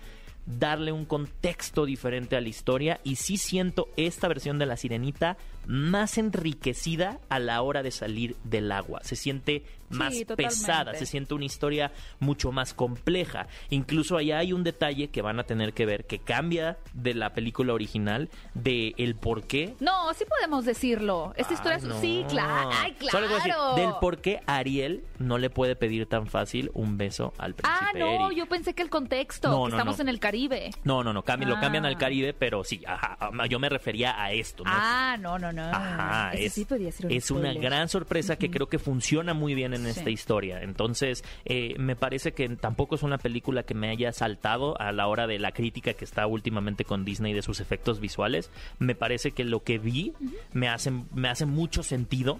darle 0.48 0.92
un 0.92 1.06
contexto 1.06 1.86
diferente 1.86 2.36
a 2.36 2.42
la 2.42 2.48
historia 2.50 3.00
y 3.04 3.18
sí 3.18 3.38
siento 3.38 3.90
esta 3.98 4.28
versión 4.28 4.58
de 4.58 4.66
La 4.66 4.78
Sirenita 4.78 5.38
más 5.68 6.18
enriquecida 6.18 7.20
a 7.30 7.40
la 7.40 7.62
hora 7.62 7.84
de 7.84 7.92
salir 7.92 8.38
del 8.46 8.72
agua. 8.72 9.02
Se 9.04 9.18
siente 9.18 9.64
más 9.90 10.14
Sí, 10.14 10.24
pesada, 10.26 10.94
se 10.96 11.06
siente 11.06 11.34
una 11.34 11.44
historia 11.46 11.92
mucho 12.20 12.52
más 12.54 12.74
compleja. 12.74 13.48
Incluso 13.70 14.16
allá 14.18 14.38
hay 14.40 14.54
un 14.54 14.64
detalle 14.64 15.10
que 15.10 15.22
van 15.22 15.40
a 15.40 15.44
tener 15.44 15.74
que 15.74 15.86
ver 15.86 16.06
que 16.06 16.20
cambia 16.20 16.78
de 16.94 17.14
la 17.14 17.34
película 17.34 17.74
original 17.74 18.30
de 18.54 18.94
el 18.98 19.16
por 19.16 19.44
qué. 19.44 19.76
No, 19.82 20.14
sí 20.14 20.24
podemos 20.26 20.64
decirlo. 20.66 21.34
Esta 21.36 21.54
historia 21.54 21.78
es... 21.78 21.84
No. 21.84 22.00
Sí, 22.00 22.24
claro. 22.30 22.70
Ay, 22.74 22.96
Solo 23.12 23.28
decir, 23.28 23.44
claro. 23.54 23.76
del 23.76 23.92
por 24.00 24.20
qué 24.20 24.42
Ariel 24.46 25.04
no 25.20 25.38
le 25.38 25.50
puede 25.50 25.76
pedir 25.76 26.06
tan 26.06 26.28
fácil 26.28 26.72
un 26.74 26.98
beso 26.98 27.34
al 27.38 27.54
príncipe 27.56 27.78
Ah, 27.82 27.92
no, 27.98 28.28
Eric. 28.28 28.38
yo 28.38 28.46
pensé 28.46 28.74
que 28.74 28.84
el 28.84 28.90
contexto, 28.90 29.50
No, 29.50 29.56
que 29.66 29.72
no, 29.72 29.78
estamos 29.78 30.00
en 30.00 30.08
el 30.08 30.20
Caribe. 30.22 30.37
No, 30.84 31.04
no, 31.04 31.14
no, 31.14 31.24
cambi- 31.24 31.46
lo 31.46 31.60
cambian 31.60 31.86
Ah. 31.86 31.90
al 31.90 31.98
Caribe, 31.98 32.34
pero 32.34 32.64
sí, 32.64 32.82
ajá, 32.86 33.18
yo 33.50 33.60
me 33.60 33.70
refería 33.70 34.22
a 34.22 34.32
esto, 34.32 34.64
¿no? 34.64 34.72
Ah, 34.74 35.18
no, 35.20 35.40
no, 35.40 35.52
no. 35.52 35.64
Ajá, 35.64 36.32
Ese 36.34 36.46
es, 36.46 36.54
sí 36.54 36.66
podía 36.66 36.92
ser 36.92 37.08
un 37.08 37.12
es 37.12 37.32
una 37.32 37.54
gran 37.54 37.90
sorpresa 37.90 38.36
que 38.38 38.50
creo 38.52 38.68
que 38.70 38.80
funciona 38.80 39.34
muy 39.34 39.56
bien 39.56 39.74
en 39.74 39.84
Sí. 39.84 39.90
esta 39.92 40.10
historia. 40.10 40.62
Entonces, 40.62 41.24
eh, 41.46 41.76
me 41.80 41.96
parece 41.96 42.34
que 42.34 42.48
tampoco 42.50 42.96
es 42.96 43.04
una 43.04 43.18
película 43.18 43.64
que 43.64 43.74
me 43.74 43.90
haya 43.90 44.12
saltado 44.12 44.80
a 44.80 44.92
la 44.92 45.08
hora 45.08 45.28
de 45.28 45.40
la 45.40 45.52
crítica 45.52 45.94
que 45.94 46.06
está 46.06 46.28
últimamente 46.28 46.86
con 46.86 47.04
Disney 47.06 47.34
de 47.34 47.42
sus 47.42 47.60
efectos 47.60 48.00
visuales. 48.00 48.52
Me 48.80 48.96
parece 48.96 49.32
que 49.32 49.44
lo 49.44 49.64
que 49.64 49.78
vi 49.80 50.14
me, 50.54 50.68
hace, 50.70 50.92
me 51.14 51.30
hace 51.30 51.46
mucho 51.46 51.84
sentido. 51.84 52.40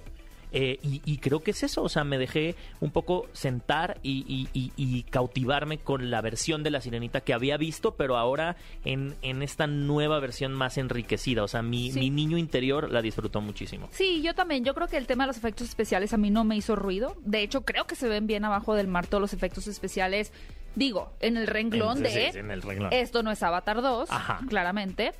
Eh, 0.54 0.80
y, 0.82 1.02
y 1.06 1.18
creo 1.18 1.44
que 1.44 1.52
es 1.52 1.62
eso, 1.64 1.84
o 1.84 1.90
sea, 1.90 2.04
me 2.06 2.18
dejé 2.18 2.56
un 2.80 2.92
poco 2.92 3.28
sentar 3.34 4.00
y, 4.02 4.24
y- 4.28 4.48
y- 4.58 4.72
y 4.78 5.04
cautivarme 5.04 5.78
con 5.78 6.10
la 6.10 6.22
versión 6.22 6.64
de 6.64 6.72
la 6.72 6.80
sirenita 6.80 7.22
que 7.22 7.34
había 7.34 7.58
visto, 7.58 7.96
pero 7.96 8.16
ahora 8.18 8.56
en, 8.86 9.16
en 9.22 9.42
esta 9.44 9.68
nueva 9.68 10.20
versión 10.20 10.54
más 10.54 10.78
enriquecida. 10.78 11.44
O 11.44 11.48
sea, 11.48 11.62
mi, 11.62 11.92
Sí. 11.92 12.00
mi 12.00 12.10
niño 12.10 12.38
interior 12.38 12.90
la 12.92 13.02
disfrutó 13.02 13.42
muchísimo. 13.42 13.90
Sí, 13.92 14.22
yo 14.22 14.34
también. 14.36 14.64
Yo 14.64 14.74
creo 14.74 14.88
que 14.88 14.98
el 14.98 15.06
tema 15.08 15.26
de 15.26 15.28
los 15.28 15.38
efectos 15.38 15.68
especiales 15.68 16.14
a 16.14 16.18
mí 16.18 16.30
no 16.32 16.44
me 16.46 16.56
hizo 16.56 16.76
ruido. 16.76 17.16
De 17.26 17.42
hecho, 17.42 17.62
creo 17.66 17.86
que 17.86 17.96
se 17.96 18.08
ven 18.08 18.26
bien 18.28 18.46
abajo 18.46 18.74
del 18.76 18.88
mar 18.88 19.06
todos 19.08 19.22
los 19.22 19.34
efectos 19.34 19.68
especiales. 19.68 20.32
Digo, 20.76 21.12
en 21.20 21.38
el 21.38 21.48
renglón 21.48 21.98
En- 21.98 22.04
de... 22.04 22.10
sí, 22.10 22.32
sí, 22.34 22.40
en 22.40 22.52
el 22.52 22.62
renglón. 22.62 22.94
Esto 22.94 23.24
no 23.24 23.32
es 23.32 23.42
Avatar 23.44 23.82
2, 23.82 24.10
Ajá. 24.12 24.40
claramente. 24.48 25.12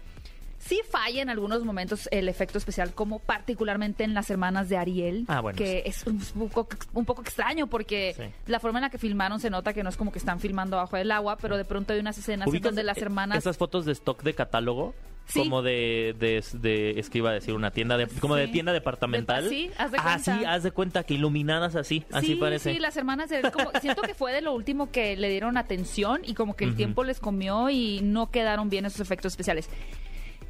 Sí 0.68 0.82
falla 0.90 1.22
en 1.22 1.30
algunos 1.30 1.64
momentos 1.64 2.10
el 2.12 2.28
efecto 2.30 2.58
especial, 2.58 2.94
como 2.94 3.20
particularmente 3.20 4.04
en 4.04 4.14
las 4.14 4.30
hermanas 4.30 4.70
de 4.70 4.78
Ariel, 4.78 5.26
Ah, 5.28 5.40
bueno, 5.42 5.58
que 5.58 5.84
es 5.86 6.06
un 6.06 6.20
poco, 6.50 6.68
un 6.94 7.06
poco 7.06 7.22
extraño 7.22 7.68
porque 7.68 8.14
Sí. 8.18 8.24
la 8.52 8.60
forma 8.60 8.80
en 8.80 8.84
la 8.84 8.90
que 8.90 8.98
filmaron 8.98 9.40
se 9.40 9.50
nota 9.50 9.74
que 9.74 9.84
no 9.84 9.90
es 9.90 9.98
como 9.98 10.12
que 10.12 10.20
están 10.20 10.40
filmando 10.40 10.78
abajo 10.78 10.98
del 10.98 11.12
agua, 11.12 11.38
pero 11.38 11.58
de 11.58 11.66
pronto 11.66 11.94
hay 11.94 12.00
unas 12.00 12.18
escenas 12.18 12.48
en 12.48 12.52
¿Ubicas 12.52 12.70
donde 12.72 12.84
las 12.84 12.98
e- 12.98 13.02
hermanas... 13.02 13.38
Esas 13.38 13.58
fotos 13.58 13.86
de 13.86 13.94
stock 13.94 14.22
de 14.24 14.34
catálogo. 14.34 14.94
Sí. 15.30 15.40
Como 15.40 15.62
de, 15.62 16.16
de, 16.18 16.42
de- 16.54 17.00
es 17.00 17.10
que 17.10 17.18
iba 17.18 17.32
a 17.32 17.34
decir 17.34 17.54
una 17.54 17.72
tienda, 17.72 17.98
de, 17.98 18.08
como 18.08 18.36
de 18.38 18.48
tienda 18.48 18.72
departamental. 18.72 19.44
De- 19.44 19.50
sí, 19.50 19.72
haz 19.78 19.92
de 19.92 19.98
Ah, 20.00 20.04
cuenta. 20.04 20.40
sí, 20.40 20.46
haz 20.46 20.64
de 20.64 20.72
cuenta 20.72 21.04
que 21.04 21.16
iluminadas 21.16 21.76
así, 21.76 22.06
así 22.14 22.28
sí, 22.28 22.36
parece. 22.36 22.72
Sí, 22.74 22.80
las 22.80 22.96
hermanas 22.96 23.30
de 23.30 23.42
como, 23.52 23.70
siento 23.82 24.04
que 24.04 24.14
fue 24.14 24.32
de 24.32 24.40
lo 24.40 24.54
último 24.54 24.90
que 24.90 25.18
le 25.18 25.30
dieron 25.30 25.58
atención 25.58 26.22
y 26.24 26.34
como 26.34 26.56
que 26.56 26.64
el 26.64 26.76
tiempo 26.76 27.04
les 27.04 27.20
comió 27.20 27.70
y 27.70 28.00
no 28.04 28.32
quedaron 28.32 28.70
bien 28.70 28.86
esos 28.86 29.02
efectos 29.02 29.34
especiales. 29.34 29.70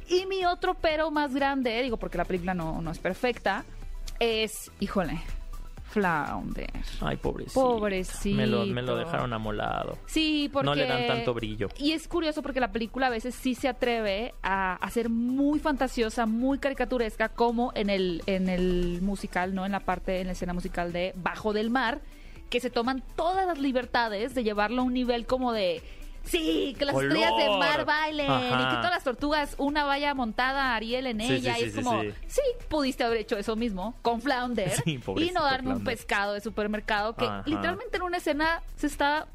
Y 0.08 0.26
mi 0.26 0.44
otro 0.44 0.74
pero 0.74 1.10
más 1.10 1.34
grande, 1.34 1.82
digo 1.82 1.96
porque 1.96 2.18
la 2.18 2.24
película 2.24 2.54
no, 2.54 2.80
no 2.80 2.90
es 2.90 2.98
perfecta, 2.98 3.64
es, 4.18 4.70
híjole, 4.80 5.20
Flounder. 5.88 6.70
Ay, 7.00 7.16
pobrecito. 7.16 7.60
Pobrecito. 7.60 8.36
Me 8.36 8.46
lo, 8.46 8.66
me 8.66 8.82
lo 8.82 8.96
dejaron 8.96 9.32
amolado. 9.32 9.98
Sí, 10.06 10.50
porque... 10.52 10.66
No 10.66 10.74
le 10.74 10.86
dan 10.86 11.06
tanto 11.06 11.32
brillo. 11.32 11.68
Y 11.78 11.92
es 11.92 12.08
curioso 12.08 12.42
porque 12.42 12.60
la 12.60 12.70
película 12.72 13.06
a 13.06 13.10
veces 13.10 13.34
sí 13.34 13.54
se 13.54 13.68
atreve 13.68 14.34
a, 14.42 14.74
a 14.74 14.90
ser 14.90 15.08
muy 15.08 15.58
fantasiosa, 15.60 16.26
muy 16.26 16.58
caricaturesca, 16.58 17.30
como 17.30 17.72
en 17.74 17.88
el, 17.90 18.22
en 18.26 18.48
el 18.48 19.00
musical, 19.02 19.54
¿no? 19.54 19.64
En 19.64 19.72
la 19.72 19.80
parte, 19.80 20.20
en 20.20 20.26
la 20.26 20.32
escena 20.34 20.52
musical 20.52 20.92
de 20.92 21.14
Bajo 21.16 21.52
del 21.52 21.70
Mar, 21.70 22.00
que 22.50 22.60
se 22.60 22.70
toman 22.70 23.02
todas 23.16 23.46
las 23.46 23.58
libertades 23.58 24.34
de 24.34 24.44
llevarlo 24.44 24.82
a 24.82 24.84
un 24.84 24.94
nivel 24.94 25.26
como 25.26 25.52
de... 25.52 25.82
Sí, 26.28 26.74
que 26.78 26.84
las 26.84 26.94
Color. 26.94 27.12
estrellas 27.16 27.36
de 27.36 27.58
mar 27.58 27.84
bailen 27.84 28.30
Ajá. 28.30 28.44
y 28.62 28.64
que 28.70 28.76
todas 28.76 28.90
las 28.90 29.04
tortugas, 29.04 29.54
una 29.58 29.84
vaya 29.84 30.14
montada 30.14 30.72
a 30.72 30.76
Ariel 30.76 31.06
en 31.06 31.20
Sí, 31.20 31.32
ella. 31.34 31.54
sí, 31.54 31.60
y 31.60 31.64
es 31.64 31.74
sí, 31.74 31.82
como, 31.82 32.02
sí. 32.02 32.12
sí, 32.26 32.40
pudiste 32.68 33.04
haber 33.04 33.18
hecho 33.18 33.36
eso 33.38 33.56
mismo 33.56 33.94
con 34.02 34.20
Flounder 34.20 34.70
Sí, 34.84 34.92
y 34.92 34.98
pobrecito 34.98 35.38
no 35.38 35.44
darme 35.44 35.68
un 35.70 35.74
Flounder. 35.76 35.96
pescado 35.96 36.32
de 36.34 36.40
supermercado 36.40 37.14
que 37.16 37.24
Ajá. 37.24 37.42
literalmente 37.46 37.96
en 37.96 38.02
una 38.02 38.18
escena 38.18 38.62
se 38.76 38.86
está 38.86 39.26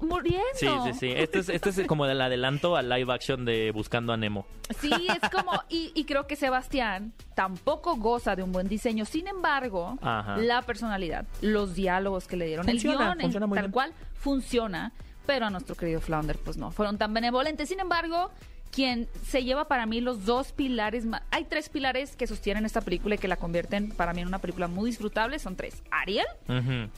muriendo. 0.00 0.44
Sí, 0.54 0.68
sí, 0.84 0.92
sí. 0.92 1.12
Este 1.16 1.38
es, 1.38 1.48
este 1.48 1.70
es 1.70 1.86
como 1.86 2.04
el 2.06 2.20
adelanto 2.20 2.76
al 2.76 2.88
live 2.90 3.12
action 3.14 3.44
de 3.46 3.70
Buscando 3.70 4.12
a 4.12 4.16
Nemo. 4.18 4.46
Sí, 4.80 4.90
es 4.92 5.30
como, 5.30 5.52
y, 5.70 5.90
y 5.94 6.04
creo 6.04 6.26
que 6.26 6.36
Sebastián 6.36 7.12
tampoco 7.34 7.96
goza 7.96 8.36
de 8.36 8.42
un 8.42 8.52
buen 8.52 8.68
diseño. 8.68 9.04
Sin 9.06 9.26
embargo, 9.26 9.96
Ajá. 10.02 10.36
la 10.36 10.60
personalidad, 10.62 11.24
los 11.40 11.74
diálogos 11.74 12.26
que 12.26 12.36
le 12.36 12.46
dieron, 12.46 12.66
Funciona, 12.66 12.92
el 12.94 12.98
guion, 13.12 13.20
funciona 13.22 13.46
muy 13.46 13.56
tal 13.56 13.64
bien. 13.66 13.72
cual, 13.72 13.92
funciona. 14.14 14.92
Pero 15.26 15.46
a 15.46 15.50
nuestro 15.50 15.74
querido 15.74 16.00
Flounder, 16.00 16.36
pues 16.38 16.56
no, 16.56 16.70
fueron 16.70 16.98
tan 16.98 17.12
benevolentes. 17.12 17.68
Sin 17.68 17.80
embargo, 17.80 18.30
quien 18.70 19.08
se 19.26 19.42
lleva 19.44 19.68
para 19.68 19.86
mí 19.86 20.00
los 20.00 20.24
dos 20.24 20.52
pilares 20.52 21.04
más... 21.06 21.22
Hay 21.30 21.44
tres 21.44 21.68
pilares 21.68 22.14
que 22.16 22.26
sostienen 22.26 22.64
esta 22.64 22.80
película 22.80 23.14
y 23.14 23.18
que 23.18 23.28
la 23.28 23.36
convierten 23.36 23.90
para 23.90 24.12
mí 24.12 24.20
en 24.20 24.28
una 24.28 24.38
película 24.38 24.68
muy 24.68 24.90
disfrutable. 24.90 25.38
Son 25.38 25.56
tres. 25.56 25.82
Ariel, 25.90 26.26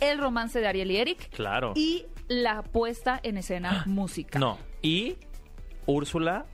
el 0.00 0.18
romance 0.18 0.60
de 0.60 0.66
Ariel 0.66 0.90
y 0.90 0.96
Eric 0.98 1.30
Claro. 1.30 1.72
y 1.76 2.06
la 2.28 2.62
puesta 2.62 3.18
en 3.22 3.38
escena 3.38 3.84
música. 3.86 4.38
No. 4.38 4.58
Y 4.82 5.16
Úrsula 5.86 6.44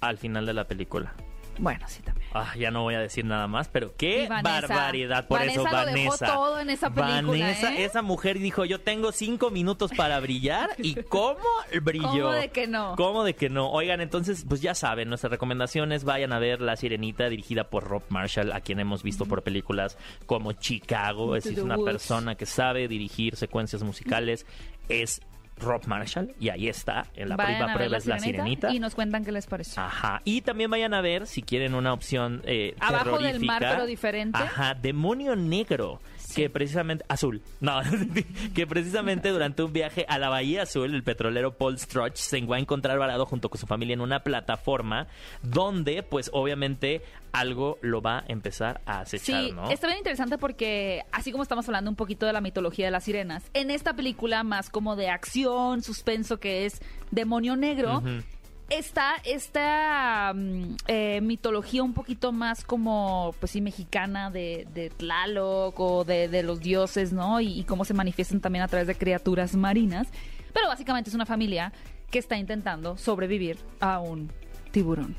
al 0.00 0.16
final 0.18 0.46
de 0.46 0.54
la 0.54 0.64
película. 0.64 1.14
Bueno, 1.58 1.86
sí, 1.88 2.02
también. 2.02 2.28
Ah, 2.34 2.52
ya 2.58 2.70
no 2.70 2.82
voy 2.82 2.94
a 2.94 3.00
decir 3.00 3.24
nada 3.24 3.46
más, 3.48 3.68
pero 3.68 3.94
qué 3.96 4.26
Vanessa. 4.28 4.66
barbaridad. 4.66 5.26
Por 5.26 5.40
eso, 5.42 5.62
Vanessa 5.62 5.84
lo 5.84 5.92
dejó 5.92 6.10
Vanessa. 6.10 6.26
todo 6.26 6.60
en 6.60 6.70
esa 6.70 6.90
película, 6.90 7.22
Vanessa, 7.22 7.74
¿eh? 7.74 7.84
esa 7.84 8.02
mujer 8.02 8.38
dijo: 8.38 8.64
Yo 8.64 8.80
tengo 8.80 9.12
cinco 9.12 9.50
minutos 9.50 9.90
para 9.96 10.20
brillar. 10.20 10.70
¿Y 10.78 10.94
cómo 11.04 11.38
brilló? 11.82 12.08
¿Cómo 12.08 12.32
de 12.32 12.48
que 12.50 12.66
no? 12.66 12.94
¿Cómo 12.96 13.24
de 13.24 13.34
que 13.34 13.48
no? 13.48 13.70
Oigan, 13.70 14.00
entonces, 14.00 14.44
pues 14.46 14.60
ya 14.60 14.74
saben, 14.74 15.08
nuestras 15.08 15.30
recomendaciones: 15.30 16.04
vayan 16.04 16.32
a 16.32 16.38
ver 16.38 16.60
La 16.60 16.76
Sirenita, 16.76 17.28
dirigida 17.28 17.70
por 17.70 17.84
Rob 17.84 18.02
Marshall, 18.10 18.52
a 18.52 18.60
quien 18.60 18.80
hemos 18.80 19.02
visto 19.02 19.24
por 19.24 19.42
películas 19.42 19.96
como 20.26 20.52
Chicago. 20.52 21.36
Es, 21.36 21.46
es 21.46 21.58
una 21.58 21.78
persona 21.78 22.34
que 22.34 22.46
sabe 22.46 22.88
dirigir 22.88 23.36
secuencias 23.36 23.82
musicales. 23.82 24.46
Es 24.88 25.20
Rob 25.58 25.86
Marshall, 25.86 26.34
y 26.38 26.50
ahí 26.50 26.68
está, 26.68 27.06
en 27.14 27.30
la 27.30 27.36
Vayan 27.36 27.56
prueba 27.56 27.64
a 27.64 27.66
ver 27.68 27.76
prueba 27.76 27.96
es 27.96 28.06
La 28.06 28.18
Sirenita. 28.18 28.72
y 28.72 28.78
nos 28.78 28.94
cuentan 28.94 29.24
qué 29.24 29.32
les 29.32 29.46
pareció. 29.46 29.82
Ajá. 29.82 30.20
Y 30.24 30.42
también 30.42 30.70
vayan 30.70 30.92
a 30.92 31.00
ver 31.00 31.26
si 31.26 31.42
quieren 31.42 31.74
una 31.74 31.92
opción 31.92 32.42
eh, 32.44 32.74
Abajo 32.78 33.18
del 33.18 33.44
mar, 33.44 33.60
pero 33.60 33.86
diferente. 33.86 34.38
Ajá, 34.38 34.74
Demonio 34.74 35.34
Negro. 35.34 36.00
Que 36.36 36.50
precisamente. 36.50 37.04
Azul. 37.08 37.42
No, 37.60 37.80
que 38.54 38.66
precisamente 38.66 39.30
durante 39.30 39.62
un 39.62 39.72
viaje 39.72 40.04
a 40.08 40.18
la 40.18 40.28
Bahía 40.28 40.62
Azul, 40.62 40.94
el 40.94 41.02
petrolero 41.02 41.56
Paul 41.56 41.78
Strutch 41.78 42.16
se 42.16 42.40
va 42.42 42.56
a 42.56 42.58
encontrar 42.58 42.98
varado 42.98 43.24
junto 43.26 43.48
con 43.48 43.58
su 43.58 43.66
familia 43.66 43.94
en 43.94 44.00
una 44.02 44.20
plataforma 44.22 45.08
donde, 45.42 46.02
pues 46.02 46.30
obviamente, 46.32 47.02
algo 47.32 47.78
lo 47.82 48.00
va 48.02 48.18
a 48.20 48.24
empezar 48.28 48.80
a 48.86 49.00
acechar, 49.00 49.44
Sí, 49.44 49.52
¿no? 49.52 49.70
está 49.70 49.86
bien 49.88 49.98
interesante 49.98 50.38
porque 50.38 51.02
así 51.12 51.32
como 51.32 51.42
estamos 51.42 51.66
hablando 51.68 51.90
un 51.90 51.96
poquito 51.96 52.24
de 52.26 52.32
la 52.32 52.40
mitología 52.40 52.86
de 52.86 52.90
las 52.90 53.04
sirenas, 53.04 53.44
en 53.54 53.70
esta 53.70 53.94
película 53.94 54.42
más 54.42 54.70
como 54.70 54.96
de 54.96 55.08
acción, 55.10 55.82
suspenso 55.82 56.38
que 56.38 56.64
es 56.66 56.80
Demonio 57.10 57.56
Negro, 57.56 57.98
Ujú. 57.98 58.22
Está 58.68 59.14
esta 59.24 60.32
mm, 60.34 60.76
eh, 60.88 61.20
mitología 61.20 61.82
un 61.82 61.94
poquito 61.94 62.32
más 62.32 62.64
como, 62.64 63.34
pues 63.38 63.52
sí, 63.52 63.60
mexicana 63.60 64.30
de, 64.30 64.66
de 64.74 64.90
Tlaloc 64.90 65.78
o 65.78 66.04
de, 66.04 66.28
de 66.28 66.42
los 66.42 66.60
dioses, 66.60 67.12
¿no? 67.12 67.40
Y, 67.40 67.60
y 67.60 67.64
cómo 67.64 67.84
se 67.84 67.94
manifiestan 67.94 68.40
también 68.40 68.64
a 68.64 68.68
través 68.68 68.86
de 68.86 68.94
criaturas 68.94 69.54
marinas. 69.54 70.08
Pero 70.52 70.68
básicamente 70.68 71.10
es 71.10 71.14
una 71.14 71.26
familia 71.26 71.72
que 72.10 72.18
está 72.18 72.36
intentando 72.36 72.96
sobrevivir 72.96 73.58
a 73.80 74.00
un 74.00 74.30
tiburón. 74.70 75.14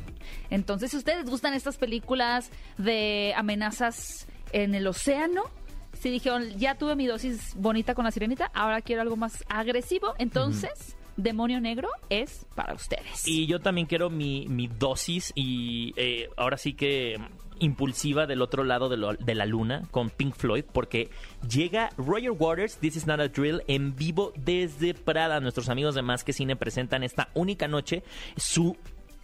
Entonces, 0.49 0.91
si 0.91 0.97
ustedes 0.97 1.29
gustan 1.29 1.53
estas 1.53 1.77
películas 1.77 2.51
de 2.77 3.33
amenazas 3.35 4.27
en 4.51 4.75
el 4.75 4.87
océano, 4.87 5.43
si 5.93 6.09
dijeron, 6.09 6.49
ya 6.57 6.75
tuve 6.75 6.95
mi 6.95 7.07
dosis 7.07 7.55
bonita 7.55 7.95
con 7.95 8.05
la 8.05 8.11
sirenita, 8.11 8.51
ahora 8.53 8.81
quiero 8.81 9.01
algo 9.01 9.15
más 9.15 9.43
agresivo, 9.49 10.13
entonces... 10.17 10.96
Demonio 11.17 11.59
Negro 11.59 11.89
es 12.09 12.45
para 12.55 12.73
ustedes. 12.73 13.27
Y 13.27 13.45
yo 13.47 13.59
también 13.59 13.87
quiero 13.87 14.09
mi, 14.09 14.47
mi 14.47 14.67
dosis 14.67 15.31
y 15.35 15.93
eh, 15.97 16.29
ahora 16.37 16.57
sí 16.57 16.73
que 16.73 17.17
impulsiva 17.59 18.27
del 18.27 18.43
otro 18.43 18.63
lado 18.63 18.87
de, 18.87 18.97
lo- 18.97 19.15
de 19.15 19.33
la 19.33 19.47
luna 19.47 19.81
con 19.89 20.11
Pink 20.11 20.35
Floyd 20.35 20.63
porque 20.71 21.09
llega 21.49 21.89
Roger 21.97 22.29
Waters, 22.31 22.77
This 22.77 22.97
Is 22.97 23.07
Not 23.07 23.19
a 23.19 23.27
Drill 23.29 23.63
en 23.67 23.95
vivo 23.95 24.31
desde 24.35 24.93
Prada. 24.93 25.39
Nuestros 25.39 25.67
amigos 25.69 25.95
de 25.95 26.03
Más 26.03 26.23
que 26.23 26.33
Cine 26.33 26.55
presentan 26.55 27.03
esta 27.03 27.29
única 27.33 27.67
noche 27.67 28.03
su 28.35 28.77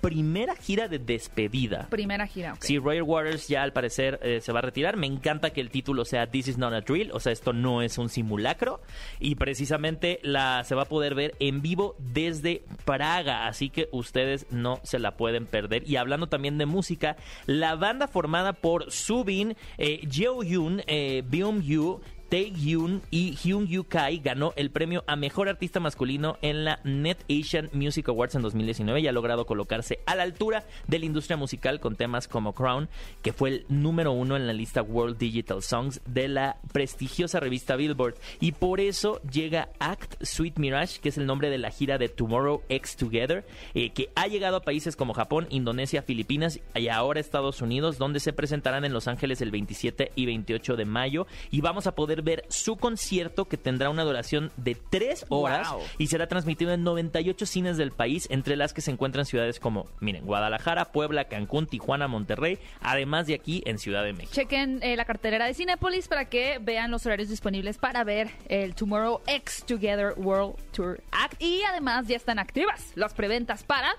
primera 0.03 0.53
gira 0.57 0.89
de 0.89 0.99
despedida. 0.99 1.87
Primera 1.89 2.27
gira, 2.27 2.53
ok. 2.53 2.61
Sí, 2.61 2.77
Roger 2.77 3.03
Waters 3.03 3.47
ya 3.47 3.63
al 3.63 3.71
parecer 3.71 4.19
eh, 4.21 4.41
se 4.41 4.51
va 4.51 4.59
a 4.59 4.61
retirar. 4.61 4.97
Me 4.97 5.07
encanta 5.07 5.51
que 5.51 5.61
el 5.61 5.69
título 5.69 6.03
sea 6.03 6.27
This 6.27 6.49
is 6.49 6.57
not 6.57 6.73
a 6.73 6.81
drill, 6.81 7.09
o 7.13 7.21
sea, 7.21 7.31
esto 7.31 7.53
no 7.53 7.81
es 7.81 7.97
un 7.97 8.09
simulacro. 8.09 8.81
Y 9.21 9.35
precisamente 9.35 10.19
la 10.21 10.65
se 10.65 10.75
va 10.75 10.83
a 10.83 10.89
poder 10.89 11.15
ver 11.15 11.35
en 11.39 11.61
vivo 11.61 11.95
desde 11.99 12.63
Praga, 12.83 13.47
así 13.47 13.69
que 13.69 13.87
ustedes 13.93 14.45
no 14.51 14.81
se 14.83 14.99
la 14.99 15.15
pueden 15.15 15.45
perder. 15.45 15.89
Y 15.89 15.95
hablando 15.95 16.27
también 16.27 16.57
de 16.57 16.65
música, 16.65 17.15
la 17.45 17.75
banda 17.75 18.09
formada 18.09 18.51
por 18.51 18.91
Subin, 18.91 19.55
eh, 19.77 20.05
Jeo 20.11 20.43
Yoon, 20.43 20.83
eh, 20.85 21.23
Byung 21.25 21.61
Yu, 21.61 22.01
Tae-hyun 22.33 23.03
y 23.11 23.35
Hyun 23.35 23.67
Yu 23.67 23.83
Kai 23.83 24.17
ganó 24.17 24.53
el 24.55 24.71
premio 24.71 25.03
a 25.05 25.15
Mejor 25.15 25.49
Artista 25.49 25.79
Masculino 25.79 26.39
en 26.41 26.65
la 26.65 26.79
Net 26.83 27.23
Asian 27.29 27.69
Music 27.73 28.09
Awards 28.09 28.33
en 28.33 28.41
2019 28.41 29.01
y 29.01 29.07
ha 29.07 29.11
logrado 29.11 29.45
colocarse 29.45 29.99
a 30.07 30.15
la 30.15 30.23
altura 30.23 30.65
de 30.87 30.97
la 30.97 31.05
industria 31.05 31.37
musical 31.37 31.79
con 31.79 31.95
temas 31.95 32.27
como 32.27 32.53
Crown, 32.53 32.89
que 33.21 33.33
fue 33.33 33.49
el 33.49 33.65
número 33.69 34.13
uno 34.13 34.35
en 34.35 34.47
la 34.47 34.53
lista 34.53 34.81
World 34.81 35.19
Digital 35.19 35.61
Songs 35.61 36.01
de 36.07 36.27
la 36.27 36.57
prestigiosa 36.71 37.39
revista 37.39 37.75
Billboard. 37.75 38.15
Y 38.39 38.53
por 38.53 38.79
eso 38.79 39.21
llega 39.31 39.69
Act 39.77 40.15
Sweet 40.23 40.57
Mirage, 40.57 41.01
que 41.01 41.09
es 41.09 41.19
el 41.19 41.27
nombre 41.27 41.51
de 41.51 41.59
la 41.59 41.69
gira 41.69 41.99
de 41.99 42.09
Tomorrow 42.09 42.63
X 42.67 42.95
Together, 42.95 43.45
eh, 43.75 43.91
que 43.91 44.09
ha 44.15 44.25
llegado 44.25 44.57
a 44.57 44.63
países 44.63 44.95
como 44.95 45.13
Japón, 45.13 45.45
Indonesia, 45.51 46.01
Filipinas 46.01 46.59
y 46.73 46.87
ahora 46.87 47.19
Estados 47.19 47.61
Unidos, 47.61 47.99
donde 47.99 48.19
se 48.19 48.33
presentarán 48.33 48.85
en 48.85 48.93
Los 48.93 49.07
Ángeles 49.07 49.39
el 49.41 49.51
27 49.51 50.13
y 50.15 50.25
28 50.25 50.75
de 50.77 50.85
mayo. 50.85 51.27
Y 51.51 51.61
vamos 51.61 51.85
a 51.85 51.93
poder 51.93 52.22
ver 52.23 52.45
su 52.49 52.77
concierto 52.77 53.45
que 53.45 53.57
tendrá 53.57 53.89
una 53.89 54.03
duración 54.03 54.51
de 54.57 54.75
tres 54.75 55.25
horas 55.29 55.71
Wow. 55.71 55.81
y 55.97 56.07
será 56.07 56.27
transmitido 56.27 56.71
en 56.73 56.83
98 56.83 57.45
cines 57.45 57.77
del 57.77 57.91
país, 57.91 58.27
entre 58.31 58.55
las 58.55 58.73
que 58.73 58.81
se 58.81 58.91
encuentran 58.91 59.25
ciudades 59.25 59.59
como, 59.59 59.87
miren, 59.99 60.25
Guadalajara, 60.25 60.91
Puebla, 60.91 61.25
Cancún, 61.25 61.67
Tijuana, 61.67 62.07
Monterrey, 62.07 62.59
además 62.81 63.27
de 63.27 63.35
aquí 63.35 63.61
en 63.65 63.77
Ciudad 63.77 64.03
de 64.03 64.13
México. 64.13 64.33
Chequen 64.33 64.79
eh, 64.83 64.95
la 64.95 65.05
cartelera 65.05 65.45
de 65.45 65.53
Cinepolis 65.53 66.07
para 66.07 66.25
que 66.25 66.59
vean 66.61 66.91
los 66.91 67.05
horarios 67.05 67.29
disponibles 67.29 67.77
para 67.77 68.03
ver 68.03 68.29
el 68.49 68.75
Tomorrow 68.75 69.21
X 69.27 69.63
Together 69.67 70.13
World 70.17 70.55
Tour 70.71 71.01
Act. 71.11 71.41
Y 71.41 71.61
además 71.63 72.07
ya 72.07 72.15
están 72.15 72.39
activas 72.39 72.91
las 72.95 73.13
preventas 73.13 73.63
para 73.63 73.93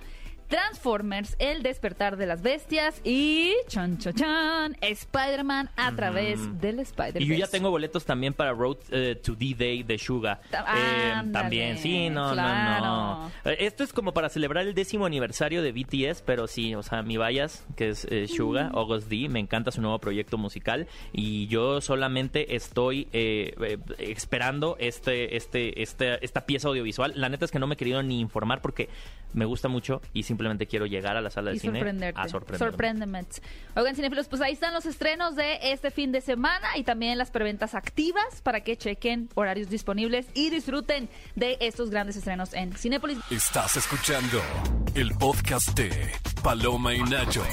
Transformers, 0.48 1.36
El 1.38 1.62
Despertar 1.62 2.16
de 2.16 2.26
las 2.26 2.42
Bestias 2.42 3.00
y 3.04 3.54
chan 3.68 3.98
chan 3.98 4.14
chan 4.14 4.76
Spider-Man 4.80 5.70
a 5.76 5.92
través 5.94 6.38
del 6.60 6.80
Spider-Man. 6.80 7.22
Y 7.22 7.26
yo 7.26 7.34
ya 7.34 7.46
tengo 7.46 7.70
boletos 7.70 8.04
también 8.04 8.34
para 8.34 8.52
Road 8.52 8.76
eh, 8.90 9.16
to 9.22 9.34
D-Day 9.34 9.82
de 9.82 9.98
Suga. 9.98 10.40
Eh, 10.52 11.12
ándale, 11.12 11.32
también, 11.32 11.78
sí, 11.78 12.10
no, 12.10 12.28
no, 12.28 12.32
claro. 12.34 12.84
no. 12.84 13.30
Eh, 13.44 13.56
Esto 13.60 13.84
es 13.84 13.92
como 13.92 14.12
para 14.12 14.28
celebrar 14.28 14.66
el 14.66 14.74
décimo 14.74 15.06
aniversario 15.06 15.62
de 15.62 15.72
BTS, 15.72 16.22
pero 16.22 16.46
sí, 16.46 16.74
o 16.74 16.82
sea, 16.82 17.02
mi 17.02 17.16
Bayas, 17.16 17.64
que 17.76 17.88
es 17.90 18.06
eh, 18.10 18.26
Suga, 18.28 18.70
August 18.74 19.08
D, 19.08 19.28
me 19.28 19.40
encanta 19.40 19.70
su 19.70 19.80
nuevo 19.80 19.98
proyecto 19.98 20.38
musical 20.38 20.86
y 21.12 21.46
yo 21.48 21.80
solamente 21.80 22.54
estoy 22.56 23.08
eh, 23.12 23.78
esperando 23.98 24.76
este, 24.78 25.36
este, 25.36 25.82
este, 25.82 26.24
esta 26.24 26.46
pieza 26.46 26.68
audiovisual. 26.68 27.12
La 27.16 27.28
neta 27.28 27.44
es 27.44 27.50
que 27.50 27.58
no 27.58 27.66
me 27.66 27.74
he 27.74 27.76
querido 27.76 28.02
ni 28.02 28.20
informar 28.20 28.60
porque 28.60 28.88
me 29.32 29.44
gusta 29.44 29.68
mucho 29.68 30.00
y 30.12 30.22
simplemente 30.34 30.66
quiero 30.66 30.86
llegar 30.86 31.16
a 31.16 31.20
la 31.20 31.30
sala 31.30 31.50
de 31.50 31.56
y 31.56 31.60
cine 31.60 31.78
sorprenderte. 31.78 32.20
a 32.20 32.28
sorprenderme. 32.28 32.70
Sorpréndeme. 32.70 33.14
Oigan, 33.76 33.94
cinefilos, 33.94 34.28
pues 34.28 34.42
ahí 34.42 34.52
están 34.52 34.74
los 34.74 34.86
estrenos 34.86 35.36
de 35.36 35.58
este 35.62 35.90
fin 35.90 36.10
de 36.10 36.20
semana 36.20 36.76
y 36.76 36.82
también 36.82 37.16
las 37.16 37.30
preventas 37.30 37.74
activas 37.74 38.42
para 38.42 38.60
que 38.60 38.76
chequen 38.76 39.28
horarios 39.34 39.68
disponibles 39.70 40.26
y 40.34 40.50
disfruten 40.50 41.08
de 41.36 41.56
estos 41.60 41.90
grandes 41.90 42.16
estrenos 42.16 42.52
en 42.54 42.72
Cinépolis. 42.72 43.18
Estás 43.30 43.76
escuchando 43.76 44.42
el 44.94 45.12
podcast 45.14 45.76
de 45.78 45.90
Paloma 46.42 46.94
y 46.94 47.02
Nacho. 47.02 47.44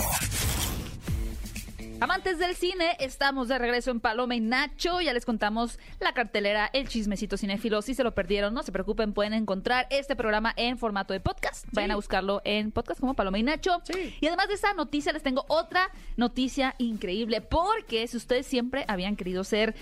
Amantes 2.02 2.40
del 2.40 2.56
cine, 2.56 2.98
estamos 3.00 3.48
de 3.48 3.60
regreso 3.60 3.92
en 3.92 4.00
Paloma 4.00 4.36
y 4.36 4.40
Nacho. 4.40 5.02
Ya 5.02 5.14
les 5.14 5.24
contamos 5.24 5.78
la 6.00 6.16
cartelera, 6.16 6.68
el 6.74 6.88
chismecito 6.88 7.38
cinéfilo. 7.38 7.84
Si 7.84 7.94
se 7.94 8.04
lo 8.04 8.16
perdieron, 8.16 8.56
no 8.56 8.64
se 8.64 8.72
preocupen, 8.72 9.14
pueden 9.14 9.34
encontrar 9.34 9.86
este 9.92 10.16
programa 10.16 10.52
en 10.58 10.80
formato 10.80 11.14
de 11.14 11.20
podcast. 11.20 11.64
Vayan 11.74 11.92
a 11.92 11.96
buscarlo 11.98 12.42
en 12.44 12.72
podcast 12.72 13.00
como 13.00 13.14
Paloma 13.14 13.38
y 13.38 13.44
Nacho. 13.44 13.84
Y 14.20 14.26
además 14.26 14.48
de 14.48 14.56
esta 14.56 14.74
noticia, 14.74 15.14
les 15.14 15.22
tengo 15.22 15.46
otra 15.48 15.92
noticia 16.18 16.74
increíble. 16.80 17.40
Porque 17.40 18.08
si 18.08 18.18
ustedes 18.18 18.48
siempre 18.48 18.84
habían 18.88 19.16
querido 19.16 19.44
ser 19.44 19.76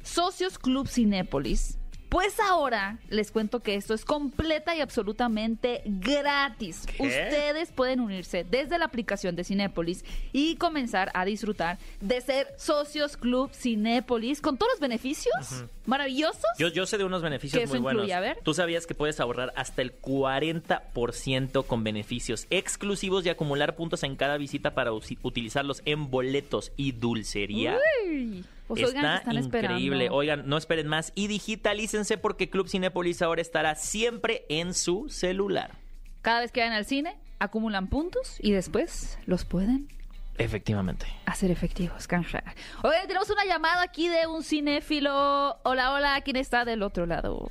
socios 0.00 0.60
Club 0.60 0.86
Cinépolis, 0.86 1.78
pues 2.14 2.38
ahora 2.38 3.00
les 3.08 3.32
cuento 3.32 3.58
que 3.58 3.74
esto 3.74 3.92
es 3.92 4.04
completa 4.04 4.76
y 4.76 4.80
absolutamente 4.80 5.82
gratis. 5.84 6.86
¿Qué? 6.86 7.02
Ustedes 7.02 7.72
pueden 7.72 7.98
unirse 7.98 8.44
desde 8.48 8.78
la 8.78 8.84
aplicación 8.84 9.34
de 9.34 9.42
Cinépolis 9.42 10.04
y 10.32 10.54
comenzar 10.54 11.10
a 11.12 11.24
disfrutar 11.24 11.76
de 12.00 12.20
ser 12.20 12.46
socios 12.56 13.16
Club 13.16 13.50
Cinépolis 13.52 14.40
con 14.40 14.56
todos 14.56 14.74
los 14.74 14.80
beneficios 14.80 15.64
maravillosos. 15.86 16.44
Yo, 16.56 16.68
yo 16.68 16.86
sé 16.86 16.98
de 16.98 17.04
unos 17.04 17.20
beneficios 17.20 17.58
¿Qué 17.58 17.64
eso 17.64 17.74
muy 17.74 17.82
buenos. 17.82 18.02
incluye? 18.04 18.14
A 18.14 18.20
ver. 18.20 18.38
Tú 18.44 18.54
sabías 18.54 18.86
que 18.86 18.94
puedes 18.94 19.18
ahorrar 19.18 19.52
hasta 19.56 19.82
el 19.82 20.00
40% 20.00 21.66
con 21.66 21.82
beneficios 21.82 22.46
exclusivos 22.50 23.26
y 23.26 23.30
acumular 23.30 23.74
puntos 23.74 24.04
en 24.04 24.14
cada 24.14 24.36
visita 24.36 24.72
para 24.72 24.92
utilizarlos 24.92 25.82
en 25.84 26.10
boletos 26.10 26.70
y 26.76 26.92
dulcería. 26.92 27.76
Uy, 28.06 28.44
pues 28.66 28.82
oigan, 28.82 29.02
¿qué 29.02 29.16
Está 29.16 29.16
están 29.16 29.44
increíble. 29.44 29.96
esperando? 30.04 30.14
Oigan, 30.16 30.48
no 30.48 30.56
esperen 30.56 30.86
más 30.86 31.12
y 31.14 31.26
digitalícense 31.26 32.16
porque 32.18 32.48
Club 32.50 32.68
Cinépolis 32.68 33.20
ahora 33.22 33.42
estará 33.42 33.74
siempre 33.74 34.44
en 34.48 34.74
su 34.74 35.08
celular. 35.08 35.72
Cada 36.22 36.40
vez 36.40 36.52
que 36.52 36.60
vayan 36.60 36.74
al 36.74 36.86
cine, 36.86 37.16
acumulan 37.38 37.88
puntos 37.88 38.38
y 38.40 38.52
después 38.52 39.18
los 39.26 39.44
pueden 39.44 39.88
Efectivamente. 40.38 41.06
hacer 41.26 41.50
efectivos, 41.50 42.06
canjear. 42.08 42.54
Oigan, 42.82 43.06
tenemos 43.06 43.30
una 43.30 43.44
llamada 43.44 43.82
aquí 43.82 44.08
de 44.08 44.26
un 44.26 44.42
cinéfilo. 44.42 45.58
Hola, 45.62 45.92
hola, 45.92 46.20
¿quién 46.24 46.36
está 46.36 46.64
del 46.64 46.82
otro 46.82 47.06
lado? 47.06 47.48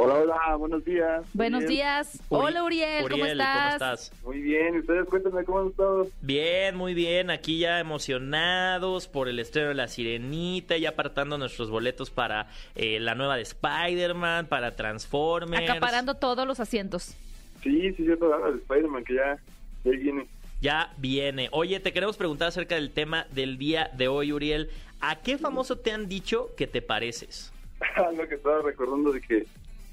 Hola, 0.00 0.14
hola, 0.14 0.54
buenos 0.54 0.84
días. 0.84 1.26
Buenos 1.34 1.58
bien. 1.62 1.72
días. 1.72 2.20
Uri- 2.28 2.40
Hola, 2.44 2.62
Uriel, 2.62 3.02
¿cómo 3.02 3.14
Uriel, 3.24 3.40
estás? 3.40 4.12
Muy 4.22 4.40
bien, 4.40 4.76
¿y 4.76 4.78
ustedes 4.78 5.04
cuéntenme 5.08 5.42
cómo 5.44 5.58
han 5.58 5.66
estado? 5.70 6.06
Bien, 6.22 6.76
muy 6.76 6.94
bien. 6.94 7.30
Aquí 7.30 7.58
ya 7.58 7.80
emocionados 7.80 9.08
por 9.08 9.28
el 9.28 9.40
estreno 9.40 9.70
de 9.70 9.74
La 9.74 9.88
Sirenita, 9.88 10.76
ya 10.76 10.90
apartando 10.90 11.36
nuestros 11.36 11.68
boletos 11.68 12.10
para 12.10 12.46
eh, 12.76 13.00
la 13.00 13.16
nueva 13.16 13.34
de 13.34 13.42
Spider-Man, 13.42 14.46
para 14.46 14.76
Transformers. 14.76 15.68
Acaparando 15.68 16.14
todos 16.14 16.46
los 16.46 16.60
asientos. 16.60 17.16
Sí, 17.64 17.92
sí, 17.94 18.04
cierto, 18.04 18.32
habla 18.32 18.52
de 18.52 18.58
Spider-Man, 18.58 19.02
que 19.02 19.14
ya, 19.16 19.36
ya 19.84 19.90
viene. 19.90 20.28
Ya 20.60 20.92
viene. 20.98 21.48
Oye, 21.50 21.80
te 21.80 21.92
queremos 21.92 22.16
preguntar 22.16 22.46
acerca 22.48 22.76
del 22.76 22.92
tema 22.92 23.26
del 23.32 23.58
día 23.58 23.90
de 23.96 24.06
hoy, 24.06 24.32
Uriel. 24.32 24.70
¿A 25.00 25.16
qué 25.22 25.38
famoso 25.38 25.76
te 25.76 25.90
han 25.90 26.08
dicho 26.08 26.50
que 26.56 26.68
te 26.68 26.82
pareces? 26.82 27.52
Lo 28.16 28.28
que 28.28 28.36
estaba 28.36 28.62
recordando 28.62 29.10
de 29.12 29.20
que, 29.20 29.44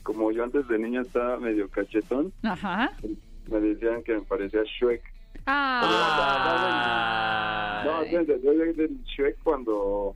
como 0.06 0.32
yo 0.32 0.44
antes 0.44 0.68
de 0.68 0.78
niño 0.78 1.02
estaba 1.02 1.38
medio 1.40 1.68
cachetón, 1.68 2.32
Ajá. 2.44 2.92
me 3.50 3.60
decían 3.60 4.04
que 4.04 4.14
me 4.14 4.22
parecía 4.22 4.62
Shrek. 4.64 5.02
Ah. 5.48 5.82
No, 7.84 8.02
desde 8.04 8.38
desde 8.40 8.74
del 8.74 9.04
Shrek 9.04 9.38
cuando 9.44 10.16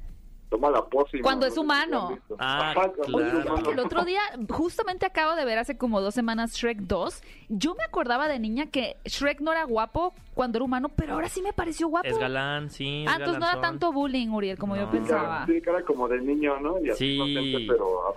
toma 0.50 0.70
la 0.72 0.84
pócima. 0.86 1.22
Cuando 1.24 1.46
no 1.46 1.52
es 1.52 1.58
humano. 1.58 2.20
Ah, 2.40 2.72
Ajá, 2.72 2.92
cuando 2.92 3.18
Oye, 3.18 3.30
claro. 3.32 3.54
humano. 3.54 3.72
el 3.72 3.80
otro 3.80 4.04
día, 4.04 4.22
justamente 4.50 5.06
acabo 5.06 5.36
de 5.36 5.46
ver 5.46 5.60
hace 5.60 5.78
como 5.78 6.02
dos 6.02 6.14
semanas 6.16 6.54
Shrek 6.56 6.80
2. 6.80 7.22
Yo 7.50 7.76
me 7.76 7.84
acordaba 7.84 8.28
de 8.28 8.40
niña 8.40 8.66
que 8.68 8.98
Shrek 9.06 9.42
no 9.42 9.52
era 9.52 9.64
guapo 9.66 10.14
cuando 10.34 10.58
era 10.58 10.66
humano, 10.66 10.90
pero 10.90 11.14
ahora 11.14 11.30
sí 11.30 11.42
me 11.42 11.54
pareció 11.54 11.88
guapo. 11.88 12.08
Es 12.08 12.18
galán, 12.18 12.70
sí. 12.70 13.04
es 13.06 13.12
Ah, 13.12 13.16
entonces 13.18 13.40
no 13.40 13.50
era 13.50 13.62
tanto 13.62 13.92
bullying, 13.92 14.30
Uriel, 14.30 14.58
como 14.58 14.76
yo 14.76 14.90
pensaba. 14.90 15.46
Sí, 15.46 15.62
cara 15.62 15.84
como 15.84 16.08
de 16.08 16.20
niño, 16.22 16.60
¿no? 16.60 16.80
Y 16.84 16.90
así 16.90 17.18
Sí. 17.20 17.66
pero. 17.68 18.14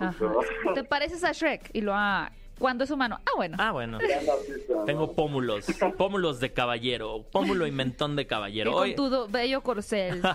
¿Te 0.73 0.83
pareces 0.83 1.23
a 1.23 1.31
Shrek? 1.31 1.69
Y 1.73 1.81
lo 1.81 1.93
ah, 1.93 2.31
cuando 2.63 2.85
es 2.85 2.91
humano. 2.91 3.19
Ah, 3.25 3.31
bueno. 3.35 3.57
Ah, 3.59 3.71
bueno. 3.73 3.97
Tengo 4.85 5.11
pómulos. 5.11 5.65
Pómulos 5.97 6.39
de 6.39 6.53
caballero. 6.53 7.25
Pómulo 7.29 7.67
y 7.67 7.71
mentón 7.71 8.15
de 8.15 8.21
y 8.21 8.25
caballero. 8.25 8.71
con 8.71 8.83
Oye- 8.83 8.95
tu 8.95 9.27
bello 9.29 9.59
corcel. 9.61 10.21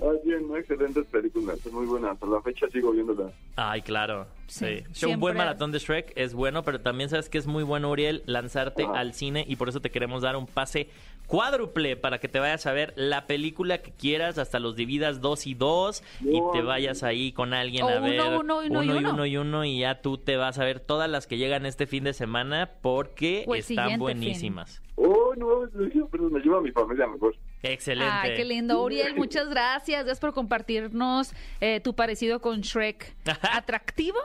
Ah, 0.00 0.10
bien, 0.24 0.48
¿no? 0.48 0.56
excelentes 0.56 1.06
películas, 1.06 1.58
son 1.60 1.72
muy 1.74 1.86
buenas. 1.86 2.20
A 2.20 2.26
la 2.26 2.42
fecha 2.42 2.66
sigo 2.72 2.90
viéndolas. 2.90 3.32
Ay, 3.54 3.80
claro. 3.80 4.26
Sí, 4.48 4.82
Sí. 4.92 5.06
Un 5.06 5.20
buen 5.20 5.36
maratón 5.36 5.70
de 5.70 5.78
Shrek 5.78 6.12
es 6.16 6.34
bueno, 6.34 6.64
pero 6.64 6.80
también 6.80 7.08
sabes 7.08 7.28
que 7.28 7.38
es 7.38 7.46
muy 7.46 7.62
bueno, 7.62 7.90
Uriel, 7.90 8.22
lanzarte 8.26 8.82
Ajá. 8.82 8.98
al 8.98 9.14
cine 9.14 9.44
y 9.48 9.54
por 9.54 9.68
eso 9.68 9.80
te 9.80 9.90
queremos 9.90 10.22
dar 10.22 10.36
un 10.36 10.46
pase 10.46 10.88
cuádruple 11.34 11.96
para 11.96 12.18
que 12.20 12.28
te 12.28 12.38
vayas 12.38 12.64
a 12.66 12.72
ver 12.72 12.92
la 12.96 13.26
película 13.26 13.78
que 13.78 13.90
quieras, 13.92 14.38
hasta 14.38 14.60
los 14.60 14.76
dividas 14.76 15.20
dos 15.20 15.46
y 15.46 15.54
dos 15.54 16.02
y 16.20 16.40
te 16.52 16.62
vayas 16.62 17.02
ahí 17.02 17.32
con 17.32 17.54
alguien 17.54 17.84
O 17.84 17.88
a 17.88 17.96
uno, 17.96 18.02
ver 18.02 18.20
uno, 18.20 18.58
uno 18.58 18.62
y 18.62 18.66
y 18.66 19.04
uno. 19.04 19.26
y 19.26 19.36
uno 19.36 19.64
y 19.64 19.80
ya 19.80 20.00
tú 20.00 20.18
te 20.18 20.36
vas 20.36 20.58
a 20.58 20.64
ver 20.64 20.80
todas 20.80 21.10
las 21.10 21.26
que 21.26 21.36
llegan 21.36 21.66
este 21.66 21.86
fin 21.86 22.04
de 22.04 22.12
semana 22.12 22.70
porque 22.82 23.44
el 23.48 23.54
están 23.54 23.62
siguiente 23.66 23.90
fin. 23.94 23.98
buenísimas. 24.00 24.82
Oh, 24.96 25.34
no, 25.36 25.62
pero 26.10 26.30
me 26.30 26.40
lleva 26.40 26.58
a 26.58 26.60
mi 26.60 26.70
familia 26.70 27.06
mejor. 27.08 27.34
Excelente. 27.64 28.12
Ay, 28.12 28.34
qué 28.36 28.44
lindo. 28.44 28.82
Uriel, 28.82 29.14
muchas 29.16 29.48
gracias. 29.48 30.04
Gracias 30.04 30.20
por 30.20 30.32
compartirnos 30.34 31.32
eh, 31.60 31.80
tu 31.80 31.94
parecido 31.94 32.40
con 32.40 32.60
Shrek 32.60 33.14
atractivo. 33.52 34.18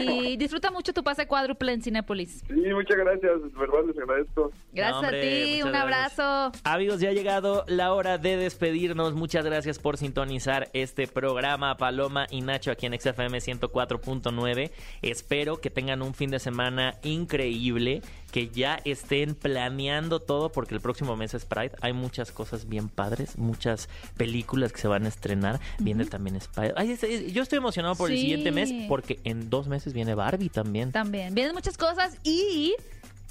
Y 0.00 0.36
disfruta 0.36 0.70
mucho 0.70 0.92
tu 0.92 1.02
pase 1.02 1.26
cuádruple 1.26 1.72
en 1.72 1.82
Cinépolis. 1.82 2.44
Sí, 2.46 2.54
muchas 2.72 2.96
gracias. 2.96 3.32
Verdad, 3.54 3.78
les 3.86 3.98
agradezco. 3.98 4.52
Gracias 4.72 4.92
No, 5.02 5.08
hombre, 5.08 5.18
a 5.18 5.22
ti. 5.46 5.62
Un 5.62 5.72
gracias. 5.72 6.18
abrazo. 6.18 6.52
Amigos, 6.64 7.00
ya 7.00 7.08
ha 7.08 7.12
llegado 7.12 7.64
la 7.66 7.92
hora 7.92 8.18
de 8.18 8.36
despedirnos. 8.36 9.14
Muchas 9.14 9.44
gracias 9.44 9.78
por 9.78 9.96
sintonizar 9.96 10.68
este 10.72 11.06
programa 11.06 11.76
Paloma 11.76 12.26
y 12.30 12.42
Nacho 12.42 12.70
aquí 12.70 12.86
en 12.86 12.98
XFM 12.98 13.38
104.9. 13.38 14.70
Espero 15.02 15.60
que 15.60 15.70
tengan 15.70 16.02
un 16.02 16.14
fin 16.14 16.30
de 16.30 16.38
semana 16.38 16.94
increíble, 17.02 18.02
que 18.32 18.48
ya 18.48 18.80
estén 18.84 19.34
planeando 19.36 20.18
todo 20.18 20.50
porque 20.50 20.74
el 20.74 20.80
próximo 20.80 21.14
mes 21.16 21.34
es 21.34 21.44
Pride. 21.44 21.72
Hay 21.82 21.92
muchas 21.92 22.32
cosas 22.32 22.68
bien 22.68 22.88
padres, 22.88 23.38
muchas 23.38 23.88
películas 24.16 24.72
que 24.72 24.80
se 24.80 24.88
van 24.88 25.04
a 25.04 25.08
estrenar. 25.08 25.60
Viene 25.78 26.06
también 26.06 26.34
Spider. 26.36 26.74
Ay, 26.76 26.92
es- 26.92 27.04
es- 27.04 27.32
yo 27.32 27.42
estoy 27.42 27.58
emocionado 27.58 27.94
por 27.94 28.10
el 28.10 28.18
siguiente 28.18 28.50
mes 28.50 28.72
porque 28.88 29.20
en 29.24 29.50
dos 29.50 29.68
meses 29.68 29.92
viene 29.92 30.14
Barbie 30.14 30.48
también. 30.48 30.90
También. 30.92 31.34
Vienen 31.34 31.54
muchas 31.54 31.76
cosas 31.76 32.16
y 32.24 32.74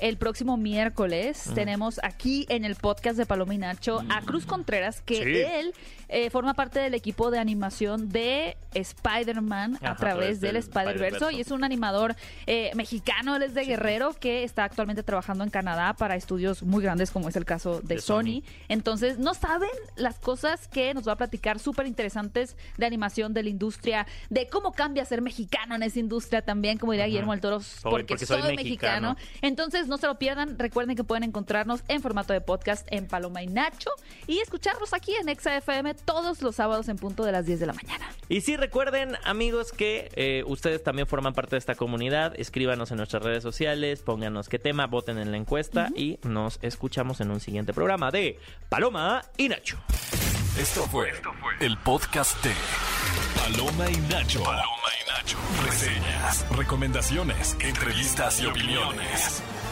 el 0.02 0.18
próximo 0.18 0.58
miércoles 0.58 1.48
Mm. 1.48 1.54
tenemos 1.54 2.00
aquí 2.04 2.46
en 2.50 2.66
el 2.66 2.76
podcast 2.76 3.18
de 3.18 3.26
Paloma 3.26 3.54
y 3.54 3.58
Nacho 3.60 4.02
a 4.10 4.22
Cruz 4.22 4.46
Contreras, 4.46 5.02
que 5.02 5.16
Sí. 5.16 5.42
él 5.42 5.74
eh, 6.14 6.30
forma 6.30 6.54
parte 6.56 6.80
del 6.82 6.94
equipo 6.94 7.32
de 7.32 7.40
animación 7.40 8.10
de 8.10 8.58
Spider-Man 8.74 9.78
a 9.82 9.96
través 9.96 10.42
del 10.42 10.58
Spider-Verse 10.58 11.06
Spider-Verse. 11.16 11.38
y 11.38 11.42
es 11.42 11.52
un 11.52 11.64
animador 11.64 12.16
eh, 12.48 12.72
mexicano, 12.76 13.36
él 13.38 13.44
es 13.44 13.54
de 13.54 13.64
Guerrero, 13.64 14.14
que 14.20 14.44
está 14.44 14.66
actualmente 14.66 15.04
trabajando 15.04 15.44
en 15.46 15.50
Canadá 15.50 15.94
para 15.94 16.16
estudios 16.16 16.64
muy 16.64 16.84
grandes 16.84 17.12
como 17.12 17.30
es 17.30 17.36
el 17.38 17.46
caso 17.46 17.80
de, 17.82 17.96
De 17.96 18.02
Sony. 18.02 18.12
Sony. 18.22 18.44
Entonces, 18.68 19.20
no 19.20 19.34
saben 19.34 19.70
las 19.96 20.20
cosas 20.20 20.68
que 20.68 20.94
nos 20.94 21.08
va 21.08 21.14
a 21.14 21.16
platicar 21.18 21.60
súper 21.60 21.86
interesantes 21.88 22.58
de 22.78 22.86
animación 22.86 23.34
de 23.34 23.44
la 23.44 23.50
industria, 23.50 24.06
de 24.30 24.48
cómo 24.50 24.74
cambia 24.74 25.06
ser 25.06 25.22
mexicano 25.22 25.76
en 25.76 25.84
esa 25.84 26.00
industria 26.00 26.42
también, 26.42 26.78
como 26.78 26.92
diría 26.92 27.06
Ajá. 27.06 27.10
Guillermo 27.10 27.32
del 27.32 27.42
Toro, 27.42 27.60
Soy- 27.62 27.90
porque, 27.90 28.06
porque 28.16 28.26
soy, 28.26 28.42
soy 28.42 28.56
mexicano. 28.58 29.14
mexicano. 29.14 29.38
Entonces, 29.42 29.88
no 29.92 29.98
se 29.98 30.08
lo 30.08 30.16
pierdan. 30.16 30.58
Recuerden 30.58 30.96
que 30.96 31.04
pueden 31.04 31.24
encontrarnos 31.24 31.84
en 31.88 32.02
formato 32.02 32.34
de 32.34 32.42
podcast 32.42 32.88
en 32.90 33.08
Paloma 33.08 33.44
y 33.44 33.48
Nacho 33.48 33.92
y 34.26 34.40
escucharnos 34.40 34.94
aquí 34.94 35.14
en 35.16 35.30
Exa 35.30 35.56
FM 35.58 35.94
todos 35.94 36.42
los 36.42 36.56
sábados 36.56 36.88
en 36.88 36.98
punto 36.98 37.26
de 37.26 37.34
las 37.34 37.46
10 37.46 37.60
de 37.60 37.66
la 37.68 37.74
mañana. 37.74 38.10
Y 38.30 38.42
sí, 38.42 38.56
recuerden, 38.56 39.18
amigos, 39.26 39.74
que 39.74 40.10
eh, 40.16 40.44
ustedes 40.48 40.82
también 40.82 41.08
forman 41.08 41.34
parte 41.34 41.52
de 41.52 41.60
esta 41.60 41.76
comunidad. 41.76 42.34
Escríbanos 42.40 42.90
en 42.92 42.98
nuestras 42.98 43.22
redes 43.22 43.44
sociales, 43.44 44.02
pónganos 44.02 44.48
qué 44.48 44.58
tema, 44.58 44.88
voten 44.88 45.18
en 45.18 45.30
la 45.30 45.38
encuesta 45.38 45.90
y 45.96 46.18
nos 46.24 46.58
escuchamos 46.62 47.20
en 47.20 47.30
un 47.30 47.42
siguiente 47.42 47.74
programa 47.74 48.10
de 48.10 48.40
Paloma 48.70 49.24
y 49.38 49.50
Nacho. 49.50 49.78
Esto 50.58 50.84
fue 50.84 51.12
el 51.60 51.78
podcast 51.80 52.42
de 52.44 52.52
Paloma 53.36 53.90
y 53.90 53.98
Nacho. 53.98 54.42
Paloma 54.42 54.64
y 55.04 55.10
Nacho. 55.10 55.38
Reseñas, 55.66 56.46
recomendaciones, 56.56 57.58
entrevistas 57.60 58.42
y 58.42 58.46
opiniones. 58.46 59.44